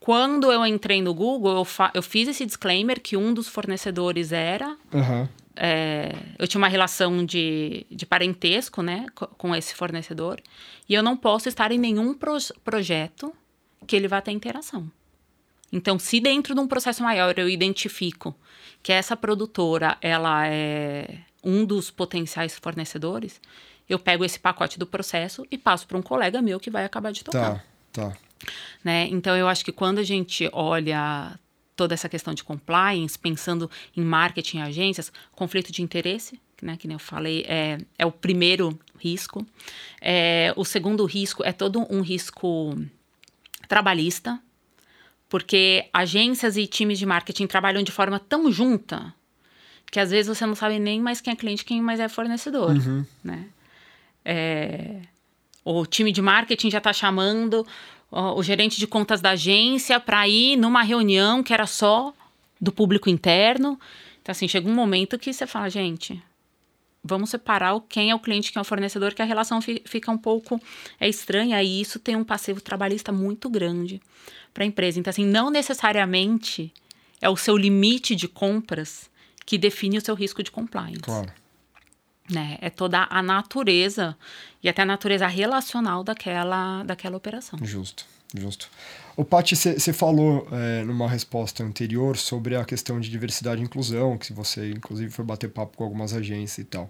Quando 0.00 0.50
eu 0.50 0.64
entrei 0.64 1.02
no 1.02 1.12
Google, 1.12 1.58
eu, 1.58 1.66
eu, 1.92 2.02
fiz 2.02 2.28
esse 2.28 2.46
disclaimer 2.46 3.00
que 3.00 3.16
um 3.16 3.34
dos 3.34 3.48
fornecedores 3.48 4.32
era. 4.32 4.76
Uhum. 4.92 5.28
É, 5.60 6.14
eu 6.38 6.46
tinha 6.46 6.60
uma 6.60 6.68
relação 6.68 7.26
de, 7.26 7.84
de 7.90 8.06
parentesco 8.06 8.80
né, 8.80 9.06
com 9.14 9.54
esse 9.54 9.74
fornecedor. 9.74 10.40
E 10.88 10.94
eu 10.94 11.02
não 11.02 11.16
posso 11.16 11.48
estar 11.48 11.72
em 11.72 11.78
nenhum 11.78 12.14
pro 12.14 12.36
projeto 12.62 13.34
que 13.86 13.96
ele 13.96 14.06
vá 14.06 14.20
ter 14.20 14.30
interação. 14.30 14.90
Então, 15.72 15.98
se 15.98 16.20
dentro 16.20 16.54
de 16.54 16.60
um 16.60 16.68
processo 16.68 17.02
maior 17.02 17.36
eu 17.36 17.48
identifico 17.48 18.34
que 18.82 18.92
essa 18.92 19.16
produtora 19.16 19.98
ela 20.00 20.46
é 20.46 21.18
um 21.42 21.64
dos 21.64 21.90
potenciais 21.90 22.56
fornecedores, 22.56 23.40
eu 23.88 23.98
pego 23.98 24.24
esse 24.24 24.38
pacote 24.38 24.78
do 24.78 24.86
processo 24.86 25.44
e 25.50 25.58
passo 25.58 25.86
para 25.86 25.98
um 25.98 26.02
colega 26.02 26.40
meu 26.40 26.60
que 26.60 26.70
vai 26.70 26.84
acabar 26.84 27.10
de 27.10 27.24
tocar. 27.24 27.64
Tá, 27.92 28.10
tá. 28.10 28.16
Né? 28.84 29.08
Então 29.10 29.36
eu 29.36 29.48
acho 29.48 29.64
que 29.64 29.72
quando 29.72 29.98
a 29.98 30.04
gente 30.04 30.48
olha 30.52 31.38
toda 31.78 31.94
essa 31.94 32.08
questão 32.08 32.34
de 32.34 32.42
compliance, 32.42 33.16
pensando 33.16 33.70
em 33.96 34.02
marketing, 34.02 34.58
agências, 34.58 35.12
conflito 35.30 35.70
de 35.70 35.80
interesse, 35.80 36.40
né, 36.60 36.76
que 36.76 36.88
nem 36.88 36.96
eu 36.96 36.98
falei, 36.98 37.44
é, 37.46 37.78
é 37.96 38.04
o 38.04 38.10
primeiro 38.10 38.76
risco. 38.98 39.46
É, 40.00 40.52
o 40.56 40.64
segundo 40.64 41.04
risco 41.04 41.44
é 41.44 41.52
todo 41.52 41.86
um 41.88 42.00
risco 42.00 42.76
trabalhista, 43.68 44.40
porque 45.28 45.88
agências 45.92 46.56
e 46.56 46.66
times 46.66 46.98
de 46.98 47.06
marketing 47.06 47.46
trabalham 47.46 47.84
de 47.84 47.92
forma 47.92 48.18
tão 48.18 48.50
junta 48.50 49.14
que 49.88 50.00
às 50.00 50.10
vezes 50.10 50.26
você 50.36 50.44
não 50.44 50.56
sabe 50.56 50.80
nem 50.80 51.00
mais 51.00 51.20
quem 51.20 51.32
é 51.32 51.36
cliente, 51.36 51.64
quem 51.64 51.80
mais 51.80 52.00
é 52.00 52.08
fornecedor, 52.08 52.72
uhum. 52.72 53.06
né? 53.22 53.46
É, 54.24 55.00
o 55.64 55.86
time 55.86 56.10
de 56.10 56.20
marketing 56.20 56.70
já 56.70 56.78
está 56.78 56.92
chamando 56.92 57.64
o, 58.10 58.42
gerente 58.42 58.78
de 58.78 58.86
contas 58.86 59.20
da 59.20 59.30
agência 59.30 60.00
para 60.00 60.26
ir 60.28 60.56
numa 60.56 60.82
reunião 60.82 61.42
que 61.42 61.52
era 61.52 61.66
só 61.66 62.12
do 62.60 62.72
público 62.72 63.08
interno. 63.08 63.78
Então, 64.22 64.32
assim, 64.32 64.48
chega 64.48 64.68
um 64.68 64.74
momento 64.74 65.18
que 65.18 65.32
você 65.32 65.46
fala, 65.46 65.68
gente, 65.68 66.22
vamos 67.04 67.30
separar 67.30 67.74
o 67.74 67.80
quem 67.80 68.10
é 68.10 68.14
o 68.14 68.18
cliente, 68.18 68.52
quem 68.52 68.60
é 68.60 68.62
o 68.62 68.64
fornecedor, 68.64 69.14
que 69.14 69.22
a 69.22 69.24
relação 69.24 69.60
fi, 69.60 69.82
fica 69.84 70.10
um 70.10 70.18
pouco 70.18 70.60
é 70.98 71.08
estranha 71.08 71.62
e 71.62 71.80
isso 71.80 71.98
tem 71.98 72.16
um 72.16 72.24
passivo 72.24 72.60
trabalhista 72.60 73.12
muito 73.12 73.48
grande 73.48 74.00
para 74.52 74.64
a 74.64 74.66
empresa. 74.66 74.98
Então, 74.98 75.10
assim, 75.10 75.24
não 75.24 75.50
necessariamente 75.50 76.72
é 77.20 77.28
o 77.28 77.36
seu 77.36 77.56
limite 77.56 78.14
de 78.14 78.28
compras 78.28 79.10
que 79.44 79.58
define 79.58 79.98
o 79.98 80.00
seu 80.00 80.14
risco 80.14 80.42
de 80.42 80.50
compliance. 80.50 81.00
Claro. 81.00 81.32
Né? 82.30 82.58
É 82.60 82.68
toda 82.68 83.06
a 83.10 83.22
natureza 83.22 84.16
e 84.62 84.68
até 84.68 84.82
a 84.82 84.86
natureza 84.86 85.26
relacional 85.26 86.04
daquela, 86.04 86.82
daquela 86.82 87.16
operação. 87.16 87.58
Justo, 87.62 88.04
justo. 88.36 88.68
O 89.16 89.24
Paty, 89.24 89.56
você 89.56 89.92
falou 89.92 90.46
é, 90.52 90.84
numa 90.84 91.08
resposta 91.08 91.64
anterior 91.64 92.16
sobre 92.16 92.54
a 92.54 92.64
questão 92.64 93.00
de 93.00 93.10
diversidade 93.10 93.60
e 93.60 93.64
inclusão, 93.64 94.16
que 94.16 94.32
você 94.32 94.70
inclusive 94.70 95.10
foi 95.10 95.24
bater 95.24 95.50
papo 95.50 95.76
com 95.76 95.84
algumas 95.84 96.12
agências 96.12 96.58
e 96.58 96.64
tal. 96.64 96.88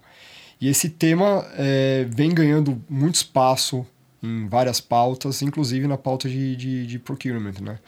E 0.61 0.67
esse 0.67 0.89
tema 0.89 1.47
é, 1.53 2.05
vem 2.09 2.33
ganhando 2.33 2.79
muito 2.89 3.15
espaço 3.15 3.85
em 4.21 4.47
várias 4.47 4.81
pautas, 4.81 5.41
inclusive 5.41 5.87
na 5.87 5.97
pauta 5.97 6.27
de, 6.29 6.55
de, 6.55 6.85
de 6.85 6.99
procurement, 6.99 7.55
né? 7.61 7.79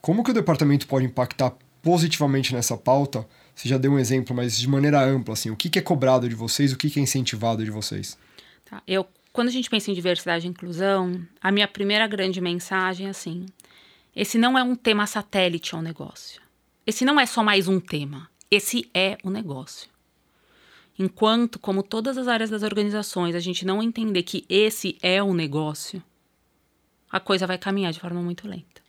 Como 0.00 0.22
que 0.22 0.30
o 0.30 0.34
departamento 0.34 0.86
pode 0.86 1.06
impactar 1.06 1.52
positivamente 1.82 2.52
nessa 2.52 2.76
pauta? 2.76 3.26
Você 3.56 3.70
já 3.70 3.78
deu 3.78 3.90
um 3.90 3.98
exemplo, 3.98 4.36
mas 4.36 4.58
de 4.58 4.68
maneira 4.68 5.02
ampla, 5.02 5.32
assim, 5.32 5.48
o 5.48 5.56
que, 5.56 5.70
que 5.70 5.78
é 5.78 5.82
cobrado 5.82 6.28
de 6.28 6.34
vocês, 6.34 6.72
o 6.72 6.76
que, 6.76 6.90
que 6.90 7.00
é 7.00 7.02
incentivado 7.02 7.64
de 7.64 7.70
vocês? 7.70 8.18
Tá. 8.66 8.82
Eu, 8.86 9.06
quando 9.32 9.48
a 9.48 9.50
gente 9.50 9.70
pensa 9.70 9.90
em 9.90 9.94
diversidade 9.94 10.46
e 10.46 10.50
inclusão, 10.50 11.26
a 11.40 11.50
minha 11.50 11.66
primeira 11.66 12.06
grande 12.06 12.38
mensagem 12.38 13.06
é 13.06 13.10
assim: 13.10 13.46
esse 14.14 14.36
não 14.36 14.58
é 14.58 14.62
um 14.62 14.76
tema 14.76 15.06
satélite 15.06 15.74
ao 15.74 15.80
negócio. 15.80 16.42
Esse 16.86 17.06
não 17.06 17.18
é 17.18 17.24
só 17.24 17.42
mais 17.42 17.66
um 17.66 17.80
tema. 17.80 18.28
Esse 18.50 18.90
é 18.92 19.16
o 19.24 19.30
negócio. 19.30 19.88
Enquanto, 20.98 21.58
como 21.58 21.82
todas 21.82 22.18
as 22.18 22.28
áreas 22.28 22.50
das 22.50 22.62
organizações, 22.62 23.34
a 23.34 23.40
gente 23.40 23.64
não 23.64 23.82
entender 23.82 24.22
que 24.22 24.44
esse 24.50 24.98
é 25.00 25.22
o 25.22 25.32
negócio, 25.32 26.02
a 27.10 27.18
coisa 27.18 27.46
vai 27.46 27.56
caminhar 27.56 27.92
de 27.92 28.00
forma 28.00 28.20
muito 28.20 28.46
lenta. 28.46 28.85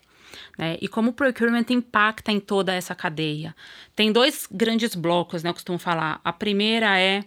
Né? 0.57 0.77
E 0.81 0.87
como 0.87 1.11
o 1.11 1.13
procurement 1.13 1.65
impacta 1.69 2.31
em 2.31 2.39
toda 2.39 2.73
essa 2.73 2.95
cadeia? 2.95 3.55
Tem 3.95 4.11
dois 4.11 4.47
grandes 4.51 4.95
blocos, 4.95 5.43
né? 5.43 5.49
Eu 5.49 5.53
costumo 5.53 5.77
falar. 5.77 6.19
A 6.23 6.33
primeira 6.33 6.99
é 6.99 7.23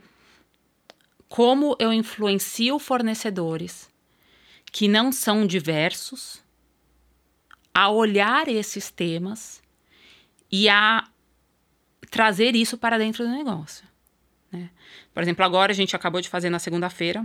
como 1.28 1.76
eu 1.78 1.92
influencio 1.92 2.78
fornecedores 2.78 3.88
que 4.72 4.88
não 4.88 5.12
são 5.12 5.46
diversos 5.46 6.42
a 7.72 7.88
olhar 7.88 8.48
esses 8.48 8.90
temas 8.90 9.62
e 10.51 10.68
a 10.68 11.09
trazer 12.11 12.57
isso 12.57 12.76
para 12.76 12.98
dentro 12.98 13.24
do 13.24 13.30
negócio. 13.30 13.86
Né? 14.51 14.70
Por 15.14 15.22
exemplo, 15.22 15.44
agora 15.44 15.72
a 15.72 15.74
gente 15.74 15.94
acabou 15.94 16.20
de 16.20 16.28
fazer 16.28 16.51
na 16.51 16.59
segunda-feira 16.59 17.24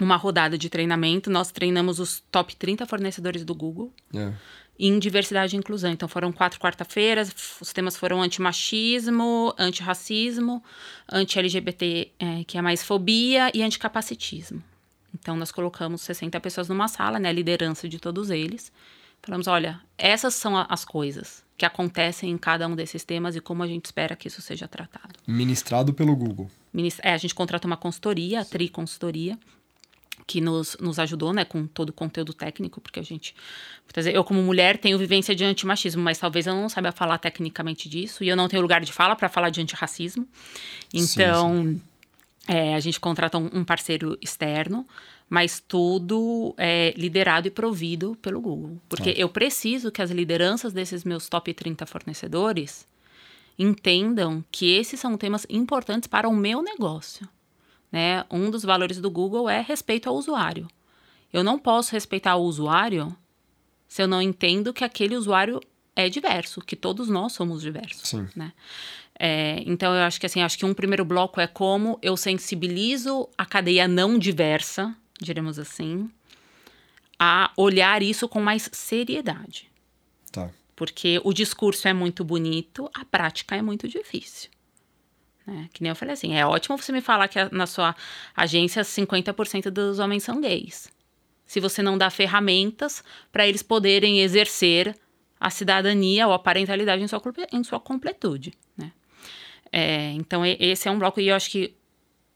uma 0.00 0.16
rodada 0.16 0.56
de 0.56 0.70
treinamento. 0.70 1.30
Nós 1.30 1.52
treinamos 1.52 1.98
os 1.98 2.20
top 2.30 2.56
30 2.56 2.86
fornecedores 2.86 3.44
do 3.44 3.54
Google 3.54 3.92
é. 4.14 4.32
Em 4.80 4.98
diversidade 4.98 5.54
e 5.54 5.58
inclusão. 5.58 5.92
Então 5.92 6.08
foram 6.08 6.32
quatro 6.32 6.58
quarta-feiras. 6.58 7.34
Os 7.60 7.72
temas 7.72 7.96
foram 7.96 8.22
antimachismo, 8.22 9.54
antirracismo, 9.58 10.62
anti-LGBT, 11.10 12.10
é, 12.18 12.44
que 12.44 12.56
é 12.56 12.62
mais 12.62 12.82
fobia, 12.82 13.50
e 13.52 13.62
anticapacitismo. 13.62 14.62
Então 15.14 15.36
nós 15.36 15.52
colocamos 15.52 16.00
60 16.00 16.40
pessoas 16.40 16.68
numa 16.68 16.88
sala, 16.88 17.18
né, 17.18 17.30
liderança 17.30 17.86
de 17.86 17.98
todos 17.98 18.30
eles. 18.30 18.72
Falamos, 19.22 19.46
olha, 19.46 19.78
essas 19.98 20.34
são 20.34 20.56
as 20.56 20.82
coisas 20.82 21.44
que 21.58 21.66
acontecem 21.66 22.30
em 22.30 22.38
cada 22.38 22.66
um 22.66 22.74
desses 22.74 23.04
temas 23.04 23.36
e 23.36 23.40
como 23.40 23.62
a 23.62 23.66
gente 23.66 23.84
espera 23.84 24.16
que 24.16 24.28
isso 24.28 24.40
seja 24.40 24.66
tratado. 24.66 25.14
Ministrado 25.26 25.92
pelo 25.92 26.16
Google. 26.16 26.50
É, 27.02 27.12
a 27.12 27.18
gente 27.18 27.34
contrata 27.34 27.66
uma 27.66 27.76
consultoria, 27.76 28.40
a 28.40 28.44
Tri 28.46 28.70
Consultoria, 28.70 29.38
que 30.30 30.40
nos, 30.40 30.76
nos 30.78 31.00
ajudou, 31.00 31.32
né, 31.32 31.44
com 31.44 31.66
todo 31.66 31.88
o 31.88 31.92
conteúdo 31.92 32.32
técnico, 32.32 32.80
porque 32.80 33.00
a 33.00 33.02
gente, 33.02 33.34
eu 34.14 34.22
como 34.22 34.40
mulher 34.40 34.78
tenho 34.78 34.96
vivência 34.96 35.34
de 35.34 35.44
antimachismo, 35.44 36.00
mas 36.00 36.18
talvez 36.18 36.46
eu 36.46 36.54
não 36.54 36.68
saiba 36.68 36.92
falar 36.92 37.18
tecnicamente 37.18 37.88
disso, 37.88 38.22
e 38.22 38.28
eu 38.28 38.36
não 38.36 38.46
tenho 38.46 38.62
lugar 38.62 38.80
de 38.80 38.92
fala 38.92 39.16
para 39.16 39.28
falar 39.28 39.50
de 39.50 39.60
antirracismo. 39.60 40.24
Então, 40.94 41.64
sim, 41.64 41.74
sim. 41.74 41.82
É, 42.46 42.76
a 42.76 42.80
gente 42.80 43.00
contrata 43.00 43.38
um, 43.38 43.50
um 43.52 43.64
parceiro 43.64 44.16
externo 44.22 44.86
mas 45.32 45.60
tudo 45.60 46.52
é 46.58 46.92
liderado 46.96 47.46
e 47.46 47.52
provido 47.52 48.18
pelo 48.20 48.40
Google. 48.40 48.80
Porque 48.88 49.14
eu 49.16 49.28
preciso 49.28 49.92
que 49.92 50.02
as 50.02 50.10
lideranças 50.10 50.72
desses 50.72 51.04
meus 51.04 51.28
top 51.28 51.54
30 51.54 51.86
fornecedores 51.86 52.84
entendam 53.56 54.44
que 54.50 54.72
esses 54.72 54.98
são 54.98 55.16
temas 55.16 55.46
importantes 55.48 56.08
para 56.08 56.28
o 56.28 56.34
meu 56.34 56.60
negócio. 56.62 57.28
Né? 57.90 58.24
Um 58.30 58.50
dos 58.50 58.62
valores 58.62 59.00
do 59.00 59.10
Google 59.10 59.48
é 59.48 59.60
respeito 59.60 60.08
ao 60.08 60.14
usuário. 60.14 60.68
Eu 61.32 61.44
não 61.44 61.58
posso 61.58 61.92
respeitar 61.92 62.36
o 62.36 62.44
usuário 62.44 63.14
se 63.88 64.02
eu 64.02 64.06
não 64.06 64.22
entendo 64.22 64.72
que 64.72 64.84
aquele 64.84 65.16
usuário 65.16 65.60
é 65.96 66.08
diverso, 66.08 66.60
que 66.60 66.76
todos 66.76 67.08
nós 67.08 67.32
somos 67.32 67.60
diversos. 67.60 68.08
Sim. 68.08 68.28
Né? 68.34 68.52
É, 69.18 69.62
então 69.66 69.94
eu 69.94 70.02
acho 70.02 70.18
que 70.18 70.26
assim, 70.26 70.40
acho 70.40 70.56
que 70.56 70.64
um 70.64 70.72
primeiro 70.72 71.04
bloco 71.04 71.40
é 71.40 71.46
como 71.46 71.98
eu 72.00 72.16
sensibilizo 72.16 73.28
a 73.36 73.44
cadeia 73.44 73.86
não 73.86 74.18
diversa 74.18 74.96
diremos 75.20 75.58
assim, 75.58 76.10
a 77.18 77.52
olhar 77.56 78.02
isso 78.02 78.28
com 78.28 78.40
mais 78.40 78.68
seriedade. 78.72 79.70
Tá. 80.32 80.50
Porque 80.74 81.20
o 81.22 81.32
discurso 81.32 81.86
é 81.86 81.92
muito 81.92 82.24
bonito, 82.24 82.90
a 82.94 83.04
prática 83.04 83.54
é 83.54 83.62
muito 83.62 83.86
difícil. 83.86 84.50
Né? 85.50 85.68
Que 85.72 85.82
nem 85.82 85.90
eu 85.90 85.96
falei 85.96 86.12
assim, 86.12 86.34
é 86.36 86.46
ótimo 86.46 86.78
você 86.78 86.92
me 86.92 87.00
falar 87.00 87.26
que 87.26 87.36
na 87.52 87.66
sua 87.66 87.96
agência 88.36 88.82
50% 88.82 89.68
dos 89.68 89.98
homens 89.98 90.22
são 90.22 90.40
gays. 90.40 90.88
Se 91.44 91.58
você 91.58 91.82
não 91.82 91.98
dá 91.98 92.08
ferramentas 92.08 93.02
para 93.32 93.48
eles 93.48 93.60
poderem 93.60 94.20
exercer 94.20 94.96
a 95.40 95.50
cidadania 95.50 96.28
ou 96.28 96.32
a 96.32 96.38
parentalidade 96.38 97.02
em 97.02 97.08
sua, 97.08 97.20
em 97.52 97.64
sua 97.64 97.80
completude. 97.80 98.52
Né? 98.76 98.92
É, 99.72 100.12
então, 100.12 100.46
esse 100.46 100.86
é 100.86 100.90
um 100.92 100.98
bloco, 101.00 101.20
e 101.20 101.26
eu 101.26 101.34
acho 101.34 101.50
que 101.50 101.74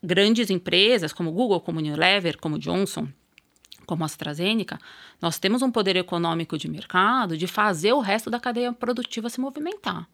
grandes 0.03 0.51
empresas 0.51 1.13
como 1.13 1.31
Google, 1.31 1.61
como 1.61 1.79
Unilever, 1.79 2.37
como 2.39 2.59
Johnson, 2.59 3.07
como 3.87 4.05
AstraZeneca, 4.05 4.77
nós 5.23 5.39
temos 5.39 5.63
um 5.63 5.71
poder 5.71 5.95
econômico 5.95 6.59
de 6.59 6.69
mercado 6.69 7.37
de 7.37 7.47
fazer 7.47 7.93
o 7.93 8.01
resto 8.01 8.29
da 8.29 8.41
cadeia 8.41 8.73
produtiva 8.73 9.31
se 9.31 9.39
movimentar. 9.41 10.09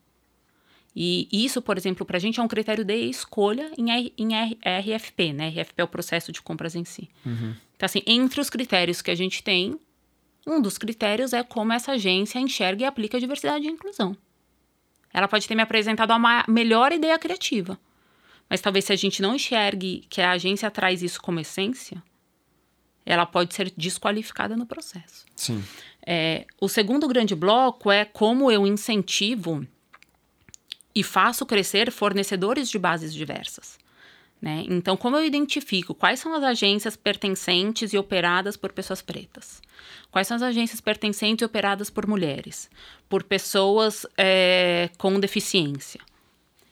E 0.95 1.29
isso, 1.31 1.63
por 1.63 1.77
exemplo, 1.77 2.05
para 2.05 2.17
a 2.17 2.21
gente 2.21 2.41
é 2.41 2.43
um 2.43 2.49
critério 2.49 2.85
de 2.85 2.97
escolha 2.97 3.71
em, 3.79 3.91
R, 3.91 4.13
em 4.19 4.35
R, 4.35 4.59
RFP, 4.65 5.33
né? 5.33 5.49
RFP 5.49 5.75
é 5.79 5.85
o 5.85 5.89
processo 5.89 6.33
de 6.33 6.43
compras 6.43 6.75
em 6.75 6.85
si. 6.85 7.09
Uhum. 7.25 7.55
Então, 7.77 7.87
assim, 7.87 8.03
entre 8.07 8.41
os 8.41 8.51
critérios 8.51 9.01
que 9.01 9.11
a 9.11 9.15
gente 9.15 9.43
tem, 9.43 9.79
um 10.47 10.61
dos 10.61 10.77
critérios 10.77 11.33
é 11.33 11.43
como 11.43 11.73
essa 11.73 11.93
agência 11.93 12.39
enxerga 12.39 12.83
e 12.83 12.87
aplica 12.87 13.17
a 13.17 13.21
diversidade 13.21 13.65
e 13.65 13.69
a 13.69 13.73
inclusão. 13.73 14.17
Ela 15.13 15.29
pode 15.29 15.47
ter 15.47 15.55
me 15.55 15.63
apresentado 15.63 16.11
a 16.11 16.45
melhor 16.49 16.93
ideia 16.93 17.19
criativa, 17.19 17.79
mas 18.49 18.61
talvez 18.61 18.85
se 18.85 18.93
a 18.93 18.97
gente 18.97 19.23
não 19.23 19.37
enxergue 19.37 20.05
que 20.09 20.21
a 20.21 20.33
agência 20.33 20.71
traz 20.71 21.03
isso 21.03 21.21
como 21.21 21.41
essência, 21.41 22.03
ela 23.05 23.27
pode 23.27 23.55
ser 23.55 23.73
desqualificada 23.77 24.57
no 24.57 24.67
processo. 24.67 25.25
Sim. 25.35 25.63
É, 26.07 26.47
o 26.61 26.69
segundo 26.69 27.09
grande 27.09 27.35
bloco 27.35 27.91
é 27.91 28.05
como 28.05 28.51
eu 28.51 28.67
incentivo 28.67 29.67
e 30.95 31.03
faço 31.03 31.47
crescer 31.47 31.91
fornecedores 31.91 32.71
de 32.71 32.79
bases 32.79 33.15
diversas. 33.15 33.79
Né? 34.41 34.65
Então, 34.69 34.97
como 34.97 35.17
eu 35.17 35.25
identifico 35.25 35.95
quais 35.95 36.19
são 36.19 36.35
as 36.35 36.43
agências 36.43 36.97
pertencentes 36.97 37.93
e 37.93 37.99
operadas 37.99 38.57
por 38.57 38.73
pessoas 38.73 39.03
pretas? 39.03 39.61
Quais 40.11 40.27
são 40.27 40.37
as 40.37 40.43
agências 40.43 40.81
pertencentes 40.81 41.43
e 41.43 41.45
operadas 41.45 41.91
por 41.91 42.07
mulheres? 42.07 42.71
Por 43.09 43.23
pessoas 43.23 44.07
é, 44.17 44.89
com 44.97 45.21
deficiência? 45.21 46.01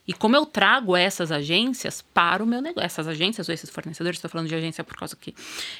E 0.07 0.13
como 0.13 0.35
eu 0.35 0.43
trago 0.43 0.97
essas 0.97 1.31
agências 1.31 2.01
para 2.01 2.43
o 2.43 2.47
meu 2.47 2.59
negócio, 2.59 2.83
essas 2.83 3.07
agências 3.07 3.47
ou 3.47 3.53
esses 3.53 3.69
fornecedores, 3.69 4.17
estou 4.17 4.31
falando 4.31 4.47
de 4.47 4.55
agência 4.55 4.83
por 4.83 4.97
causa 4.97 5.15
que 5.15 5.35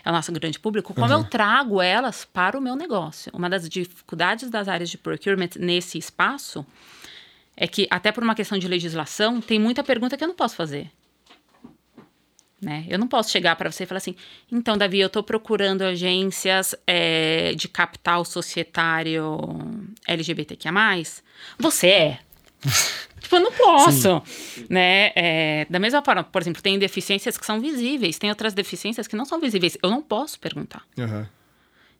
é 0.06 0.10
o 0.10 0.14
nosso 0.14 0.32
grande 0.32 0.60
público, 0.60 0.94
como 0.94 1.12
uhum. 1.12 1.22
eu 1.22 1.24
trago 1.24 1.82
elas 1.82 2.26
para 2.26 2.56
o 2.56 2.62
meu 2.62 2.76
negócio. 2.76 3.32
Uma 3.34 3.50
das 3.50 3.68
dificuldades 3.68 4.48
das 4.52 4.68
áreas 4.68 4.92
de 4.92 5.00
procurement 5.00 5.50
nesse 5.58 5.98
espaço 5.98 6.64
é 7.60 7.68
que, 7.68 7.86
até 7.92 8.10
por 8.10 8.24
uma 8.24 8.34
questão 8.34 8.58
de 8.58 8.70
legislação, 8.70 9.42
tem 9.42 9.60
muita 9.60 9.84
pergunta 9.84 10.16
que 10.16 10.24
eu 10.24 10.28
não 10.30 10.36
posso 10.36 10.56
fazer. 10.56 10.90
Né? 12.62 12.86
Eu 12.88 12.98
não 12.98 13.08
posso 13.08 13.30
chegar 13.30 13.56
para 13.58 13.70
você 13.70 13.84
e 13.84 13.86
falar 13.86 13.98
assim: 13.98 14.16
então, 14.50 14.78
Davi, 14.78 15.00
eu 15.00 15.08
estou 15.08 15.22
procurando 15.22 15.82
agências 15.82 16.74
é, 16.88 17.54
de 17.56 17.68
capital 17.68 18.24
societário 18.24 19.38
LGBTQIA. 20.08 20.72
Você 21.60 21.88
é. 21.88 22.20
Tipo, 23.20 23.36
eu 23.36 23.42
não 23.42 23.52
posso, 23.52 24.24
Sim. 24.26 24.66
né? 24.70 25.12
É, 25.14 25.68
da 25.70 25.78
mesma 25.78 26.02
forma, 26.02 26.24
por 26.24 26.42
exemplo, 26.42 26.62
tem 26.62 26.80
deficiências 26.80 27.38
que 27.38 27.46
são 27.46 27.60
visíveis, 27.60 28.18
tem 28.18 28.30
outras 28.30 28.54
deficiências 28.54 29.08
que 29.08 29.16
não 29.16 29.26
são 29.26 29.42
visíveis. 29.42 29.78
Eu 29.84 29.90
não 29.90 30.02
posso 30.02 30.40
perguntar. 30.40 30.84
Uhum. 30.98 31.26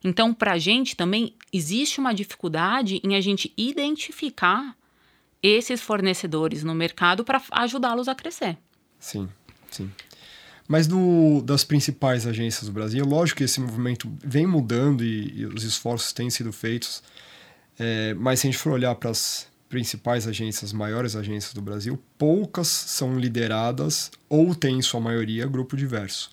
Então, 0.02 0.32
para 0.32 0.52
a 0.52 0.58
gente 0.58 0.96
também 0.96 1.34
existe 1.52 2.00
uma 2.00 2.14
dificuldade 2.14 3.02
em 3.04 3.14
a 3.14 3.20
gente 3.20 3.52
identificar 3.54 4.74
esses 5.42 5.80
fornecedores 5.80 6.62
no 6.62 6.74
mercado 6.74 7.24
para 7.24 7.42
ajudá-los 7.52 8.08
a 8.08 8.14
crescer. 8.14 8.58
Sim, 8.98 9.28
sim. 9.70 9.90
Mas 10.68 10.86
do, 10.86 11.42
das 11.42 11.64
principais 11.64 12.26
agências 12.26 12.66
do 12.66 12.72
Brasil, 12.72 13.04
lógico 13.04 13.38
que 13.38 13.44
esse 13.44 13.60
movimento 13.60 14.12
vem 14.22 14.46
mudando 14.46 15.02
e, 15.02 15.40
e 15.40 15.46
os 15.46 15.64
esforços 15.64 16.12
têm 16.12 16.30
sido 16.30 16.52
feitos. 16.52 17.02
É, 17.78 18.14
mas 18.14 18.40
se 18.40 18.46
a 18.46 18.50
gente 18.50 18.60
for 18.60 18.72
olhar 18.72 18.94
para 18.94 19.10
as 19.10 19.48
principais 19.68 20.28
agências, 20.28 20.72
maiores 20.72 21.16
agências 21.16 21.54
do 21.54 21.62
Brasil, 21.62 22.00
poucas 22.18 22.68
são 22.68 23.18
lideradas 23.18 24.10
ou 24.28 24.54
têm, 24.54 24.78
em 24.78 24.82
sua 24.82 25.00
maioria, 25.00 25.46
grupo 25.46 25.76
diverso. 25.76 26.30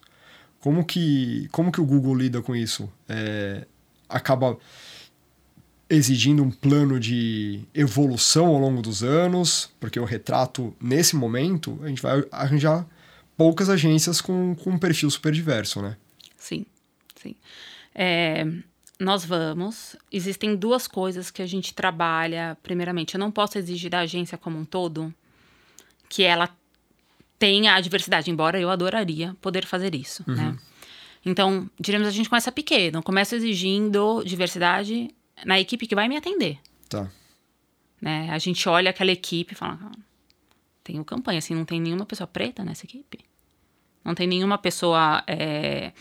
Como 0.60 0.84
que, 0.84 1.48
como 1.52 1.72
que 1.72 1.80
o 1.80 1.86
Google 1.86 2.16
lida 2.16 2.42
com 2.42 2.56
isso? 2.56 2.92
É, 3.08 3.66
acaba 4.10 4.58
exigindo 5.90 6.44
um 6.44 6.52
plano 6.52 7.00
de 7.00 7.62
evolução 7.74 8.48
ao 8.48 8.60
longo 8.60 8.82
dos 8.82 9.04
anos, 9.04 9.70
porque 9.80 10.00
o 10.00 10.06
retrato, 10.06 10.76
nesse 10.82 11.16
momento, 11.16 11.80
a 11.82 11.88
gente 11.88 12.02
vai 12.02 12.24
arranjar 12.32 12.86
poucas 13.38 13.70
agências 13.70 14.20
com, 14.20 14.56
com 14.56 14.72
um 14.72 14.80
perfil 14.80 15.10
super 15.10 15.32
diverso, 15.32 15.82
né? 15.82 15.96
Sim, 16.38 16.66
sim. 17.16 17.36
É, 17.94 18.46
nós 19.00 19.24
vamos. 19.24 19.96
Existem 20.12 20.56
duas 20.56 20.88
coisas 20.88 21.32
que 21.32 21.42
a 21.42 21.46
gente 21.46 21.74
trabalha. 21.74 22.58
Primeiramente, 22.64 23.16
eu 23.16 23.20
não 23.20 23.32
posso 23.32 23.58
exigir 23.58 23.90
da 23.90 24.00
agência 24.00 24.38
como 24.38 24.58
um 24.58 24.66
todo 24.66 25.14
que 26.10 26.24
ela 26.24 26.50
tenha 27.38 27.76
a 27.76 27.82
diversidade, 27.82 28.32
embora 28.32 28.60
eu 28.60 28.70
adoraria 28.70 29.36
poder 29.42 29.66
fazer 29.66 29.94
isso, 29.94 30.24
uhum. 30.28 30.36
né? 30.36 30.58
Então, 31.26 31.70
diremos, 31.80 32.08
a 32.08 32.12
gente 32.12 32.30
começa 32.30 32.52
pequeno, 32.52 33.04
começa 33.04 33.36
exigindo 33.36 34.24
diversidade 34.26 35.14
na 35.46 35.60
equipe 35.60 35.88
que 35.88 35.96
vai 35.96 36.08
me 36.08 36.18
atender. 36.18 36.60
Tá. 36.90 37.10
Né? 38.02 38.30
A 38.32 38.38
gente 38.38 38.68
olha 38.68 38.90
aquela 38.90 39.12
equipe 39.12 39.54
e 39.54 39.56
fala, 39.56 39.80
ah, 39.82 39.92
tem 40.84 41.00
o 41.00 41.06
campanha, 41.06 41.40
assim, 41.40 41.54
não 41.54 41.66
tem 41.66 41.82
nenhuma 41.82 42.06
pessoa 42.06 42.28
preta 42.28 42.64
nessa 42.64 42.86
equipe. 42.86 43.20
Não 44.04 44.16
tem 44.16 44.26
nenhuma 44.26 44.58
pessoa 44.58 45.24
é, 45.28 45.92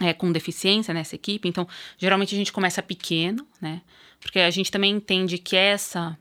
é, 0.00 0.12
com 0.14 0.32
deficiência 0.32 0.94
nessa 0.94 1.14
equipe. 1.14 1.48
Então, 1.48 1.68
geralmente 1.98 2.34
a 2.34 2.38
gente 2.38 2.52
começa 2.52 2.82
pequeno, 2.82 3.46
né? 3.60 3.82
Porque 4.20 4.38
a 4.38 4.50
gente 4.50 4.70
também 4.70 4.92
entende 4.92 5.38
que 5.38 5.54
essa 5.54 6.18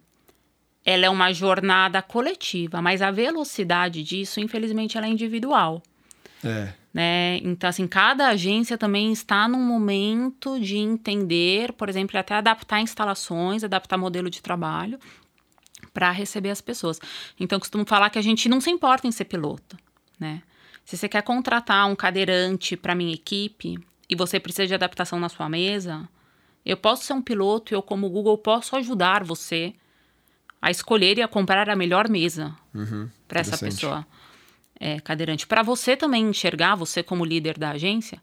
ela 0.83 1.05
é 1.05 1.09
uma 1.09 1.33
jornada 1.33 2.01
coletiva, 2.01 2.81
mas 2.81 3.01
a 3.01 3.11
velocidade 3.11 4.01
disso, 4.03 4.39
infelizmente, 4.39 4.97
ela 4.97 5.05
é 5.05 5.09
individual. 5.09 5.83
É. 6.43 6.73
Né? 6.97 7.37
Então, 7.43 7.69
assim, 7.69 7.87
cada 7.87 8.29
agência 8.29 8.75
também 8.75 9.11
está 9.11 9.47
num 9.47 9.63
momento 9.63 10.59
de 10.59 10.77
entender, 10.77 11.71
por 11.73 11.89
exemplo, 11.89 12.17
até 12.17 12.33
adaptar 12.33 12.81
instalações, 12.81 13.63
adaptar 13.63 13.99
modelo 13.99 14.31
de 14.31 14.41
trabalho 14.41 14.97
para 15.93 16.09
receber 16.09 16.49
as 16.49 16.59
pessoas. 16.59 16.99
Então, 17.39 17.59
costumo 17.59 17.85
falar 17.85 18.09
que 18.09 18.17
a 18.17 18.21
gente 18.23 18.49
não 18.49 18.59
se 18.59 18.71
importa 18.71 19.05
em 19.05 19.11
ser 19.11 19.25
piloto, 19.25 19.77
né? 20.19 20.41
Se 20.83 20.97
você 20.97 21.07
quer 21.07 21.21
contratar 21.21 21.85
um 21.85 21.95
cadeirante 21.95 22.75
para 22.75 22.95
minha 22.95 23.13
equipe 23.13 23.77
e 24.09 24.15
você 24.15 24.39
precisa 24.39 24.65
de 24.65 24.73
adaptação 24.73 25.19
na 25.19 25.29
sua 25.29 25.47
mesa, 25.47 26.09
eu 26.65 26.77
posso 26.77 27.03
ser 27.03 27.13
um 27.13 27.21
piloto 27.21 27.71
e 27.71 27.75
eu, 27.75 27.83
como 27.83 28.09
Google, 28.09 28.39
posso 28.39 28.75
ajudar 28.75 29.23
você 29.23 29.75
a 30.59 30.71
escolher 30.71 31.19
e 31.19 31.21
a 31.21 31.27
comprar 31.27 31.69
a 31.69 31.75
melhor 31.75 32.09
mesa 32.09 32.55
uhum, 32.73 33.07
para 33.27 33.41
essa 33.41 33.55
pessoa 33.55 34.03
é, 34.79 34.99
cadeirante. 34.99 35.47
Para 35.47 35.63
você 35.63 35.95
também 35.95 36.29
enxergar, 36.29 36.75
você 36.75 37.03
como 37.03 37.25
líder 37.25 37.57
da 37.57 37.71
agência, 37.71 38.21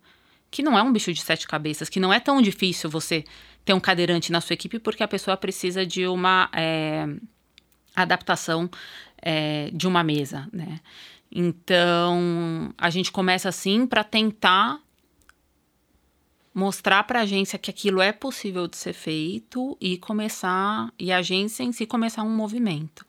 que 0.50 0.62
não 0.62 0.78
é 0.78 0.82
um 0.82 0.92
bicho 0.92 1.12
de 1.12 1.20
sete 1.20 1.46
cabeças, 1.46 1.88
que 1.88 2.00
não 2.00 2.12
é 2.12 2.20
tão 2.20 2.40
difícil 2.40 2.88
você 2.88 3.24
ter 3.64 3.72
um 3.72 3.80
cadeirante 3.80 4.30
na 4.30 4.40
sua 4.40 4.54
equipe 4.54 4.78
porque 4.78 5.02
a 5.02 5.08
pessoa 5.08 5.36
precisa 5.36 5.84
de 5.86 6.06
uma 6.06 6.48
é, 6.52 7.06
adaptação 7.96 8.70
é, 9.20 9.70
de 9.72 9.86
uma 9.86 10.04
mesa, 10.04 10.48
né? 10.52 10.80
Então, 11.36 12.72
a 12.78 12.90
gente 12.90 13.10
começa 13.10 13.48
assim 13.48 13.86
para 13.86 14.04
tentar 14.04 14.78
mostrar 16.54 17.02
para 17.02 17.18
a 17.18 17.22
agência 17.22 17.58
que 17.58 17.68
aquilo 17.68 18.00
é 18.00 18.12
possível 18.12 18.68
de 18.68 18.76
ser 18.76 18.92
feito 18.92 19.76
e 19.80 19.98
começar 19.98 20.92
e 20.96 21.10
a 21.10 21.18
agência 21.18 21.64
em 21.64 21.72
si 21.72 21.84
começar 21.84 22.22
um 22.22 22.30
movimento. 22.30 23.04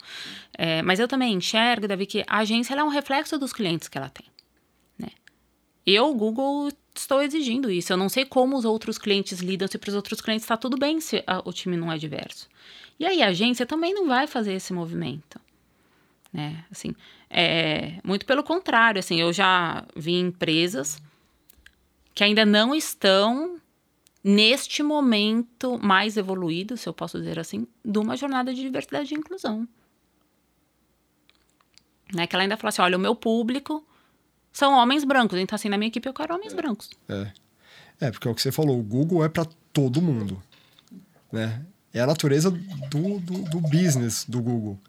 É, 0.57 0.81
mas 0.81 0.99
eu 0.99 1.07
também 1.07 1.33
enxergo, 1.33 1.87
Davi, 1.87 2.07
que 2.07 2.23
a 2.27 2.39
agência 2.39 2.73
é 2.73 2.83
um 2.83 2.87
reflexo 2.87 3.37
dos 3.37 3.53
clientes 3.53 3.87
que 3.87 3.99
ela 3.99 4.09
tem. 4.09 4.25
Né? 4.97 5.09
Eu, 5.85 6.11
Google, 6.15 6.71
estou 6.95 7.21
exigindo 7.21 7.69
isso. 7.69 7.93
Eu 7.93 7.97
não 7.97 8.09
sei 8.09 8.25
como 8.25 8.57
os 8.57 8.65
outros 8.65 8.97
clientes 8.97 9.39
lidam, 9.39 9.67
se 9.67 9.77
para 9.77 9.89
os 9.89 9.95
outros 9.95 10.19
clientes 10.19 10.43
está 10.43 10.57
tudo 10.57 10.75
bem 10.75 10.99
se 10.99 11.23
a, 11.27 11.47
o 11.47 11.53
time 11.53 11.77
não 11.77 11.91
é 11.91 11.99
diverso. 11.99 12.49
E 12.99 13.05
aí 13.05 13.21
a 13.21 13.27
agência 13.27 13.65
também 13.65 13.93
não 13.93 14.07
vai 14.07 14.25
fazer 14.25 14.53
esse 14.53 14.73
movimento. 14.73 15.39
Né? 16.33 16.65
Assim, 16.71 16.95
é, 17.29 17.99
muito 18.03 18.25
pelo 18.25 18.43
contrário, 18.43 18.99
assim, 18.99 19.21
eu 19.21 19.31
já 19.31 19.85
vi 19.95 20.15
empresas 20.15 20.99
que 22.15 22.23
ainda 22.23 22.45
não 22.45 22.73
estão 22.73 23.59
neste 24.23 24.81
momento 24.81 25.77
mais 25.77 26.17
evoluído, 26.17 26.75
se 26.77 26.89
eu 26.89 26.93
posso 26.93 27.19
dizer 27.19 27.37
assim, 27.37 27.67
de 27.83 27.99
uma 27.99 28.17
jornada 28.17 28.53
de 28.53 28.61
diversidade 28.61 29.13
e 29.13 29.17
inclusão. 29.17 29.67
Né? 32.11 32.25
Que 32.25 32.35
ela 32.35 32.43
ainda 32.43 32.57
fala 32.57 32.69
assim, 32.69 32.81
olha, 32.81 32.97
o 32.97 32.99
meu 32.99 33.15
público 33.15 33.85
são 34.51 34.73
homens 34.73 35.03
brancos, 35.03 35.37
então 35.37 35.55
assim, 35.55 35.69
na 35.69 35.77
minha 35.77 35.89
equipe 35.89 36.07
eu 36.07 36.13
quero 36.13 36.33
homens 36.33 36.53
brancos. 36.53 36.89
É, 37.07 37.31
é 37.99 38.11
porque 38.11 38.27
é 38.27 38.31
o 38.31 38.33
que 38.33 38.41
você 38.41 38.51
falou, 38.51 38.79
o 38.79 38.83
Google 38.83 39.23
é 39.23 39.29
para 39.29 39.45
todo 39.71 40.01
mundo, 40.01 40.41
né? 41.31 41.63
É 41.93 41.99
a 42.01 42.07
natureza 42.07 42.49
do, 42.49 43.19
do, 43.19 43.41
do 43.43 43.61
business 43.61 44.25
do 44.27 44.41
Google 44.41 44.79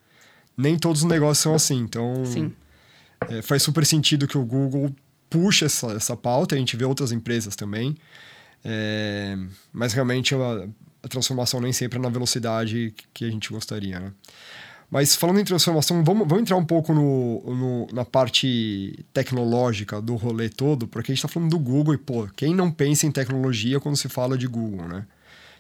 nem 0.57 0.79
todos 0.79 1.03
os 1.03 1.09
negócios 1.09 1.39
são 1.39 1.55
assim. 1.55 1.79
Então, 1.79 2.23
é, 3.29 3.43
faz 3.43 3.63
super 3.63 3.85
sentido 3.85 4.27
que 4.27 4.39
o 4.39 4.45
Google 4.45 4.95
puxa 5.29 5.67
essa, 5.67 5.89
essa 5.93 6.17
pauta. 6.17 6.55
A 6.55 6.59
gente 6.59 6.77
vê 6.77 6.85
outras 6.85 7.13
empresas 7.13 7.57
também. 7.57 7.97
É, 8.65 9.37
mas 9.73 9.93
realmente 9.93 10.35
a, 10.35 10.69
a, 11.03 11.09
transformação 11.09 11.61
nem 11.61 11.73
sempre 11.73 11.99
é 11.99 12.03
na 12.03 12.09
velocidade 12.09 12.93
que 13.15 13.25
a 13.25 13.31
gente 13.31 13.53
gostaria, 13.53 14.01
né? 14.01 14.13
Mas 14.91 15.17
falando 15.17 15.41
em 15.41 15.45
transformação, 15.45 16.03
vamos, 16.05 16.29
vamos 16.29 16.43
entrar 16.43 16.57
um 16.57 16.65
pouco 16.65 16.93
no, 16.93 17.43
no, 17.45 17.87
na 17.93 18.05
parte 18.05 19.05
tecnológica 19.13 20.01
do 20.01 20.15
rolê 20.15 20.49
todo, 20.49 20.87
porque 20.87 21.11
a 21.11 21.15
gente 21.15 21.25
está 21.25 21.29
falando 21.29 21.51
do 21.51 21.59
Google 21.59 21.95
e, 21.95 21.99
pô, 21.99 22.29
quem 22.37 22.55
não 22.55 22.71
pensa 22.71 23.07
em 23.07 23.11
tecnologia 23.11 23.81
quando 23.81 23.97
se 23.97 24.09
fala 24.09 24.39
de 24.39 24.47
Google, 24.47 24.87
né? 24.87 25.05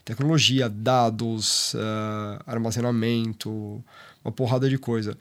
Tecnologia, 0.04 0.68
dados, 0.68 1.74
uh, 1.74 2.40
armazenamento, 2.46 3.82
uma 4.24 4.30
porrada 4.30 4.68
de 4.68 4.78
coisa. 4.78 5.18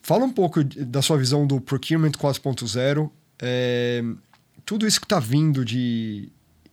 Fala 0.00 0.24
um 0.24 0.32
pouco 0.32 0.64
da 0.64 1.02
sua 1.02 1.18
visão 1.18 1.46
do 1.46 1.60
Procurement 1.60 2.12
4.0. 2.12 3.10
É, 3.40 4.02
tudo 4.64 4.86
isso 4.86 5.00
que 5.00 5.06
está 5.06 5.18
vindo 5.18 5.64
de 5.64 6.28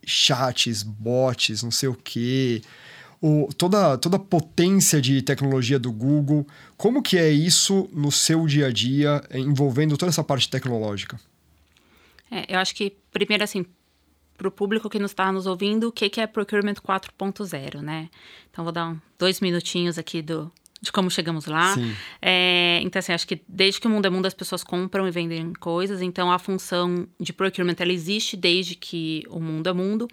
chats, 0.05 0.83
bots, 0.83 1.63
não 1.63 1.71
sei 1.71 1.89
o 1.89 1.95
quê, 1.95 2.61
toda, 3.57 3.97
toda 3.97 4.17
a 4.17 4.19
potência 4.19 5.01
de 5.01 5.21
tecnologia 5.21 5.77
do 5.77 5.91
Google, 5.91 6.47
como 6.77 7.01
que 7.01 7.17
é 7.17 7.29
isso 7.29 7.89
no 7.93 8.11
seu 8.11 8.47
dia 8.47 8.67
a 8.67 8.71
dia, 8.71 9.21
envolvendo 9.33 9.97
toda 9.97 10.09
essa 10.09 10.23
parte 10.23 10.49
tecnológica? 10.49 11.19
É, 12.29 12.55
eu 12.55 12.59
acho 12.59 12.73
que, 12.73 12.95
primeiro, 13.11 13.43
assim, 13.43 13.65
para 14.37 14.47
o 14.47 14.51
público 14.51 14.89
que 14.89 14.97
nos 14.97 15.11
está 15.11 15.31
nos 15.31 15.45
ouvindo, 15.45 15.89
o 15.89 15.91
que, 15.91 16.09
que 16.09 16.21
é 16.21 16.25
Procurement 16.25 16.75
4.0, 16.75 17.81
né? 17.81 18.09
Então, 18.49 18.63
vou 18.63 18.71
dar 18.71 18.89
um, 18.89 18.99
dois 19.19 19.39
minutinhos 19.39 19.99
aqui 19.99 20.21
do, 20.21 20.51
de 20.81 20.91
como 20.91 21.11
chegamos 21.11 21.45
lá. 21.45 21.75
É, 22.21 22.79
então, 22.81 22.99
assim, 22.99 23.13
acho 23.13 23.27
que 23.27 23.41
desde 23.47 23.79
que 23.79 23.85
o 23.85 23.89
mundo 23.89 24.07
é 24.07 24.09
mundo, 24.09 24.25
as 24.25 24.33
pessoas 24.33 24.63
compram 24.63 25.07
e 25.07 25.11
vendem 25.11 25.53
coisas. 25.53 26.01
Então, 26.01 26.31
a 26.31 26.39
função 26.39 27.07
de 27.19 27.31
procurement, 27.31 27.75
ela 27.77 27.93
existe 27.93 28.35
desde 28.35 28.75
que 28.75 29.23
o 29.29 29.39
mundo 29.39 29.69
é 29.69 29.73
mundo. 29.73 30.07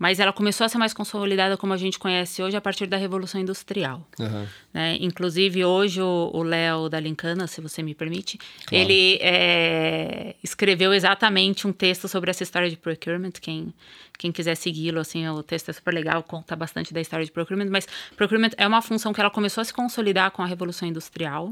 Mas 0.00 0.18
ela 0.18 0.32
começou 0.32 0.64
a 0.64 0.68
ser 0.68 0.78
mais 0.78 0.94
consolidada 0.94 1.58
como 1.58 1.74
a 1.74 1.76
gente 1.76 1.98
conhece 1.98 2.42
hoje 2.42 2.56
a 2.56 2.60
partir 2.60 2.86
da 2.86 2.96
Revolução 2.96 3.38
Industrial. 3.38 4.02
Uhum. 4.18 4.46
Né? 4.72 4.96
Inclusive, 4.98 5.62
hoje, 5.62 6.00
o 6.00 6.42
Léo 6.42 6.88
da 6.88 6.98
Lincana, 6.98 7.46
se 7.46 7.60
você 7.60 7.82
me 7.82 7.94
permite, 7.94 8.38
claro. 8.38 8.82
ele 8.82 9.18
é, 9.20 10.36
escreveu 10.42 10.94
exatamente 10.94 11.66
um 11.66 11.72
texto 11.72 12.08
sobre 12.08 12.30
essa 12.30 12.42
história 12.42 12.70
de 12.70 12.78
procurement. 12.78 13.32
Quem, 13.42 13.74
quem 14.16 14.32
quiser 14.32 14.54
segui-lo, 14.54 15.00
assim, 15.00 15.28
o 15.28 15.42
texto 15.42 15.68
é 15.68 15.72
super 15.74 15.92
legal, 15.92 16.22
conta 16.22 16.56
bastante 16.56 16.94
da 16.94 17.00
história 17.02 17.26
de 17.26 17.30
procurement. 17.30 17.68
Mas 17.68 17.86
procurement 18.16 18.52
é 18.56 18.66
uma 18.66 18.80
função 18.80 19.12
que 19.12 19.20
ela 19.20 19.30
começou 19.30 19.60
a 19.60 19.64
se 19.66 19.74
consolidar 19.74 20.30
com 20.30 20.40
a 20.40 20.46
Revolução 20.46 20.88
Industrial. 20.88 21.50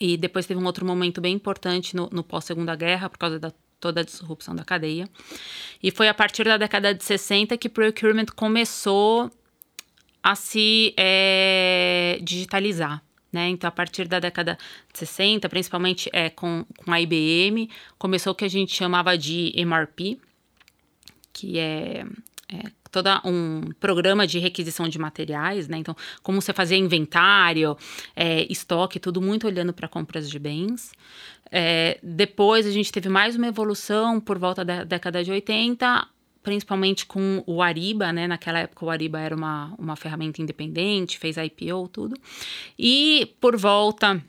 E 0.00 0.16
depois 0.16 0.46
teve 0.46 0.58
um 0.58 0.64
outro 0.64 0.86
momento 0.86 1.20
bem 1.20 1.34
importante 1.34 1.94
no, 1.94 2.08
no 2.10 2.24
pós-segunda 2.24 2.74
guerra, 2.74 3.10
por 3.10 3.18
causa 3.18 3.38
da 3.38 3.52
toda 3.82 4.00
a 4.00 4.04
disrupção 4.04 4.54
da 4.54 4.64
cadeia. 4.64 5.08
E 5.82 5.90
foi 5.90 6.08
a 6.08 6.14
partir 6.14 6.44
da 6.44 6.56
década 6.56 6.94
de 6.94 7.02
60 7.02 7.58
que 7.58 7.68
procurement 7.68 8.26
começou 8.36 9.28
a 10.22 10.36
se 10.36 10.94
é, 10.96 12.18
digitalizar. 12.22 13.02
Né? 13.32 13.48
Então, 13.48 13.66
a 13.66 13.72
partir 13.72 14.06
da 14.06 14.20
década 14.20 14.56
de 14.92 14.98
60, 15.00 15.48
principalmente 15.48 16.08
é, 16.12 16.30
com, 16.30 16.64
com 16.76 16.92
a 16.92 17.00
IBM, 17.00 17.68
começou 17.98 18.32
o 18.32 18.36
que 18.36 18.44
a 18.44 18.48
gente 18.48 18.72
chamava 18.72 19.18
de 19.18 19.52
MRP, 19.56 20.20
que 21.32 21.58
é, 21.58 22.06
é, 22.52 22.70
todo 22.90 23.08
um 23.24 23.72
programa 23.80 24.26
de 24.26 24.38
requisição 24.38 24.88
de 24.88 24.98
materiais, 24.98 25.66
né? 25.66 25.78
Então, 25.78 25.96
como 26.22 26.40
você 26.40 26.52
fazia 26.52 26.76
inventário, 26.76 27.76
é, 28.14 28.46
estoque, 28.52 29.00
tudo 29.00 29.20
muito 29.20 29.46
olhando 29.46 29.72
para 29.72 29.88
compras 29.88 30.28
de 30.28 30.38
bens. 30.38 30.92
É, 31.50 31.98
depois 32.02 32.66
a 32.66 32.70
gente 32.70 32.92
teve 32.92 33.08
mais 33.08 33.36
uma 33.36 33.46
evolução 33.46 34.20
por 34.20 34.38
volta 34.38 34.64
da 34.64 34.84
década 34.84 35.24
de 35.24 35.30
80, 35.30 36.06
principalmente 36.42 37.06
com 37.06 37.42
o 37.46 37.62
Ariba, 37.62 38.12
né? 38.12 38.26
Naquela 38.26 38.58
época 38.60 38.84
o 38.84 38.90
Ariba 38.90 39.18
era 39.18 39.34
uma, 39.34 39.74
uma 39.78 39.96
ferramenta 39.96 40.42
independente, 40.42 41.18
fez 41.18 41.36
IPO, 41.36 41.88
tudo. 41.88 42.16
E 42.78 43.34
por 43.40 43.56
volta 43.56 44.22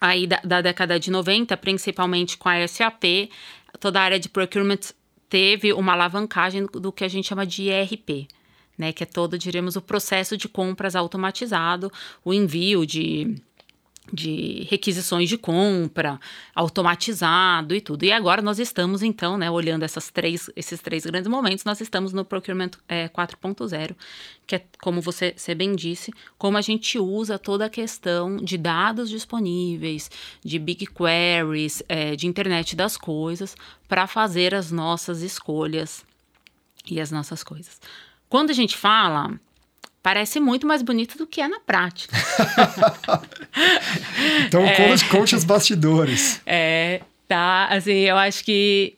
aí 0.00 0.26
da, 0.26 0.40
da 0.44 0.60
década 0.60 0.98
de 0.98 1.10
90, 1.10 1.56
principalmente 1.56 2.36
com 2.36 2.48
a 2.48 2.66
SAP, 2.66 3.30
toda 3.78 4.00
a 4.00 4.02
área 4.02 4.18
de 4.18 4.28
procurement 4.28 4.80
teve 5.28 5.72
uma 5.72 5.92
alavancagem 5.92 6.66
do 6.66 6.92
que 6.92 7.04
a 7.04 7.08
gente 7.08 7.28
chama 7.28 7.46
de 7.46 7.68
ERP, 7.68 8.28
né, 8.78 8.92
que 8.92 9.02
é 9.02 9.06
todo, 9.06 9.38
diríamos, 9.38 9.76
o 9.76 9.82
processo 9.82 10.36
de 10.36 10.48
compras 10.48 10.94
automatizado, 10.94 11.90
o 12.24 12.32
envio 12.32 12.86
de 12.86 13.36
de 14.12 14.66
requisições 14.70 15.28
de 15.28 15.36
compra, 15.36 16.20
automatizado 16.54 17.74
e 17.74 17.80
tudo. 17.80 18.04
E 18.04 18.12
agora 18.12 18.40
nós 18.40 18.58
estamos, 18.58 19.02
então, 19.02 19.36
né, 19.36 19.50
olhando 19.50 19.82
essas 19.82 20.10
três, 20.10 20.50
esses 20.54 20.80
três 20.80 21.04
grandes 21.04 21.28
momentos, 21.28 21.64
nós 21.64 21.80
estamos 21.80 22.12
no 22.12 22.24
Procurement 22.24 22.70
é, 22.88 23.08
4.0, 23.08 23.96
que 24.46 24.56
é, 24.56 24.64
como 24.80 25.00
você, 25.00 25.34
você 25.36 25.54
bem 25.54 25.74
disse, 25.74 26.12
como 26.38 26.56
a 26.56 26.60
gente 26.60 26.98
usa 26.98 27.38
toda 27.38 27.66
a 27.66 27.70
questão 27.70 28.36
de 28.36 28.56
dados 28.56 29.10
disponíveis, 29.10 30.10
de 30.44 30.58
big 30.58 30.86
queries, 30.86 31.82
é, 31.88 32.14
de 32.14 32.26
internet 32.26 32.76
das 32.76 32.96
coisas, 32.96 33.56
para 33.88 34.06
fazer 34.06 34.54
as 34.54 34.70
nossas 34.70 35.22
escolhas 35.22 36.04
e 36.88 37.00
as 37.00 37.10
nossas 37.10 37.42
coisas. 37.42 37.80
Quando 38.28 38.50
a 38.50 38.54
gente 38.54 38.76
fala 38.76 39.38
parece 40.06 40.38
muito 40.38 40.68
mais 40.68 40.82
bonito 40.82 41.18
do 41.18 41.26
que 41.26 41.40
é 41.40 41.48
na 41.48 41.58
prática. 41.58 42.16
então, 44.46 44.64
é, 44.64 44.76
conte, 44.76 45.04
conte 45.06 45.34
os 45.34 45.42
bastidores. 45.42 46.40
É, 46.46 47.00
tá. 47.26 47.66
Assim, 47.66 47.90
eu 47.90 48.16
acho 48.16 48.44
que 48.44 48.94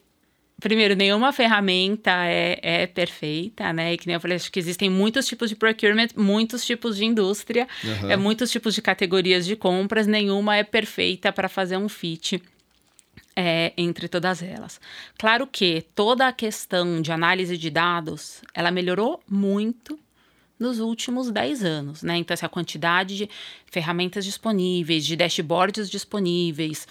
primeiro, 0.60 0.94
nenhuma 0.94 1.32
ferramenta 1.32 2.10
é, 2.26 2.60
é, 2.62 2.86
perfeita, 2.86 3.72
né? 3.72 3.94
E 3.94 3.96
que 3.96 4.06
nem 4.06 4.12
eu 4.16 4.20
falei, 4.20 4.36
acho 4.36 4.52
que 4.52 4.58
existem 4.58 4.90
muitos 4.90 5.26
tipos 5.26 5.48
de 5.48 5.56
procurement, 5.56 6.08
muitos 6.14 6.62
tipos 6.62 6.98
de 6.98 7.06
indústria, 7.06 7.66
uhum. 7.82 8.10
é, 8.10 8.16
muitos 8.18 8.50
tipos 8.50 8.74
de 8.74 8.82
categorias 8.82 9.46
de 9.46 9.56
compras, 9.56 10.06
nenhuma 10.06 10.56
é 10.56 10.62
perfeita 10.62 11.32
para 11.32 11.48
fazer 11.48 11.78
um 11.78 11.88
fit. 11.88 12.42
É, 13.34 13.72
entre 13.78 14.08
todas 14.08 14.42
elas. 14.42 14.78
Claro 15.16 15.46
que 15.46 15.86
toda 15.94 16.26
a 16.26 16.32
questão 16.32 17.00
de 17.00 17.12
análise 17.12 17.56
de 17.56 17.70
dados, 17.70 18.42
ela 18.52 18.70
melhorou 18.70 19.22
muito 19.30 19.96
nos 20.58 20.80
últimos 20.80 21.30
10 21.30 21.64
anos, 21.64 22.02
né? 22.02 22.16
Então, 22.16 22.34
essa 22.34 22.48
quantidade 22.48 23.16
de 23.16 23.30
ferramentas 23.66 24.24
disponíveis, 24.24 25.04
de 25.04 25.16
dashboards 25.16 25.88
disponíveis, 25.88 26.86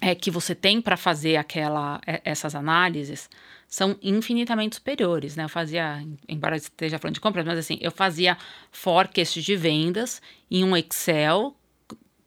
é, 0.00 0.14
que 0.14 0.30
você 0.30 0.54
tem 0.54 0.80
para 0.80 0.96
fazer 0.96 1.36
aquela, 1.36 2.00
é, 2.06 2.20
essas 2.24 2.54
análises 2.54 3.28
são 3.66 3.96
infinitamente 4.02 4.76
superiores, 4.76 5.36
né? 5.36 5.44
Eu 5.44 5.48
fazia, 5.48 6.02
embora 6.28 6.56
esteja 6.56 6.98
falando 6.98 7.14
de 7.14 7.20
compras, 7.20 7.44
mas 7.44 7.58
assim, 7.58 7.78
eu 7.80 7.90
fazia 7.90 8.38
forecast 8.70 9.42
de 9.42 9.56
vendas 9.56 10.22
em 10.50 10.64
um 10.64 10.76
Excel 10.76 11.54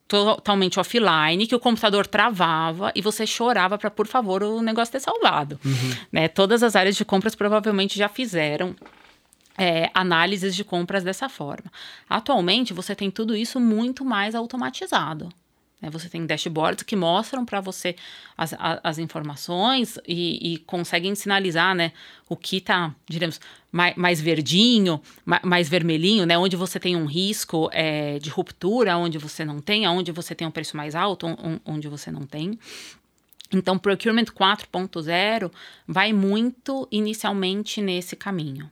totalmente 0.07 0.77
offline, 0.77 1.47
que 1.47 1.55
o 1.55 1.59
computador 1.59 2.05
travava 2.05 2.91
e 2.93 3.01
você 3.01 3.25
chorava 3.25 3.77
para, 3.77 3.89
por 3.89 4.05
favor, 4.05 4.43
o 4.43 4.61
negócio 4.61 4.91
ter 4.91 4.99
salvado. 4.99 5.57
Uhum. 5.63 5.95
Né? 6.11 6.27
Todas 6.27 6.61
as 6.61 6.75
áreas 6.75 6.97
de 6.97 7.05
compras 7.05 7.33
provavelmente 7.33 7.97
já 7.97 8.09
fizeram 8.09 8.75
é, 9.61 9.91
análises 9.93 10.55
de 10.55 10.63
compras 10.63 11.03
dessa 11.03 11.29
forma. 11.29 11.71
Atualmente, 12.09 12.73
você 12.73 12.95
tem 12.95 13.11
tudo 13.11 13.35
isso 13.35 13.59
muito 13.59 14.03
mais 14.03 14.33
automatizado. 14.33 15.29
Né? 15.79 15.87
Você 15.91 16.09
tem 16.09 16.25
dashboards 16.25 16.83
que 16.83 16.95
mostram 16.95 17.45
para 17.45 17.61
você 17.61 17.95
as, 18.35 18.55
as 18.57 18.97
informações 18.97 19.99
e, 20.07 20.53
e, 20.53 20.57
conseguem 20.57 21.13
sinalizar 21.13 21.75
né, 21.75 21.91
o 22.27 22.35
que 22.35 22.57
está, 22.57 22.95
diremos, 23.07 23.39
mais, 23.71 23.95
mais 23.95 24.19
verdinho, 24.19 24.99
mais, 25.23 25.43
mais, 25.43 25.69
vermelhinho, 25.69 26.25
né, 26.25 26.35
onde 26.39 26.55
você 26.55 26.79
tem 26.79 26.95
um 26.95 27.05
risco 27.05 27.69
é, 27.71 28.17
de 28.17 28.31
ruptura, 28.31 28.97
onde 28.97 29.19
você 29.19 29.45
não 29.45 29.59
tem, 29.59 29.87
onde 29.87 30.11
você 30.11 30.33
tem 30.33 30.47
um 30.47 30.51
preço 30.51 30.75
mais 30.75 30.95
alto, 30.95 31.27
onde 31.63 31.87
você 31.87 32.09
não 32.09 32.23
tem. 32.23 32.57
Então, 33.53 33.77
Procurement 33.77 34.25
4.0 34.25 35.51
vai 35.87 36.13
muito 36.13 36.87
inicialmente 36.91 37.81
nesse 37.81 38.15
caminho. 38.15 38.71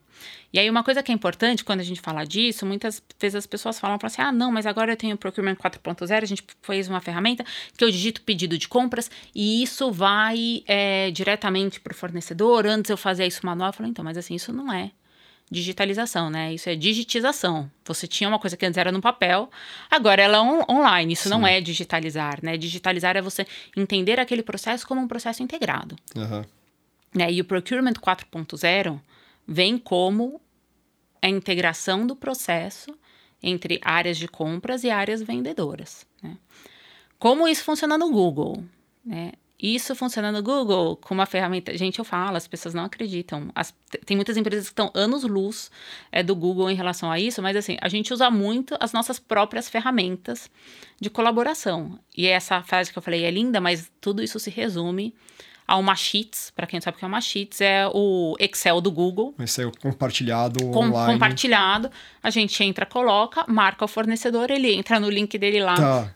E 0.51 0.59
aí, 0.59 0.69
uma 0.69 0.83
coisa 0.83 1.03
que 1.03 1.11
é 1.11 1.15
importante 1.15 1.63
quando 1.63 1.79
a 1.79 1.83
gente 1.83 2.01
fala 2.01 2.25
disso, 2.25 2.65
muitas 2.65 3.01
vezes 3.19 3.35
as 3.35 3.45
pessoas 3.45 3.79
falam 3.79 3.99
assim: 4.01 4.21
ah, 4.21 4.31
não, 4.31 4.51
mas 4.51 4.65
agora 4.65 4.91
eu 4.91 4.97
tenho 4.97 5.15
o 5.15 5.17
Procurement 5.17 5.55
4.0, 5.55 6.23
a 6.23 6.25
gente 6.25 6.43
fez 6.61 6.87
uma 6.87 6.99
ferramenta 6.99 7.45
que 7.77 7.83
eu 7.83 7.91
digito 7.91 8.21
pedido 8.21 8.57
de 8.57 8.67
compras 8.67 9.11
e 9.33 9.61
isso 9.61 9.91
vai 9.91 10.63
é, 10.65 11.11
diretamente 11.11 11.79
para 11.79 11.93
o 11.93 11.95
fornecedor. 11.95 12.65
Antes 12.65 12.89
eu 12.89 12.97
fazia 12.97 13.27
isso 13.27 13.45
manual. 13.45 13.69
Eu 13.69 13.73
falei, 13.73 13.91
então, 13.91 14.03
mas 14.03 14.17
assim, 14.17 14.35
isso 14.35 14.51
não 14.51 14.73
é 14.73 14.91
digitalização, 15.49 16.29
né? 16.29 16.53
Isso 16.53 16.69
é 16.69 16.75
digitização. 16.75 17.69
Você 17.85 18.07
tinha 18.07 18.27
uma 18.29 18.39
coisa 18.39 18.55
que 18.55 18.65
antes 18.65 18.77
era 18.77 18.91
no 18.91 19.01
papel, 19.01 19.49
agora 19.89 20.21
ela 20.21 20.37
é 20.37 20.41
on 20.41 20.63
online. 20.69 21.13
Isso 21.13 21.23
Sim. 21.23 21.29
não 21.29 21.47
é 21.47 21.59
digitalizar, 21.59 22.39
né? 22.43 22.57
Digitalizar 22.57 23.17
é 23.17 23.21
você 23.21 23.47
entender 23.75 24.19
aquele 24.19 24.43
processo 24.43 24.87
como 24.87 25.01
um 25.01 25.07
processo 25.07 25.41
integrado. 25.41 25.95
Uhum. 26.15 26.43
Né? 27.15 27.31
E 27.31 27.41
o 27.41 27.45
Procurement 27.45 27.93
4.0 27.93 28.99
vem 29.47 29.77
como 29.77 30.39
a 31.21 31.27
integração 31.27 32.05
do 32.05 32.15
processo 32.15 32.97
entre 33.41 33.79
áreas 33.83 34.17
de 34.17 34.27
compras 34.27 34.83
e 34.83 34.89
áreas 34.89 35.21
vendedoras. 35.21 36.05
Né? 36.21 36.37
Como 37.17 37.47
isso 37.47 37.63
funciona 37.63 37.97
no 37.97 38.11
Google? 38.11 38.63
Né? 39.03 39.31
Isso 39.61 39.93
funciona 39.93 40.31
no 40.31 40.41
Google 40.41 40.95
com 40.95 41.13
uma 41.13 41.25
ferramenta. 41.25 41.77
Gente, 41.77 41.99
eu 41.99 42.05
falo, 42.05 42.37
as 42.37 42.47
pessoas 42.47 42.73
não 42.73 42.85
acreditam. 42.85 43.49
As, 43.53 43.75
tem 44.05 44.15
muitas 44.15 44.37
empresas 44.37 44.65
que 44.65 44.71
estão 44.71 44.89
anos-luz 44.93 45.69
é, 46.11 46.23
do 46.23 46.33
Google 46.33 46.69
em 46.69 46.75
relação 46.75 47.11
a 47.11 47.19
isso, 47.19 47.41
mas 47.41 47.57
assim, 47.57 47.77
a 47.81 47.89
gente 47.89 48.13
usa 48.13 48.31
muito 48.31 48.77
as 48.79 48.93
nossas 48.93 49.19
próprias 49.19 49.67
ferramentas 49.67 50.49
de 50.99 51.09
colaboração. 51.09 51.99
E 52.15 52.25
essa 52.25 52.61
frase 52.63 52.91
que 52.91 52.97
eu 52.97 53.01
falei 53.01 53.25
é 53.25 53.31
linda, 53.31 53.59
mas 53.59 53.91
tudo 53.99 54.23
isso 54.23 54.39
se 54.39 54.49
resume 54.49 55.13
a 55.67 55.75
uma 55.75 55.93
Sheets. 55.93 56.51
Para 56.55 56.65
quem 56.65 56.77
não 56.77 56.81
sabe 56.81 56.95
o 56.95 56.99
que 56.99 57.05
é 57.05 57.07
uma 57.07 57.21
Sheets, 57.21 57.59
é 57.59 57.85
o 57.93 58.35
Excel 58.39 58.79
do 58.79 58.91
Google. 58.91 59.35
Excel 59.39 59.71
compartilhado 59.81 60.71
Com, 60.71 60.85
online. 60.85 61.13
Compartilhado. 61.13 61.91
A 62.23 62.29
gente 62.29 62.63
entra, 62.63 62.85
coloca, 62.85 63.43
marca 63.47 63.83
o 63.83 63.87
fornecedor, 63.89 64.49
ele 64.49 64.73
entra 64.73 65.01
no 65.01 65.09
link 65.09 65.37
dele 65.37 65.61
lá. 65.61 65.75
Tá. 65.75 66.15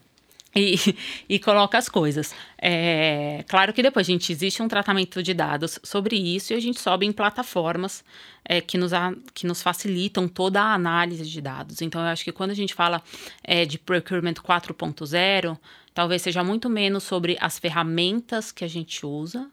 E, 0.56 0.76
e, 1.28 1.40
coloca 1.40 1.78
as 1.78 1.90
coisas. 1.90 2.34
É, 2.62 3.44
claro 3.48 3.74
que 3.74 3.82
depois, 3.82 4.06
gente, 4.06 4.32
existe 4.32 4.62
um 4.62 4.68
tratamento 4.68 5.24
de 5.24 5.34
dados 5.34 5.80
sobre 5.84 6.16
isso 6.16 6.54
e 6.54 6.56
a 6.56 6.60
gente 6.60 6.80
sobe 6.80 7.06
em 7.06 7.12
plataformas 7.12 8.04
é, 8.46 8.62
que, 8.62 8.78
nos, 8.78 8.92
que 9.34 9.48
nos 9.48 9.62
facilitam 9.62 10.28
toda 10.28 10.62
a 10.62 10.74
análise 10.74 11.26
de 11.26 11.42
dados. 11.42 11.82
Então, 11.82 12.02
eu 12.02 12.08
acho 12.08 12.24
que 12.24 12.32
quando 12.32 12.52
a 12.52 12.56
gente 12.56 12.74
fala 12.74 13.02
é, 13.44 13.66
de 13.66 13.80
Procurement 13.80 14.34
4.0, 14.34 15.58
talvez 15.94 16.22
seja 16.22 16.44
muito 16.44 16.70
menos 16.70 17.04
sobre 17.04 17.38
as 17.40 17.58
ferramentas 17.58 18.52
que 18.52 18.64
a 18.64 18.68
gente 18.68 19.06
usa 19.06 19.50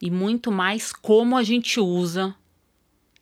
e 0.00 0.10
muito 0.10 0.50
mais 0.50 0.92
como 0.92 1.36
a 1.36 1.42
gente 1.42 1.78
usa 1.78 2.34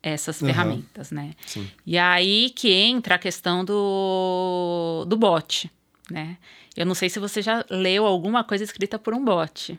essas 0.01 0.41
uhum. 0.41 0.49
ferramentas, 0.49 1.11
né? 1.11 1.35
Sim. 1.45 1.69
E 1.85 1.99
aí 1.99 2.51
que 2.51 2.73
entra 2.73 3.17
a 3.17 3.19
questão 3.19 3.65
do, 3.65 5.05
do 5.09 5.17
bot, 5.17 5.71
né? 6.11 6.37
Eu 6.77 6.87
não 6.87 6.95
sei 6.95 7.09
se 7.09 7.19
você 7.19 7.43
já 7.43 7.65
leu 7.71 8.07
alguma 8.07 8.45
coisa 8.45 8.65
escrita 8.65 8.99
por 8.99 9.15
um 9.15 9.25
bot. 9.25 9.79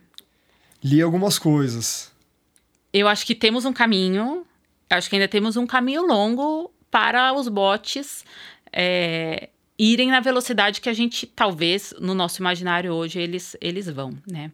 Li 0.84 1.02
algumas 1.02 1.38
coisas. 1.38 2.12
Eu 2.94 3.08
acho 3.08 3.26
que 3.26 3.36
temos 3.36 3.66
um 3.66 3.74
caminho, 3.74 4.46
acho 4.90 5.10
que 5.10 5.16
ainda 5.16 5.28
temos 5.28 5.58
um 5.58 5.68
caminho 5.68 6.06
longo 6.06 6.72
para 6.90 7.34
os 7.34 7.48
bots 7.48 8.24
é, 8.74 9.50
irem 9.78 10.10
na 10.10 10.20
velocidade 10.20 10.82
que 10.82 10.90
a 10.90 10.94
gente, 10.94 11.26
talvez, 11.28 11.94
no 12.00 12.14
nosso 12.14 12.42
imaginário 12.42 12.94
hoje, 12.94 13.20
eles, 13.20 13.56
eles 13.62 13.88
vão, 13.88 14.18
né? 14.30 14.52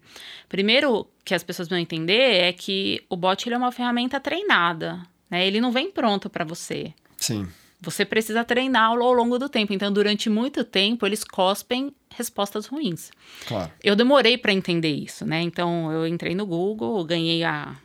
Primeiro, 0.47 1.07
que 1.23 1.33
as 1.33 1.43
pessoas 1.43 1.67
vão 1.67 1.77
entender 1.77 2.43
é 2.43 2.53
que 2.53 3.03
o 3.09 3.15
bot 3.15 3.47
ele 3.47 3.55
é 3.55 3.57
uma 3.57 3.71
ferramenta 3.71 4.19
treinada, 4.19 5.01
né? 5.29 5.45
Ele 5.47 5.59
não 5.59 5.71
vem 5.71 5.89
pronto 5.89 6.29
para 6.29 6.45
você. 6.45 6.93
Sim. 7.17 7.47
Você 7.85 8.03
precisa 8.03 8.43
treiná-lo 8.43 9.03
ao 9.03 9.13
longo 9.13 9.39
do 9.39 9.47
tempo. 9.47 9.71
Então, 9.73 9.91
durante 9.93 10.29
muito 10.29 10.63
tempo, 10.63 11.05
eles 11.05 11.23
cospem 11.23 11.93
respostas 12.09 12.65
ruins. 12.65 13.11
Claro. 13.47 13.71
Eu 13.83 13.95
demorei 13.95 14.37
para 14.37 14.51
entender 14.51 14.93
isso, 14.93 15.25
né? 15.25 15.41
Então, 15.41 15.91
eu 15.91 16.07
entrei 16.07 16.35
no 16.35 16.45
Google, 16.45 17.03
ganhei 17.05 17.43
a, 17.43 17.75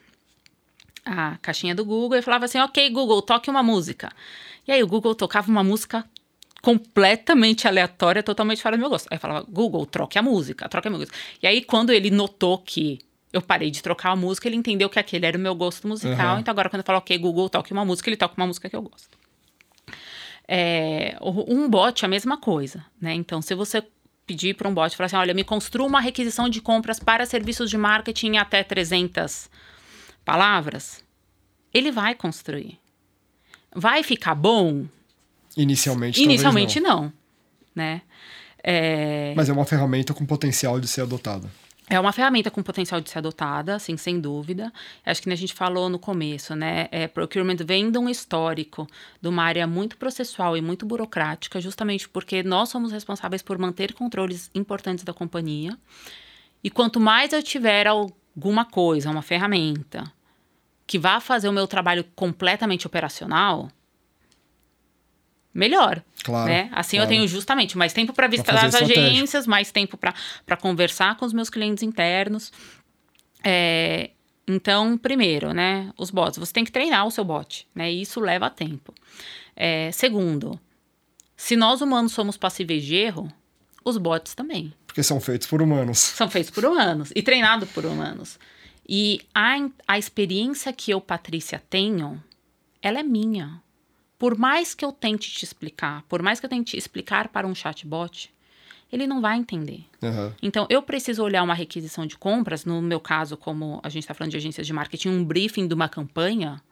a 1.05 1.37
caixinha 1.43 1.75
do 1.75 1.85
Google 1.85 2.19
e 2.19 2.23
falava 2.23 2.47
assim: 2.47 2.59
Ok, 2.59 2.89
Google, 2.91 3.23
toque 3.23 3.51
uma 3.51 3.63
música. 3.63 4.11
E 4.67 4.73
aí, 4.73 4.83
o 4.83 4.87
Google 4.87 5.15
tocava 5.15 5.51
uma 5.51 5.63
música 5.63 6.05
completamente 6.63 7.67
aleatória, 7.67 8.23
totalmente 8.23 8.63
fora 8.63 8.77
do 8.77 8.81
meu 8.81 8.91
gosto. 8.91 9.09
Aí 9.11 9.17
eu 9.17 9.21
falava, 9.21 9.47
Google, 9.49 9.87
troque 9.87 10.19
a 10.19 10.23
música, 10.23 10.69
troque 10.69 10.89
a 10.89 10.91
música. 10.91 11.17
E 11.43 11.47
aí, 11.47 11.63
quando 11.63 11.91
ele 11.91 12.11
notou 12.11 12.59
que 12.59 12.99
Eu 13.33 13.41
parei 13.41 13.71
de 13.71 13.81
trocar 13.81 14.11
a 14.11 14.17
música, 14.17 14.49
ele 14.49 14.57
entendeu 14.57 14.89
que 14.89 14.99
aquele 14.99 15.25
era 15.25 15.39
o 15.39 15.41
meu 15.41 15.55
gosto 15.55 15.87
musical. 15.87 16.35
Uhum. 16.35 16.41
Então 16.41 16.51
agora 16.51 16.69
quando 16.69 16.81
eu 16.81 16.85
falo, 16.85 16.99
ok, 16.99 17.17
Google, 17.17 17.49
toque 17.49 17.73
uma 17.73 17.85
música, 17.85 18.11
ele 18.11 18.17
toca 18.17 18.35
uma 18.37 18.47
música 18.47 18.69
que 18.69 18.75
eu 18.75 18.83
gosto. 18.83 19.20
É, 20.53 21.17
um 21.21 21.71
bot 21.71 22.05
é 22.05 22.07
a 22.07 22.09
mesma 22.09 22.37
coisa, 22.37 22.85
né? 23.01 23.15
Então, 23.15 23.41
se 23.41 23.55
você 23.55 23.85
pedir 24.27 24.57
para 24.57 24.69
um 24.69 24.75
bot, 24.75 24.97
falar 24.97 25.07
assim, 25.07 25.15
olha, 25.15 25.33
me 25.33 25.45
construa 25.45 25.87
uma 25.87 26.01
requisição 26.01 26.49
de 26.49 26.61
compras 26.61 26.99
para 26.99 27.25
serviços 27.25 27.71
de 27.71 27.79
marketing 27.79 28.37
até 28.37 28.65
300 28.65 29.49
palavras, 30.25 31.05
ele 31.73 31.93
vai 31.93 32.17
construir. 32.17 32.81
Vai 33.73 34.03
ficar 34.03 34.35
bom? 34.35 34.87
Inicialmente, 35.57 36.21
Inicialmente 36.21 36.81
não. 36.81 37.03
não, 37.03 37.13
né? 37.73 38.03
É... 38.61 39.33
Mas 39.37 39.49
é 39.49 39.53
uma 39.53 39.65
ferramenta 39.65 40.13
com 40.13 40.27
potencial 40.27 40.81
de 40.81 40.89
ser 40.89 41.03
adotada. 41.03 41.49
É 41.93 41.99
uma 41.99 42.13
ferramenta 42.13 42.53
com 42.53 42.63
potencial 42.63 43.01
de 43.01 43.11
ser 43.11 43.19
adotada, 43.19 43.75
assim, 43.75 43.97
sem 43.97 44.21
dúvida. 44.21 44.73
Acho 45.05 45.21
que 45.21 45.29
a 45.29 45.35
gente 45.35 45.53
falou 45.53 45.89
no 45.89 45.99
começo, 45.99 46.55
né? 46.55 46.87
É, 46.93 47.09
procurement 47.09 47.57
vem 47.67 47.91
de 47.91 47.99
um 47.99 48.09
histórico, 48.09 48.87
de 49.21 49.27
uma 49.27 49.43
área 49.43 49.67
muito 49.67 49.97
processual 49.97 50.57
e 50.57 50.61
muito 50.61 50.87
burocrática, 50.87 51.61
justamente 51.61 52.09
porque 52.09 52.45
nós 52.45 52.69
somos 52.69 52.93
responsáveis 52.93 53.43
por 53.43 53.59
manter 53.59 53.93
controles 53.93 54.53
importantes 54.55 55.03
da 55.03 55.13
companhia. 55.13 55.77
E 56.63 56.71
quanto 56.71 57.01
mais 57.01 57.33
eu 57.33 57.43
tiver 57.43 57.89
alguma 57.89 58.65
coisa, 58.65 59.11
uma 59.11 59.21
ferramenta, 59.21 60.05
que 60.87 60.97
vá 60.97 61.19
fazer 61.19 61.49
o 61.49 61.53
meu 61.53 61.67
trabalho 61.67 62.05
completamente 62.15 62.87
operacional, 62.87 63.69
melhor. 65.53 66.03
Claro. 66.23 66.49
Né? 66.49 66.69
Assim 66.73 66.97
claro. 66.97 67.11
eu 67.11 67.17
tenho 67.17 67.29
justamente 67.29 67.77
mais 67.77 67.93
tempo 67.93 68.13
para 68.13 68.29
visitar 68.29 68.65
as 68.65 68.75
agências, 68.75 69.47
mais 69.47 69.71
tempo 69.71 69.97
para 69.97 70.57
conversar 70.57 71.17
com 71.17 71.25
os 71.25 71.33
meus 71.33 71.51
clientes 71.51 71.83
internos. 71.83 72.53
É, 73.43 74.11
então, 74.47 74.99
primeiro, 74.99 75.53
né, 75.53 75.93
os 75.97 76.11
bots, 76.11 76.39
você 76.39 76.53
tem 76.53 76.65
que 76.65 76.73
treinar 76.73 77.07
o 77.07 77.11
seu 77.11 77.25
bot, 77.25 77.67
né? 77.75 77.91
E 77.91 78.03
isso 78.03 78.21
leva 78.21 78.51
tempo. 78.51 78.93
É, 79.55 79.91
segundo, 79.93 80.59
se 81.37 81.57
nós 81.57 81.81
humanos 81.81 82.13
somos 82.13 82.37
passíveis 82.37 82.85
de 82.85 82.97
erro, 82.97 83.33
os 83.85 83.97
bots 83.97 84.35
também. 84.35 84.73
Porque 84.87 85.03
são 85.03 85.21
feitos 85.21 85.47
por 85.47 85.63
humanos. 85.63 85.99
São 85.99 86.29
feitos 86.29 86.51
por 86.51 86.65
humanos 86.65 87.13
e 87.15 87.23
treinados 87.23 87.71
por 87.71 87.87
humanos. 87.87 88.39
E 88.89 89.21
a, 89.33 89.55
a 89.87 89.99
experiência 89.99 90.73
que 90.73 90.91
eu, 90.91 91.01
Patrícia, 91.01 91.63
tenho, 91.71 92.23
ela 92.83 92.99
é 92.99 93.03
minha. 93.05 93.63
Por 94.21 94.37
mais 94.37 94.75
que 94.75 94.85
eu 94.85 94.93
tente 94.93 95.31
te 95.31 95.45
explicar, 95.45 96.03
por 96.03 96.21
mais 96.23 96.39
que 96.39 96.45
eu 96.45 96.51
tente 96.51 96.77
explicar 96.77 97.29
para 97.29 97.47
um 97.47 97.55
chatbot, 97.55 98.31
ele 98.93 99.07
não 99.07 99.23
vai 99.23 99.39
entender. 99.39 99.87
Uhum. 100.03 100.31
Então, 100.43 100.67
eu 100.69 100.83
preciso 100.83 101.23
olhar 101.23 101.43
uma 101.43 101.55
requisição 101.55 102.07
de 102.07 102.19
compras, 102.19 102.67
no 102.67 102.83
meu 102.83 103.01
caso, 103.01 103.35
como 103.35 103.81
a 103.83 103.89
gente 103.89 104.03
está 104.03 104.13
falando 104.13 104.33
de 104.33 104.37
agências 104.37 104.67
de 104.67 104.75
marketing, 104.75 105.09
um 105.09 105.25
briefing 105.25 105.67
de 105.67 105.73
uma 105.73 105.89
campanha, 105.89 106.63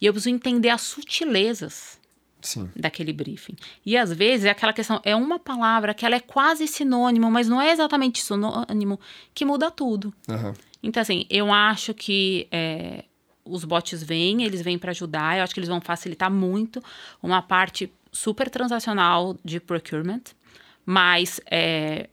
e 0.00 0.06
eu 0.06 0.12
preciso 0.12 0.34
entender 0.34 0.70
as 0.70 0.80
sutilezas 0.80 2.00
Sim. 2.42 2.68
daquele 2.74 3.12
briefing. 3.12 3.54
E 3.86 3.96
às 3.96 4.12
vezes 4.12 4.46
é 4.46 4.50
aquela 4.50 4.72
questão, 4.72 5.00
é 5.04 5.14
uma 5.14 5.38
palavra 5.38 5.94
que 5.94 6.04
ela 6.04 6.16
é 6.16 6.20
quase 6.20 6.66
sinônimo, 6.66 7.30
mas 7.30 7.46
não 7.46 7.62
é 7.62 7.70
exatamente 7.70 8.20
sinônimo, 8.20 8.98
que 9.32 9.44
muda 9.44 9.70
tudo. 9.70 10.12
Uhum. 10.28 10.54
Então, 10.82 11.00
assim, 11.00 11.24
eu 11.30 11.52
acho 11.52 11.94
que 11.94 12.48
é, 12.50 13.04
os 13.44 13.64
bots 13.64 14.02
vêm, 14.02 14.44
eles 14.44 14.62
vêm 14.62 14.78
para 14.78 14.90
ajudar, 14.90 15.38
eu 15.38 15.44
acho 15.44 15.54
que 15.54 15.60
eles 15.60 15.68
vão 15.68 15.80
facilitar 15.80 16.30
muito 16.30 16.82
uma 17.22 17.42
parte 17.42 17.92
super 18.12 18.50
transacional 18.50 19.36
de 19.44 19.60
procurement, 19.60 20.22
mas 20.84 21.40
é, 21.50 22.08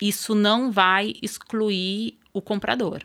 isso 0.00 0.34
não 0.34 0.70
vai 0.70 1.14
excluir 1.22 2.18
o 2.32 2.40
comprador. 2.40 3.02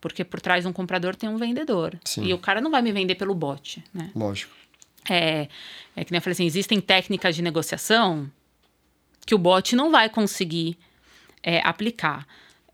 Porque 0.00 0.24
por 0.24 0.40
trás 0.40 0.62
de 0.62 0.68
um 0.68 0.72
comprador 0.72 1.16
tem 1.16 1.28
um 1.28 1.36
vendedor. 1.36 1.98
Sim. 2.04 2.24
E 2.24 2.34
o 2.34 2.38
cara 2.38 2.60
não 2.60 2.70
vai 2.70 2.82
me 2.82 2.92
vender 2.92 3.14
pelo 3.14 3.34
bot, 3.34 3.82
né? 3.92 4.10
Lógico. 4.14 4.54
É, 5.08 5.48
é 5.94 6.04
que 6.04 6.12
nem 6.12 6.18
eu 6.18 6.22
falei 6.22 6.32
assim, 6.32 6.44
existem 6.44 6.80
técnicas 6.80 7.34
de 7.34 7.42
negociação 7.42 8.30
que 9.24 9.34
o 9.34 9.38
bot 9.38 9.74
não 9.74 9.90
vai 9.90 10.08
conseguir 10.08 10.78
é, 11.42 11.60
aplicar. 11.64 12.26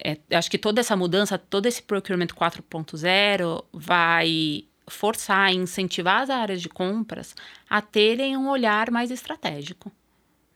É, 0.04 0.18
acho 0.36 0.50
que 0.50 0.58
toda 0.58 0.80
essa 0.80 0.96
mudança, 0.96 1.38
todo 1.38 1.66
esse 1.66 1.82
procurement 1.82 2.26
4.0 2.26 3.64
vai 3.72 4.64
forçar 4.88 5.52
e 5.52 5.56
incentivar 5.56 6.22
as 6.22 6.30
áreas 6.30 6.60
de 6.60 6.68
compras 6.68 7.34
a 7.70 7.80
terem 7.80 8.36
um 8.36 8.48
olhar 8.48 8.90
mais 8.90 9.10
estratégico. 9.10 9.92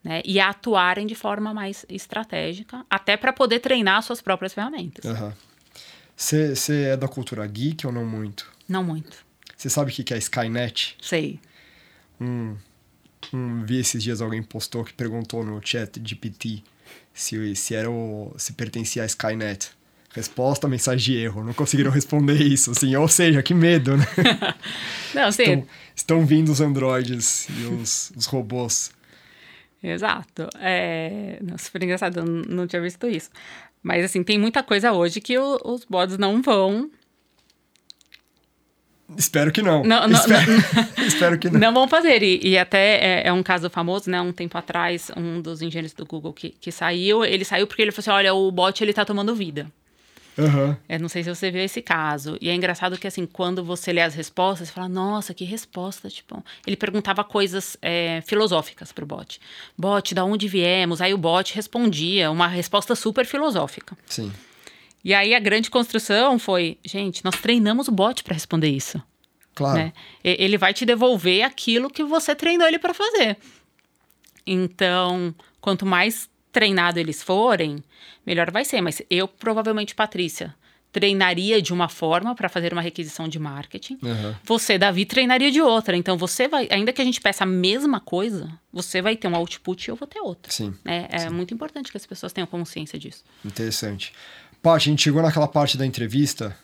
Né? 0.02 0.20
E 0.24 0.40
a 0.40 0.50
atuarem 0.50 1.06
de 1.06 1.14
forma 1.14 1.54
mais 1.54 1.86
estratégica, 1.88 2.84
até 2.90 3.16
para 3.16 3.32
poder 3.32 3.60
treinar 3.60 4.02
suas 4.02 4.20
próprias 4.20 4.52
ferramentas. 4.52 5.04
Você 6.16 6.84
é 6.84 6.96
da 6.96 7.08
cultura 7.08 7.46
geek 7.46 7.86
ou 7.86 7.92
não 7.92 8.04
muito? 8.04 8.50
Não 8.68 8.82
muito. 8.82 9.24
Você 9.56 9.70
sabe 9.70 9.90
o 9.90 9.94
que 9.94 10.14
é 10.14 10.18
Skynet? 10.18 10.96
Sei. 11.00 11.40
Um, 12.20 12.56
um, 13.32 13.64
vi 13.64 13.78
esses 13.78 14.02
dias 14.02 14.20
alguém 14.20 14.42
postou 14.42 14.84
que 14.84 14.92
perguntou 14.92 15.44
no 15.44 15.60
chat 15.64 16.00
GPT 16.02 16.62
se, 17.16 17.56
se 17.56 17.74
era 17.74 17.90
o, 17.90 18.32
se 18.36 18.52
pertencia 18.52 19.02
a 19.02 19.06
Skynet. 19.06 19.70
Resposta, 20.14 20.68
mensagem 20.68 21.14
de 21.14 21.20
erro. 21.20 21.42
Não 21.42 21.52
conseguiram 21.52 21.90
responder 21.90 22.40
isso, 22.40 22.70
assim. 22.70 22.94
Ou 22.94 23.08
seja, 23.08 23.42
que 23.42 23.52
medo, 23.54 23.96
né? 23.96 24.06
Não, 25.14 25.32
sei. 25.32 25.46
Estão, 25.46 25.68
estão 25.94 26.26
vindo 26.26 26.50
os 26.52 26.60
androides 26.60 27.48
e 27.50 27.64
os, 27.64 28.12
os 28.16 28.26
robôs. 28.26 28.90
Exato. 29.82 30.48
É... 30.58 31.38
Não, 31.42 31.58
super 31.58 31.82
engraçado, 31.82 32.20
eu 32.20 32.24
não 32.24 32.66
tinha 32.66 32.80
visto 32.80 33.06
isso. 33.06 33.30
Mas, 33.82 34.04
assim, 34.04 34.22
tem 34.22 34.38
muita 34.38 34.62
coisa 34.62 34.92
hoje 34.92 35.20
que 35.20 35.38
o, 35.38 35.58
os 35.64 35.84
bots 35.84 36.16
não 36.16 36.40
vão 36.40 36.90
Espero 39.16 39.52
que 39.52 39.62
não. 39.62 39.84
Não, 39.84 40.08
não, 40.08 40.18
espero, 40.18 40.52
não, 40.52 41.04
espero 41.06 41.38
que 41.38 41.48
não. 41.48 41.60
Não 41.60 41.74
vão 41.74 41.86
fazer. 41.86 42.22
E, 42.22 42.40
e 42.42 42.58
até 42.58 42.96
é, 42.96 43.28
é, 43.28 43.32
um 43.32 43.42
caso 43.42 43.70
famoso, 43.70 44.10
né? 44.10 44.20
Um 44.20 44.32
tempo 44.32 44.58
atrás, 44.58 45.10
um 45.16 45.40
dos 45.40 45.62
engenheiros 45.62 45.92
do 45.92 46.04
Google 46.04 46.32
que, 46.32 46.50
que 46.50 46.72
saiu, 46.72 47.24
ele 47.24 47.44
saiu 47.44 47.66
porque 47.66 47.82
ele 47.82 47.92
falou 47.92 48.02
assim: 48.02 48.10
olha, 48.10 48.34
o 48.34 48.50
bot 48.50 48.82
ele 48.82 48.92
tá 48.92 49.04
tomando 49.04 49.34
vida. 49.34 49.70
Uhum. 50.38 50.76
É, 50.88 50.98
não 50.98 51.08
sei 51.08 51.22
se 51.22 51.34
você 51.34 51.50
viu 51.50 51.62
esse 51.62 51.80
caso. 51.80 52.36
E 52.40 52.50
é 52.50 52.54
engraçado 52.54 52.98
que, 52.98 53.06
assim, 53.06 53.24
quando 53.26 53.64
você 53.64 53.92
lê 53.92 54.02
as 54.02 54.14
respostas, 54.14 54.68
você 54.68 54.74
fala, 54.74 54.88
nossa, 54.88 55.32
que 55.32 55.44
resposta, 55.44 56.10
tipo... 56.10 56.44
Ele 56.66 56.76
perguntava 56.76 57.24
coisas 57.24 57.76
é, 57.80 58.22
filosóficas 58.26 58.92
pro 58.92 59.06
bot. 59.06 59.40
Bot, 59.78 60.14
da 60.14 60.24
onde 60.24 60.46
viemos? 60.46 61.00
Aí 61.00 61.14
o 61.14 61.18
bot 61.18 61.54
respondia 61.54 62.30
uma 62.30 62.46
resposta 62.46 62.94
super 62.94 63.24
filosófica. 63.24 63.96
Sim. 64.06 64.30
E 65.06 65.14
aí 65.14 65.36
a 65.36 65.38
grande 65.38 65.70
construção 65.70 66.36
foi, 66.36 66.78
gente, 66.84 67.24
nós 67.24 67.36
treinamos 67.40 67.86
o 67.86 67.92
bot 67.92 68.24
para 68.24 68.34
responder 68.34 68.68
isso. 68.68 69.00
Claro. 69.54 69.78
Né? 69.78 69.92
Ele 70.24 70.58
vai 70.58 70.74
te 70.74 70.84
devolver 70.84 71.44
aquilo 71.44 71.88
que 71.88 72.02
você 72.02 72.34
treinou 72.34 72.66
ele 72.66 72.80
para 72.80 72.92
fazer. 72.92 73.36
Então, 74.44 75.32
quanto 75.60 75.86
mais 75.86 76.28
treinado 76.50 76.98
eles 76.98 77.22
forem, 77.22 77.84
melhor 78.26 78.50
vai 78.50 78.64
ser. 78.64 78.80
Mas 78.80 79.00
eu 79.08 79.28
provavelmente, 79.28 79.94
Patrícia, 79.94 80.52
treinaria 80.90 81.60
de 81.60 81.72
uma 81.72 81.88
forma 81.88 82.34
para 82.34 82.48
fazer 82.48 82.72
uma 82.72 82.80
requisição 82.80 83.28
de 83.28 83.38
marketing. 83.38 83.98
Uhum. 84.02 84.34
Você, 84.42 84.76
Davi, 84.76 85.04
treinaria 85.04 85.52
de 85.52 85.60
outra. 85.60 85.96
Então 85.96 86.16
você 86.16 86.48
vai, 86.48 86.66
ainda 86.70 86.92
que 86.92 87.02
a 87.02 87.04
gente 87.04 87.20
peça 87.20 87.44
a 87.44 87.46
mesma 87.46 88.00
coisa, 88.00 88.50
você 88.72 89.00
vai 89.00 89.14
ter 89.14 89.28
um 89.28 89.36
output 89.36 89.86
e 89.86 89.90
eu 89.90 89.94
vou 89.94 90.08
ter 90.08 90.20
outro. 90.20 90.52
Sim. 90.52 90.74
É, 90.84 91.06
é 91.10 91.18
sim. 91.18 91.28
muito 91.28 91.52
importante 91.52 91.90
que 91.90 91.96
as 91.96 92.06
pessoas 92.06 92.32
tenham 92.32 92.46
consciência 92.46 92.98
disso. 92.98 93.22
Interessante. 93.44 94.12
Paty, 94.66 94.88
a 94.88 94.90
gente 94.90 95.04
chegou 95.04 95.22
naquela 95.22 95.46
parte 95.46 95.78
da 95.78 95.86
entrevista. 95.86 96.56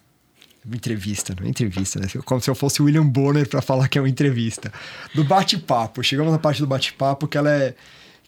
Entrevista, 0.66 1.36
não 1.38 1.46
é 1.46 1.50
entrevista, 1.50 2.00
né? 2.00 2.09
Como 2.24 2.40
se 2.40 2.50
eu 2.50 2.55
fosse 2.57 2.82
o 2.82 2.86
William 2.86 3.07
Bonner 3.07 3.48
para 3.48 3.62
falar 3.62 3.86
que 3.86 3.96
é 3.96 4.00
uma 4.00 4.09
entrevista. 4.09 4.72
Do 5.14 5.22
bate-papo. 5.22 6.03
Chegamos 6.03 6.32
na 6.32 6.38
parte 6.40 6.61
do 6.61 6.66
bate-papo 6.66 7.28
que 7.28 7.38
ela 7.38 7.48
é 7.48 7.76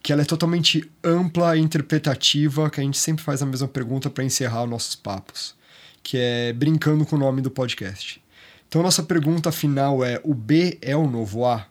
que 0.00 0.12
ela 0.12 0.22
é 0.22 0.24
totalmente 0.24 0.88
ampla 1.02 1.56
e 1.56 1.60
interpretativa, 1.60 2.70
que 2.70 2.80
a 2.80 2.84
gente 2.84 2.98
sempre 2.98 3.24
faz 3.24 3.42
a 3.42 3.46
mesma 3.46 3.66
pergunta 3.66 4.08
para 4.08 4.22
encerrar 4.22 4.64
nossos 4.64 4.94
papos, 4.94 5.56
que 6.04 6.18
é 6.18 6.52
brincando 6.52 7.04
com 7.04 7.16
o 7.16 7.18
nome 7.18 7.42
do 7.42 7.50
podcast. 7.50 8.22
Então 8.68 8.80
nossa 8.80 9.02
pergunta 9.02 9.50
final 9.50 10.04
é: 10.04 10.20
o 10.22 10.34
B 10.34 10.78
é 10.82 10.94
o 10.94 11.10
novo 11.10 11.44
A? 11.44 11.66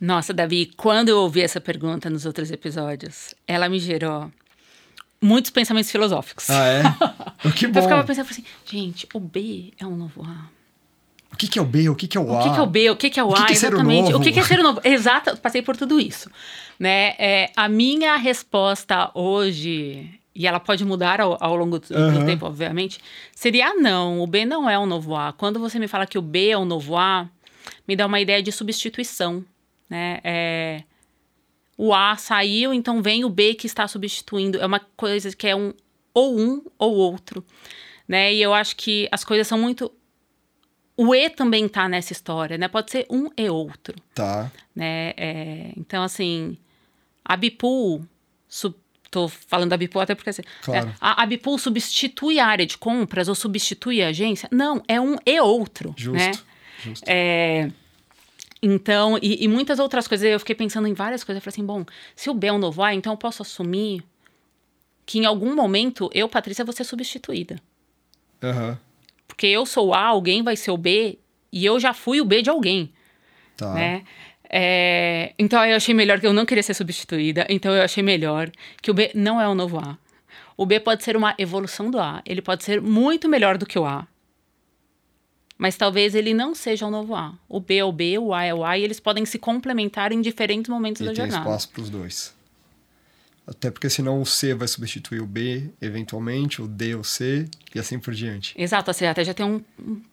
Nossa, 0.00 0.32
Davi, 0.32 0.70
quando 0.78 1.10
eu 1.10 1.18
ouvi 1.18 1.42
essa 1.42 1.60
pergunta 1.60 2.08
nos 2.08 2.24
outros 2.24 2.50
episódios, 2.50 3.34
ela 3.46 3.68
me 3.68 3.78
gerou 3.78 4.32
muitos 5.20 5.50
pensamentos 5.50 5.90
filosóficos. 5.90 6.48
Ah, 6.50 6.66
é? 6.66 6.82
que 7.52 7.66
bom. 7.66 7.78
Eu 7.78 7.82
ficava 7.82 8.04
pensando 8.04 8.28
assim, 8.30 8.44
gente, 8.64 9.08
o 9.12 9.20
B 9.20 9.72
é 9.78 9.86
um 9.86 9.96
novo 9.96 10.22
A. 10.24 10.58
O 11.32 11.36
que, 11.36 11.46
que 11.46 11.58
é 11.58 11.62
o 11.62 11.64
B? 11.64 11.88
O 11.88 11.94
que, 11.94 12.08
que 12.08 12.16
é 12.16 12.20
o, 12.20 12.32
A? 12.34 12.40
O 12.40 12.42
que, 12.42 12.50
que 12.50 12.58
é 12.58 12.62
o 12.62 12.66
B? 12.66 12.90
O 12.90 12.96
que, 12.96 13.10
que 13.10 13.20
é 13.20 13.24
o, 13.24 13.28
o 13.28 13.34
A? 13.34 13.36
Que 13.36 13.46
que 13.46 13.52
é 13.52 13.56
Exatamente. 13.56 14.14
O, 14.14 14.16
o 14.16 14.20
que, 14.20 14.32
que 14.32 14.40
é 14.40 14.42
ser 14.42 14.60
o 14.60 14.62
novo? 14.62 14.80
Exato, 14.82 15.36
passei 15.36 15.62
por 15.62 15.76
tudo 15.76 16.00
isso. 16.00 16.30
Né? 16.78 17.14
É, 17.18 17.50
a 17.54 17.68
minha 17.68 18.16
resposta 18.16 19.10
hoje, 19.14 20.08
e 20.34 20.46
ela 20.46 20.58
pode 20.58 20.84
mudar 20.84 21.20
ao, 21.20 21.36
ao 21.40 21.54
longo 21.54 21.78
do, 21.78 21.94
uhum. 21.94 22.20
do, 22.20 22.26
tempo, 22.26 22.46
obviamente, 22.46 22.98
seria 23.34 23.74
não. 23.74 24.20
O 24.20 24.26
B 24.26 24.46
não 24.46 24.68
é 24.68 24.78
um 24.78 24.86
novo 24.86 25.14
A. 25.14 25.32
Quando 25.32 25.60
você 25.60 25.78
me 25.78 25.86
fala 25.86 26.06
que 26.06 26.18
o 26.18 26.22
B 26.22 26.50
é 26.50 26.58
um 26.58 26.64
novo 26.64 26.96
A, 26.96 27.28
me 27.86 27.94
dá 27.94 28.06
uma 28.06 28.20
ideia 28.20 28.42
de 28.42 28.50
substituição. 28.50 29.44
Né? 29.88 30.20
É, 30.24 30.82
o 31.78 31.94
A 31.94 32.16
saiu, 32.16 32.74
então 32.74 33.00
vem 33.00 33.24
o 33.24 33.30
B 33.30 33.54
que 33.54 33.68
está 33.68 33.86
substituindo. 33.86 34.58
É 34.60 34.66
uma 34.66 34.80
coisa 34.96 35.34
que 35.34 35.46
é 35.46 35.54
um 35.54 35.72
ou 36.12 36.36
um 36.36 36.64
ou 36.76 36.96
outro, 36.96 37.44
né? 38.06 38.34
E 38.34 38.42
eu 38.42 38.52
acho 38.52 38.74
que 38.74 39.08
as 39.12 39.22
coisas 39.22 39.46
são 39.46 39.56
muito 39.56 39.92
o 40.96 41.14
E 41.14 41.30
também 41.30 41.68
tá 41.68 41.88
nessa 41.88 42.12
história, 42.12 42.58
né? 42.58 42.66
Pode 42.66 42.90
ser 42.90 43.06
um 43.08 43.30
e 43.36 43.48
outro. 43.48 43.94
Tá. 44.12 44.50
Né? 44.74 45.14
É, 45.16 45.72
então, 45.76 46.02
assim, 46.02 46.58
a 47.24 47.36
Bipool, 47.36 48.04
sub, 48.48 48.74
tô 49.08 49.28
falando 49.28 49.70
da 49.70 49.76
Bipool 49.76 50.02
até 50.02 50.16
porque 50.16 50.30
assim, 50.30 50.42
claro. 50.62 50.88
é, 50.88 50.94
a, 51.00 51.22
a 51.22 51.26
Bipool 51.26 51.56
substitui 51.58 52.40
a 52.40 52.46
área 52.46 52.66
de 52.66 52.76
compras 52.76 53.28
ou 53.28 53.36
substitui 53.36 54.02
a 54.02 54.08
agência? 54.08 54.48
Não, 54.50 54.82
é 54.88 55.00
um 55.00 55.16
e 55.24 55.40
outro. 55.40 55.94
Justo. 55.96 56.18
Né? 56.18 56.32
Justo. 56.82 57.04
É, 57.06 57.70
então, 58.62 59.18
e, 59.22 59.44
e, 59.44 59.48
muitas 59.48 59.78
outras 59.78 60.08
coisas. 60.08 60.28
Eu 60.28 60.38
fiquei 60.38 60.54
pensando 60.54 60.88
em 60.88 60.94
várias 60.94 61.22
coisas. 61.22 61.40
Eu 61.40 61.44
falei 61.44 61.54
assim: 61.54 61.66
bom, 61.66 61.84
se 62.16 62.28
o 62.28 62.34
B 62.34 62.48
é 62.48 62.52
um 62.52 62.58
novo 62.58 62.82
A, 62.82 62.94
então 62.94 63.12
eu 63.12 63.16
posso 63.16 63.42
assumir 63.42 64.02
que 65.06 65.18
em 65.18 65.24
algum 65.24 65.54
momento 65.54 66.10
eu, 66.12 66.28
Patrícia, 66.28 66.64
vou 66.64 66.74
ser 66.74 66.84
substituída. 66.84 67.56
Uhum 68.42 68.76
porque 69.38 69.46
eu 69.46 69.64
sou 69.64 69.94
A, 69.94 70.06
alguém 70.06 70.42
vai 70.42 70.56
ser 70.56 70.72
o 70.72 70.76
B, 70.76 71.16
e 71.52 71.64
eu 71.64 71.78
já 71.78 71.94
fui 71.94 72.20
o 72.20 72.24
B 72.24 72.42
de 72.42 72.50
alguém. 72.50 72.92
Tá. 73.56 73.72
Né? 73.72 74.02
É, 74.50 75.32
então 75.38 75.64
eu 75.64 75.76
achei 75.76 75.94
melhor 75.94 76.18
que 76.18 76.26
eu 76.26 76.32
não 76.32 76.44
queria 76.44 76.62
ser 76.62 76.74
substituída, 76.74 77.46
então 77.48 77.72
eu 77.72 77.82
achei 77.82 78.02
melhor 78.02 78.50
que 78.82 78.90
o 78.90 78.94
B 78.94 79.12
não 79.14 79.40
é 79.40 79.46
o 79.46 79.54
novo 79.54 79.78
A. 79.78 79.96
O 80.56 80.66
B 80.66 80.80
pode 80.80 81.04
ser 81.04 81.16
uma 81.16 81.36
evolução 81.38 81.88
do 81.88 82.00
A, 82.00 82.20
ele 82.26 82.42
pode 82.42 82.64
ser 82.64 82.80
muito 82.80 83.28
melhor 83.28 83.56
do 83.56 83.64
que 83.64 83.78
o 83.78 83.86
A. 83.86 84.08
Mas 85.58 85.76
talvez 85.76 86.14
ele 86.14 86.32
não 86.32 86.54
seja 86.54 86.86
o 86.86 86.90
novo 86.90 87.16
A. 87.16 87.34
O 87.48 87.58
B 87.58 87.78
é 87.78 87.84
o 87.84 87.90
B, 87.90 88.16
o 88.16 88.32
A 88.32 88.44
é 88.44 88.54
o 88.54 88.64
A, 88.64 88.78
e 88.78 88.84
eles 88.84 89.00
podem 89.00 89.26
se 89.26 89.38
complementar 89.38 90.12
em 90.12 90.20
diferentes 90.20 90.70
momentos 90.70 91.02
e 91.02 91.04
da 91.04 91.10
tem 91.10 91.16
jornada. 91.16 91.42
espaço 91.42 91.68
para 91.70 91.82
os 91.82 91.90
dois. 91.90 92.38
Até 93.44 93.70
porque 93.70 93.88
senão 93.88 94.20
o 94.20 94.26
C 94.26 94.54
vai 94.54 94.68
substituir 94.68 95.20
o 95.20 95.26
B, 95.26 95.70
eventualmente, 95.80 96.60
o 96.60 96.68
D 96.68 96.94
o 96.94 97.02
C, 97.02 97.48
e 97.74 97.78
assim 97.78 97.98
por 97.98 98.14
diante. 98.14 98.54
Exato, 98.56 98.92
você 98.92 99.06
até 99.06 99.24
já 99.24 99.32
tem 99.32 99.44
um, 99.44 99.60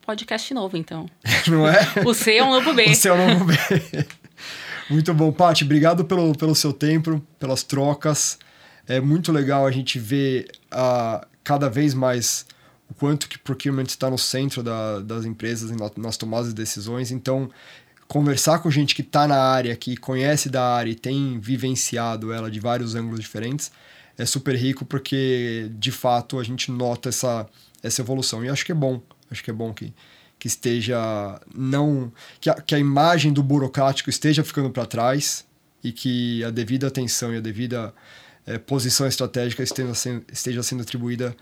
podcast 0.05 0.51
novo, 0.53 0.77
então. 0.77 1.05
Não 1.47 1.67
é? 1.67 1.79
o 2.05 2.13
C 2.13 2.37
é 2.37 2.43
um 2.43 2.49
novo 2.49 2.73
B. 2.73 2.85
o 2.89 2.95
C 2.95 3.09
é 3.09 3.13
um 3.13 3.33
novo 3.33 3.45
B. 3.45 3.53
muito 4.89 5.13
bom. 5.13 5.33
Paty, 5.33 5.65
obrigado 5.65 6.05
pelo, 6.05 6.33
pelo 6.33 6.55
seu 6.55 6.71
tempo, 6.71 7.21
pelas 7.37 7.61
trocas. 7.61 8.39
É 8.87 9.01
muito 9.01 9.33
legal 9.33 9.67
a 9.67 9.71
gente 9.71 9.99
ver 9.99 10.47
uh, 10.73 11.25
cada 11.43 11.69
vez 11.69 11.93
mais 11.93 12.45
o 12.89 12.93
quanto 12.93 13.27
que 13.27 13.37
procurement 13.37 13.83
está 13.83 14.09
no 14.09 14.17
centro 14.17 14.61
da, 14.61 14.99
das 14.99 15.25
empresas 15.25 15.71
nas 15.97 16.17
tomadas 16.17 16.49
de 16.49 16.55
decisões. 16.55 17.11
Então, 17.11 17.49
conversar 18.07 18.59
com 18.59 18.69
gente 18.69 18.93
que 18.93 19.01
está 19.01 19.27
na 19.27 19.37
área, 19.37 19.75
que 19.75 19.97
conhece 19.97 20.49
da 20.49 20.63
área 20.63 20.91
e 20.91 20.95
tem 20.95 21.39
vivenciado 21.39 22.31
ela 22.31 22.49
de 22.51 22.59
vários 22.59 22.95
ângulos 22.95 23.19
diferentes, 23.19 23.71
é 24.17 24.25
super 24.25 24.55
rico 24.55 24.85
porque, 24.85 25.69
de 25.77 25.91
fato, 25.91 26.39
a 26.39 26.43
gente 26.43 26.71
nota 26.71 27.09
essa, 27.09 27.47
essa 27.81 28.01
evolução. 28.01 28.45
E 28.45 28.49
acho 28.49 28.65
que 28.65 28.71
é 28.71 28.75
bom, 28.75 29.01
acho 29.29 29.43
que 29.43 29.49
é 29.49 29.53
bom 29.53 29.73
que, 29.73 29.93
que 30.39 30.47
esteja 30.47 30.97
não... 31.53 32.11
Que 32.39 32.49
a, 32.49 32.53
que 32.53 32.75
a 32.75 32.79
imagem 32.79 33.33
do 33.33 33.43
burocrático 33.43 34.09
esteja 34.09 34.43
ficando 34.43 34.69
para 34.69 34.85
trás 34.85 35.45
e 35.83 35.91
que 35.91 36.43
a 36.43 36.49
devida 36.49 36.87
atenção 36.87 37.33
e 37.33 37.37
a 37.37 37.41
devida 37.41 37.93
é, 38.45 38.57
posição 38.57 39.05
estratégica 39.05 39.63
esteja 39.63 39.93
sendo, 39.93 40.23
esteja 40.31 40.63
sendo 40.63 40.83
atribuída 40.83 41.35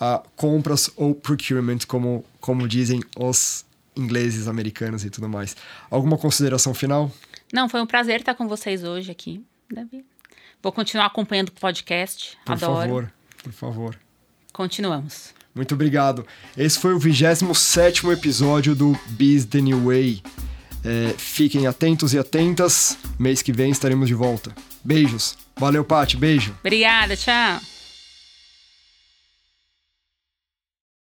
a 0.00 0.22
compras 0.34 0.90
ou 0.96 1.14
procurement, 1.14 1.80
como, 1.86 2.24
como 2.40 2.66
dizem 2.66 3.02
os 3.18 3.66
ingleses, 3.94 4.48
americanos 4.48 5.04
e 5.04 5.10
tudo 5.10 5.28
mais. 5.28 5.54
Alguma 5.90 6.16
consideração 6.16 6.72
final? 6.72 7.12
Não, 7.52 7.68
foi 7.68 7.82
um 7.82 7.86
prazer 7.86 8.20
estar 8.20 8.34
com 8.34 8.48
vocês 8.48 8.82
hoje 8.82 9.10
aqui, 9.10 9.44
Davi. 9.70 10.04
Vou 10.62 10.72
continuar 10.72 11.06
acompanhando 11.06 11.48
o 11.48 11.52
podcast. 11.52 12.38
Por 12.44 12.52
Adoro. 12.52 12.80
Favor, 12.80 13.12
por 13.42 13.52
favor. 13.52 13.98
Continuamos. 14.52 15.34
Muito 15.54 15.74
obrigado. 15.74 16.26
Esse 16.56 16.78
foi 16.78 16.94
o 16.94 16.98
27 16.98 18.06
episódio 18.08 18.74
do 18.74 18.98
Biz 19.08 19.46
The 19.46 19.60
New 19.60 19.86
Way. 19.86 20.22
É, 20.84 21.14
fiquem 21.18 21.66
atentos 21.66 22.14
e 22.14 22.18
atentas. 22.18 22.96
Mês 23.18 23.42
que 23.42 23.52
vem 23.52 23.70
estaremos 23.70 24.08
de 24.08 24.14
volta. 24.14 24.54
Beijos. 24.82 25.36
Valeu, 25.56 25.84
Paty. 25.84 26.16
Beijo. 26.16 26.54
Obrigada. 26.60 27.16
Tchau. 27.16 27.60